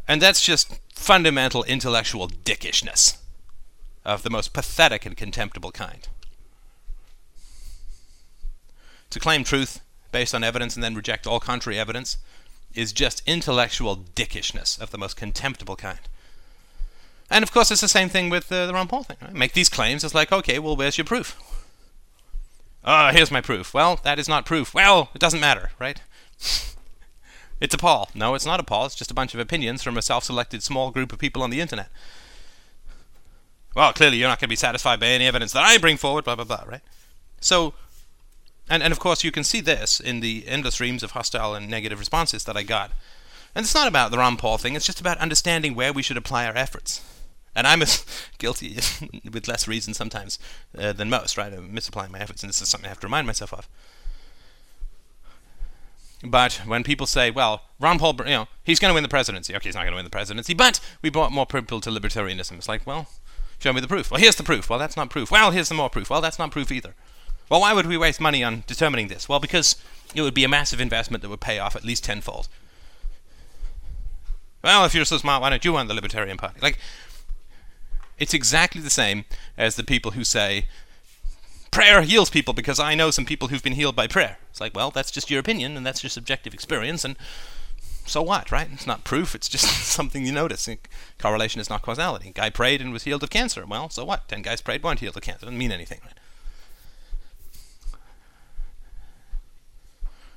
And 0.09 0.21
that's 0.21 0.43
just 0.43 0.79
fundamental 0.95 1.63
intellectual 1.65 2.29
dickishness 2.29 3.19
of 4.05 4.25
the 4.25 4.31
most 4.31 4.53
pathetic 4.53 5.07
and 5.07 5.17
contemptible 5.17 5.71
kind. 5.71 6.09
To 9.11 9.21
claim 9.21 9.45
truth 9.45 9.81
based 10.11 10.35
on 10.35 10.43
evidence 10.43 10.75
and 10.75 10.83
then 10.83 10.95
reject 10.95 11.27
all 11.27 11.39
contrary 11.39 11.79
evidence 11.79 12.19
is 12.75 12.93
just 12.93 13.23
intellectual 13.27 13.97
dickishness 13.97 14.81
of 14.81 14.91
the 14.91 14.99
most 14.99 15.17
contemptible 15.17 15.77
kind. 15.77 16.01
And 17.31 17.43
of 17.43 17.53
course, 17.53 17.71
it's 17.71 17.81
the 17.81 17.89
same 17.89 18.09
thing 18.09 18.29
with 18.29 18.53
uh, 18.53 18.67
the 18.67 18.75
Ron 18.75 18.89
Paul 18.89 19.05
thing. 19.05 19.17
Right? 19.23 19.33
Make 19.33 19.53
these 19.55 19.69
claims. 19.69 20.05
It's 20.05 20.15
like, 20.15 20.33
okay, 20.33 20.59
well, 20.59 20.77
where's 20.77 20.99
your 20.99 21.05
proof? 21.05 21.41
Ah, 22.85 23.11
here's 23.13 23.31
my 23.31 23.41
proof. 23.41 23.73
Well, 23.73 24.01
that 24.03 24.19
is 24.19 24.29
not 24.29 24.45
proof. 24.45 24.75
Well, 24.75 25.11
it 25.15 25.19
doesn't 25.21 25.41
matter, 25.41 25.71
right? 25.79 26.01
it's 27.61 27.75
a 27.75 27.79
Paul. 27.79 28.11
No, 28.15 28.35
it's 28.35 28.45
not 28.45 28.61
a 28.61 28.65
Paul. 28.65 28.87
It's 28.87 28.95
just 28.95 29.11
a 29.11 29.15
bunch 29.15 29.35
of 29.35 29.41
opinions 29.41 29.83
from 29.83 29.97
a 29.97 30.03
self-selected 30.03 30.63
small 30.63 30.91
group 30.91 31.13
of 31.13 31.19
people 31.19 31.43
on 31.43 31.51
the 31.51 31.61
internet. 31.61 31.89
Well, 33.75 33.93
clearly 33.93 34.19
you're 34.19 34.29
not 34.29 34.39
going 34.41 34.49
to 34.49 34.53
be 34.53 34.57
satisfied 34.57 35.01
by 35.01 35.07
any 35.07 35.27
evidence 35.27 35.53
that 35.53 35.63
I 35.63 35.79
bring 35.79 35.97
forward, 35.97 36.25
blah, 36.25 36.35
blah, 36.35 36.45
blah, 36.45 36.65
right? 36.67 36.83
So, 37.41 37.73
and, 38.69 38.83
and 38.83 38.93
of 38.93 38.99
course, 38.99 39.25
you 39.25 39.33
can 39.33 39.45
see 39.45 39.61
this 39.61 40.01
in 40.01 40.21
the 40.21 40.45
endless 40.47 40.81
reams 40.81 41.03
of 41.03 41.13
hostile 41.13 41.55
and 41.55 41.69
negative 41.69 41.99
responses 41.99 42.45
that 42.45 42.57
I 42.57 42.63
got. 42.63 42.91
And 43.55 43.65
it's 43.65 43.75
not 43.75 43.89
about 43.89 44.11
the 44.11 44.19
Ron 44.19 44.37
Paul 44.37 44.59
thing, 44.59 44.75
it's 44.75 44.87
just 44.87 45.01
about 45.01 45.19
understanding 45.19 45.75
where 45.75 45.93
we 45.93 46.03
should 46.03 46.17
apply 46.17 46.47
our 46.47 46.57
efforts. 46.57 47.03
And 47.55 47.67
I'm 47.67 47.83
as 47.83 48.05
guilty 48.39 48.79
with 49.31 49.49
less 49.49 49.69
reason 49.69 49.95
sometimes 49.95 50.39
uh, 50.77 50.93
than 50.93 51.11
most, 51.11 51.37
right? 51.37 51.53
I'm 51.53 51.75
misapplying 51.75 52.13
my 52.13 52.21
efforts, 52.21 52.43
and 52.43 52.49
this 52.49 52.63
is 52.63 52.69
something 52.69 52.87
I 52.87 52.89
have 52.89 53.01
to 53.01 53.07
remind 53.07 53.27
myself 53.27 53.53
of. 53.53 53.69
But 56.25 56.63
when 56.67 56.85
people 56.85 57.07
say, 57.07 57.31
well, 57.31 57.63
Ron 57.81 57.99
Paul, 57.99 58.15
you 58.21 58.25
know, 58.27 58.49
he's 58.63 58.79
going 58.79 58.91
to 58.91 58.95
win 58.95 59.03
the 59.03 59.09
presidency. 59.09 59.55
Okay, 59.57 59.69
he's 59.69 59.75
not 59.75 59.83
going 59.83 59.93
to 59.93 59.97
win 59.97 60.05
the 60.05 60.11
presidency, 60.11 60.55
but 60.55 60.79
we 61.03 61.11
brought 61.11 61.33
more 61.33 61.47
people 61.47 61.81
to 61.81 61.91
libertarianism. 61.91 62.53
It's 62.53 62.69
like, 62.69 62.87
well, 62.87 63.09
show 63.59 63.73
me 63.73 63.81
the 63.81 63.89
proof. 63.89 64.11
Well, 64.11 64.21
here's 64.21 64.37
the 64.37 64.45
proof. 64.45 64.71
Well, 64.71 64.79
that's 64.79 64.97
not 64.97 65.11
proof. 65.11 65.33
Well, 65.33 65.51
here's 65.51 65.69
some 65.69 65.77
more 65.77 65.91
proof. 65.91 66.11
Well, 66.11 66.21
that's 66.21 66.39
not 66.39 66.53
proof 66.53 66.71
either. 66.71 66.95
Well, 67.53 67.61
why 67.61 67.75
would 67.75 67.85
we 67.85 67.99
waste 67.99 68.19
money 68.19 68.43
on 68.43 68.65
determining 68.67 69.09
this? 69.09 69.29
Well, 69.29 69.39
because 69.39 69.77
it 70.15 70.23
would 70.23 70.33
be 70.33 70.43
a 70.43 70.49
massive 70.49 70.81
investment 70.81 71.21
that 71.21 71.29
would 71.29 71.43
pay 71.43 71.59
off 71.59 71.77
at 71.77 71.85
least 71.85 72.03
tenfold. 72.03 72.49
Well, 74.65 74.87
if 74.87 74.95
you're 74.95 75.05
so 75.05 75.19
smart, 75.19 75.43
why 75.43 75.51
don't 75.51 75.63
you 75.63 75.75
run 75.75 75.87
the 75.87 75.93
Libertarian 75.93 76.39
Party? 76.39 76.61
Like, 76.63 76.79
it's 78.19 78.33
exactly 78.33 78.81
the 78.81 78.89
same 78.89 79.27
as 79.59 79.77
the 79.77 79.85
people 79.85 80.13
who 80.13 80.25
say, 80.25 80.65
prayer 81.71 82.01
heals 82.01 82.31
people 82.31 82.55
because 82.55 82.81
I 82.81 82.95
know 82.95 83.11
some 83.11 83.27
people 83.27 83.49
who've 83.49 83.63
been 83.63 83.75
healed 83.75 83.97
by 83.97 84.07
prayer. 84.07 84.39
It's 84.49 84.59
like, 84.63 84.75
well, 84.75 84.91
that's 84.91 85.11
just 85.11 85.31
your 85.31 85.41
opinion 85.41 85.77
and 85.77 85.85
that's 85.85 86.03
your 86.03 86.09
subjective 86.09 86.55
experience, 86.55 87.05
and 87.05 87.17
so 88.07 88.23
what, 88.23 88.51
right? 88.51 88.69
It's 88.73 88.87
not 88.87 89.05
proof, 89.05 89.35
it's 89.35 89.51
just 89.51 89.67
something 89.93 90.25
you 90.25 90.33
notice. 90.33 90.71
Correlation 91.19 91.61
is 91.61 91.69
not 91.69 91.83
causality. 91.83 92.33
Guy 92.35 92.49
prayed 92.49 92.81
and 92.81 92.95
was 92.95 93.03
healed 93.03 93.23
of 93.23 93.29
cancer. 93.29 93.67
Well, 93.67 93.91
so 93.91 94.07
what? 94.07 94.27
Ten 94.27 94.41
guys 94.41 94.63
prayed, 94.63 94.83
weren't 94.83 95.01
healed 95.01 95.19
of 95.19 95.23
cancer. 95.23 95.45
It 95.45 95.49
Doesn't 95.49 95.59
mean 95.59 95.71
anything, 95.71 96.01
right? 96.03 96.15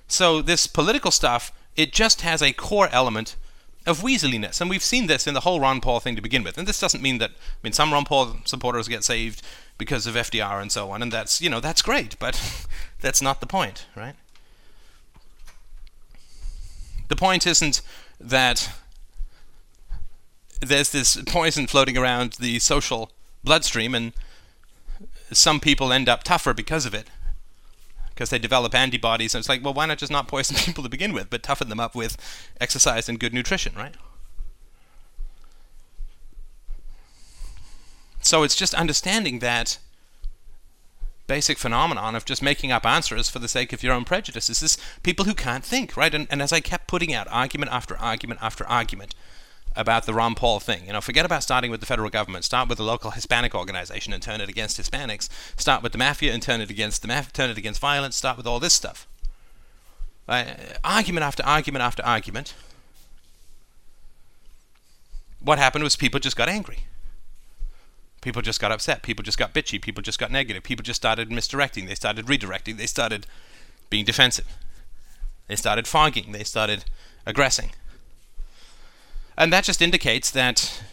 So 0.08 0.42
this 0.42 0.68
political 0.68 1.12
stuff, 1.12 1.52
it 1.76 1.92
just 1.92 2.22
has 2.22 2.42
a 2.42 2.54
core 2.54 2.90
element 2.92 3.36
of 3.86 4.02
weaseliness. 4.02 4.62
And 4.62 4.70
we've 4.70 4.84
seen 4.84 5.08
this 5.08 5.28
in 5.28 5.34
the 5.34 5.42
whole 5.42 5.60
Ron 5.60 5.82
Paul 5.82 6.00
thing 6.00 6.16
to 6.16 6.22
begin 6.22 6.44
with. 6.44 6.58
And 6.58 6.68
this 6.68 6.80
doesn't 6.80 7.04
mean 7.04 7.20
that, 7.20 7.32
I 7.32 7.58
mean, 7.64 7.74
some 7.74 7.94
Ron 7.94 8.06
Paul 8.06 8.38
supporters 8.46 8.88
get 8.88 9.04
saved 9.04 9.42
because 9.78 10.08
of 10.08 10.16
FDR 10.16 10.62
and 10.62 10.72
so 10.72 10.92
on, 10.92 11.02
and 11.02 11.12
that's, 11.12 11.42
you 11.42 11.50
know, 11.50 11.60
that's 11.60 11.82
great, 11.82 12.18
but 12.18 12.42
that's 13.02 13.22
not 13.22 13.42
the 13.42 13.48
point, 13.48 13.86
right? 13.96 14.16
The 17.08 17.16
point 17.16 17.46
isn't 17.46 17.82
that 18.20 18.72
there's 20.62 20.92
this 20.92 21.22
poison 21.28 21.68
floating 21.68 21.98
around 21.98 22.34
the 22.34 22.60
social 22.60 23.12
bloodstream 23.44 23.94
and 23.94 24.14
some 25.32 25.60
people 25.60 25.92
end 25.92 26.08
up 26.10 26.24
tougher 26.24 26.54
because 26.54 26.86
of 26.86 26.94
it 26.94 27.08
because 28.16 28.30
they 28.30 28.40
develop 28.40 28.74
antibodies 28.74 29.36
and 29.36 29.42
it's 29.42 29.50
like 29.50 29.64
well 29.64 29.74
why 29.74 29.86
not 29.86 29.98
just 29.98 30.12
not 30.12 30.28
poison 30.28 30.56
people 30.60 30.84
to 30.84 30.90
begin 30.90 31.14
with 31.14 31.30
but 31.30 31.44
toughen 31.44 31.70
them 31.70 31.80
up 31.80 31.94
with 31.94 32.18
exercise 32.60 33.08
and 33.08 33.20
good 33.20 33.34
nutrition 33.34 33.74
right? 33.76 33.96
So 38.22 38.42
it's 38.42 38.56
just 38.56 38.74
understanding 38.74 39.38
that 39.40 39.78
basic 41.28 41.60
phenomenon 41.60 42.16
of 42.16 42.26
just 42.26 42.42
making 42.42 42.72
up 42.72 42.86
answers 42.86 43.30
for 43.30 43.38
the 43.38 43.48
sake 43.48 43.72
of 43.72 43.84
your 43.84 43.94
own 43.94 44.04
prejudices 44.06 44.64
is 44.64 44.78
people 45.04 45.26
who 45.26 45.36
can't 45.36 45.64
think 45.64 45.96
right? 45.96 46.14
And, 46.14 46.28
and 46.32 46.42
as 46.42 46.54
i 46.54 46.60
kept 46.60 46.88
putting 46.88 47.14
out 47.14 47.28
argument 47.30 47.72
after 47.72 47.98
argument 47.98 48.40
after 48.42 48.66
argument 48.66 49.14
about 49.76 50.06
the 50.06 50.14
Ron 50.14 50.36
Paul 50.36 50.60
thing. 50.60 50.86
You 50.88 50.94
know, 50.94 51.02
forget 51.02 51.26
about 51.26 51.44
starting 51.44 51.72
with 51.72 51.80
the 51.80 51.86
federal 51.86 52.10
government. 52.10 52.46
Start 52.46 52.70
with 52.70 52.78
the 52.78 52.84
local 52.84 53.12
Hispanic 53.12 53.54
organization 53.54 54.14
and 54.14 54.24
turn 54.24 54.42
it 54.42 54.50
against 54.50 54.80
Hispanics. 54.80 55.30
Start 55.58 55.84
with 55.84 55.92
the 55.92 55.98
mafia 55.98 56.34
and 56.34 56.42
turn 56.42 56.62
it 56.62 56.70
against 56.70 57.02
the 57.02 57.08
mafia. 57.08 57.32
Turn 57.34 57.50
it 57.50 57.58
against 57.58 57.82
violence. 57.82 58.16
Start 58.16 58.38
with 58.38 58.48
all 58.48 58.60
this 58.60 58.74
stuff. 58.74 59.08
Argument 60.84 61.24
after 61.24 61.44
argument 61.46 61.84
after 61.84 62.04
argument. 62.06 62.56
What 65.40 65.60
happened 65.60 65.84
was 65.84 65.96
people 65.96 66.20
just 66.20 66.38
got 66.38 66.50
angry. 66.50 66.80
People 68.22 68.42
just 68.42 68.60
got 68.60 68.72
upset. 68.72 69.04
People 69.04 69.22
just 69.22 69.38
got 69.38 69.54
bitchy. 69.54 69.80
People 69.80 70.02
just 70.02 70.18
got 70.18 70.32
negative. 70.32 70.64
People 70.64 70.82
just 70.82 70.98
started 70.98 71.32
misdirecting. 71.32 71.86
They 71.86 71.94
started 71.94 72.26
redirecting. 72.26 72.78
They 72.78 72.88
started 72.88 73.28
being 73.92 74.06
defensive. 74.06 74.48
They 75.48 75.56
started 75.56 75.86
fogging. 75.86 76.32
They 76.32 76.44
started 76.44 76.86
aggressing 77.28 77.72
and 79.38 79.52
that 79.54 79.64
just 79.64 79.82
indicates 79.82 80.32
that 80.32 80.84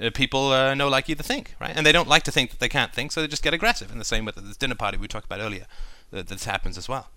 uh, 0.00 0.10
people 0.10 0.52
uh, 0.52 0.74
know 0.74 0.88
like 0.88 1.08
you 1.08 1.14
to 1.14 1.22
think, 1.22 1.54
right? 1.60 1.72
And 1.74 1.86
they 1.86 1.92
don't 1.92 2.08
like 2.08 2.22
to 2.24 2.32
think 2.32 2.50
that 2.50 2.60
they 2.60 2.68
can't 2.68 2.92
think, 2.92 3.12
so 3.12 3.20
they 3.20 3.28
just 3.28 3.42
get 3.42 3.54
aggressive. 3.54 3.90
And 3.90 4.00
the 4.00 4.04
same 4.04 4.24
with 4.24 4.36
this 4.36 4.56
dinner 4.56 4.74
party 4.74 4.98
we 4.98 5.08
talked 5.08 5.26
about 5.26 5.40
earlier, 5.40 5.66
that 6.10 6.28
this 6.28 6.44
happens 6.44 6.76
as 6.76 6.88
well. 6.88 7.08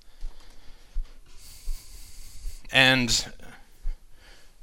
And 2.71 3.25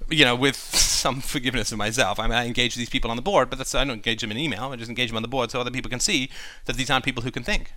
you 0.08 0.24
know, 0.24 0.36
with 0.36 0.56
some 0.96 1.20
forgiveness 1.20 1.72
of 1.72 1.78
myself, 1.78 2.18
I 2.18 2.26
mean, 2.26 2.36
I 2.36 2.46
engage 2.46 2.74
these 2.74 2.90
people 2.90 3.10
on 3.10 3.16
the 3.16 3.22
board, 3.22 3.50
but 3.50 3.58
that's 3.58 3.74
I 3.74 3.84
don't 3.84 3.94
engage 3.94 4.20
them 4.20 4.30
in 4.30 4.38
email. 4.38 4.64
I 4.72 4.76
just 4.76 4.88
engage 4.88 5.10
them 5.10 5.16
on 5.16 5.22
the 5.22 5.28
board 5.28 5.50
so 5.50 5.60
other 5.60 5.70
people 5.70 5.90
can 5.90 6.00
see 6.00 6.30
that 6.64 6.76
these 6.76 6.90
aren't 6.90 7.04
people 7.04 7.22
who 7.22 7.30
can 7.30 7.42
think. 7.42 7.72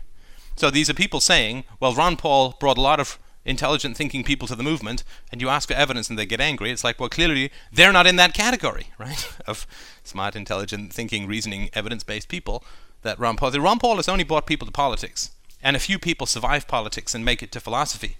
So 0.55 0.69
these 0.69 0.89
are 0.89 0.93
people 0.93 1.19
saying, 1.19 1.63
well, 1.79 1.93
Ron 1.93 2.17
Paul 2.17 2.57
brought 2.59 2.77
a 2.77 2.81
lot 2.81 2.99
of 2.99 3.17
intelligent 3.45 3.95
thinking 3.95 4.23
people 4.23 4.47
to 4.47 4.55
the 4.55 4.63
movement 4.63 5.03
and 5.31 5.41
you 5.41 5.49
ask 5.49 5.69
for 5.69 5.73
evidence 5.73 6.09
and 6.09 6.19
they 6.19 6.25
get 6.25 6.41
angry, 6.41 6.71
it's 6.71 6.83
like, 6.83 6.99
well, 6.99 7.09
clearly 7.09 7.51
they're 7.71 7.93
not 7.93 8.07
in 8.07 8.15
that 8.17 8.33
category, 8.33 8.87
right? 8.99 9.31
of 9.47 9.65
smart, 10.03 10.35
intelligent 10.35 10.93
thinking, 10.93 11.27
reasoning, 11.27 11.69
evidence 11.73 12.03
based 12.03 12.27
people 12.27 12.63
that 13.01 13.19
Ron 13.19 13.37
Paul. 13.37 13.51
The 13.51 13.61
Ron 13.61 13.79
Paul 13.79 13.95
has 13.95 14.09
only 14.09 14.23
brought 14.23 14.45
people 14.45 14.65
to 14.65 14.71
politics, 14.71 15.31
and 15.63 15.75
a 15.75 15.79
few 15.79 15.97
people 15.99 16.27
survive 16.27 16.67
politics 16.67 17.15
and 17.15 17.23
make 17.23 17.41
it 17.41 17.51
to 17.53 17.59
philosophy. 17.59 18.17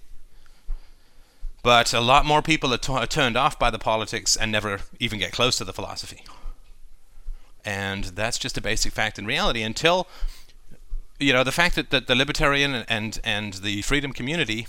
But 1.62 1.92
a 1.92 2.00
lot 2.00 2.24
more 2.24 2.40
people 2.40 2.72
are, 2.72 2.78
t- 2.78 2.92
are 2.92 3.06
turned 3.06 3.36
off 3.36 3.58
by 3.58 3.70
the 3.70 3.78
politics 3.78 4.36
and 4.36 4.50
never 4.50 4.80
even 4.98 5.18
get 5.18 5.32
close 5.32 5.58
to 5.58 5.64
the 5.64 5.74
philosophy. 5.74 6.24
And 7.64 8.04
that's 8.04 8.38
just 8.38 8.56
a 8.56 8.62
basic 8.62 8.92
fact 8.92 9.18
in 9.18 9.26
reality 9.26 9.62
until 9.62 10.08
you 11.18 11.34
know 11.34 11.44
the 11.44 11.52
fact 11.52 11.74
that, 11.74 11.90
that 11.90 12.06
the 12.06 12.14
libertarian 12.14 12.74
and 12.88 13.20
and 13.22 13.54
the 13.54 13.82
freedom 13.82 14.12
community 14.12 14.66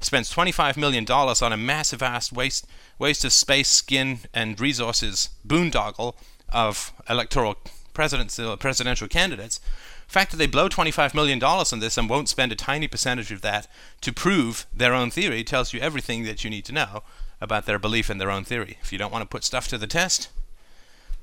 spends 0.00 0.32
$25 0.32 0.76
million 0.76 1.04
on 1.10 1.52
a 1.52 1.56
massive 1.56 2.02
ass 2.02 2.32
waste, 2.32 2.66
waste 2.98 3.24
of 3.24 3.32
space, 3.32 3.68
skin, 3.68 4.20
and 4.32 4.60
resources 4.60 5.30
boondoggle 5.46 6.14
of 6.50 6.92
electoral 7.08 7.56
presidential, 7.94 8.52
uh, 8.52 8.56
presidential 8.56 9.08
candidates. 9.08 9.58
The 10.06 10.12
fact 10.12 10.30
that 10.30 10.36
they 10.36 10.46
blow 10.46 10.68
$25 10.68 11.14
million 11.14 11.42
on 11.42 11.80
this 11.80 11.98
and 11.98 12.08
won't 12.08 12.28
spend 12.28 12.52
a 12.52 12.56
tiny 12.56 12.88
percentage 12.88 13.32
of 13.32 13.42
that 13.42 13.66
to 14.00 14.12
prove 14.12 14.66
their 14.74 14.94
own 14.94 15.10
theory 15.10 15.44
tells 15.44 15.72
you 15.72 15.80
everything 15.80 16.24
that 16.24 16.44
you 16.44 16.50
need 16.50 16.64
to 16.66 16.72
know 16.72 17.02
about 17.40 17.66
their 17.66 17.78
belief 17.78 18.08
in 18.08 18.18
their 18.18 18.30
own 18.30 18.44
theory. 18.44 18.78
If 18.82 18.92
you 18.92 18.98
don't 18.98 19.12
want 19.12 19.22
to 19.22 19.28
put 19.28 19.44
stuff 19.44 19.68
to 19.68 19.78
the 19.78 19.86
test, 19.86 20.28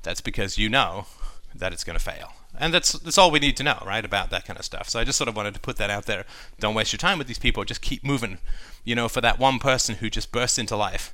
that's 0.02 0.20
because 0.20 0.58
you 0.58 0.68
know 0.68 1.06
that 1.54 1.72
it's 1.72 1.82
going 1.82 1.98
to 1.98 2.04
fail. 2.04 2.32
And 2.58 2.72
that's 2.72 2.92
that's 2.92 3.18
all 3.18 3.30
we 3.30 3.38
need 3.38 3.56
to 3.58 3.62
know, 3.62 3.82
right, 3.84 4.04
about 4.04 4.30
that 4.30 4.46
kind 4.46 4.58
of 4.58 4.64
stuff. 4.64 4.88
So 4.88 4.98
I 4.98 5.04
just 5.04 5.18
sort 5.18 5.28
of 5.28 5.36
wanted 5.36 5.54
to 5.54 5.60
put 5.60 5.76
that 5.76 5.90
out 5.90 6.06
there. 6.06 6.24
Don't 6.58 6.74
waste 6.74 6.92
your 6.92 6.98
time 6.98 7.18
with 7.18 7.26
these 7.26 7.38
people. 7.38 7.64
Just 7.64 7.82
keep 7.82 8.02
moving. 8.04 8.38
You 8.84 8.94
know, 8.94 9.08
for 9.08 9.20
that 9.20 9.38
one 9.38 9.58
person 9.58 9.96
who 9.96 10.08
just 10.08 10.32
bursts 10.32 10.58
into 10.58 10.76
life, 10.76 11.12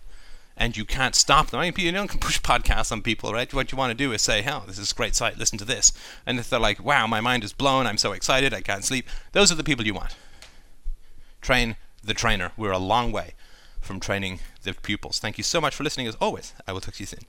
and 0.57 0.76
you 0.76 0.84
can't 0.84 1.14
stop 1.14 1.51
them. 1.51 1.61
I 1.61 1.64
mean, 1.64 1.74
you 1.78 1.93
don't 1.93 2.09
can 2.09 2.20
push 2.20 2.40
podcasts 2.40 2.93
on 2.93 3.03
people, 3.03 3.32
right? 3.32 3.53
What 3.53 3.72
you 3.72 3.78
want 3.78 3.90
to 3.90 3.95
do 3.95 4.12
is 4.12 4.22
say, 4.22 4.43
"Hell, 4.43 4.64
this 4.66 4.78
is 4.78 4.93
a 4.93 4.95
great 4.95 5.16
site. 5.16 5.38
Listen 5.38 5.59
to 5.59 5.64
this." 5.64 5.93
And 6.26 6.38
if 6.38 6.49
they're 6.49 6.61
like, 6.61 6.82
"Wow, 6.82 7.07
my 7.07 7.20
mind 7.20 7.45
is 7.45 7.53
blown. 7.53 7.86
I'm 7.86 7.99
so 7.99 8.12
excited. 8.12 8.55
I 8.55 8.61
can't 8.61 8.84
sleep," 8.84 9.09
those 9.32 9.51
are 9.51 9.57
the 9.57 9.64
people 9.64 9.86
you 9.86 9.95
want. 9.95 10.14
Train 11.40 11.76
the 12.05 12.14
trainer. 12.14 12.53
We're 12.57 12.72
a 12.72 12.78
long 12.78 13.11
way 13.11 13.34
from 13.80 13.99
training 13.99 14.40
the 14.62 14.74
pupils. 14.74 15.18
Thank 15.18 15.38
you 15.38 15.45
so 15.45 15.61
much 15.61 15.74
for 15.74 15.82
listening. 15.82 16.07
As 16.07 16.14
always, 16.20 16.53
I 16.68 16.72
will 16.72 16.80
talk 16.80 16.95
to 16.95 17.03
you 17.03 17.07
soon. 17.07 17.26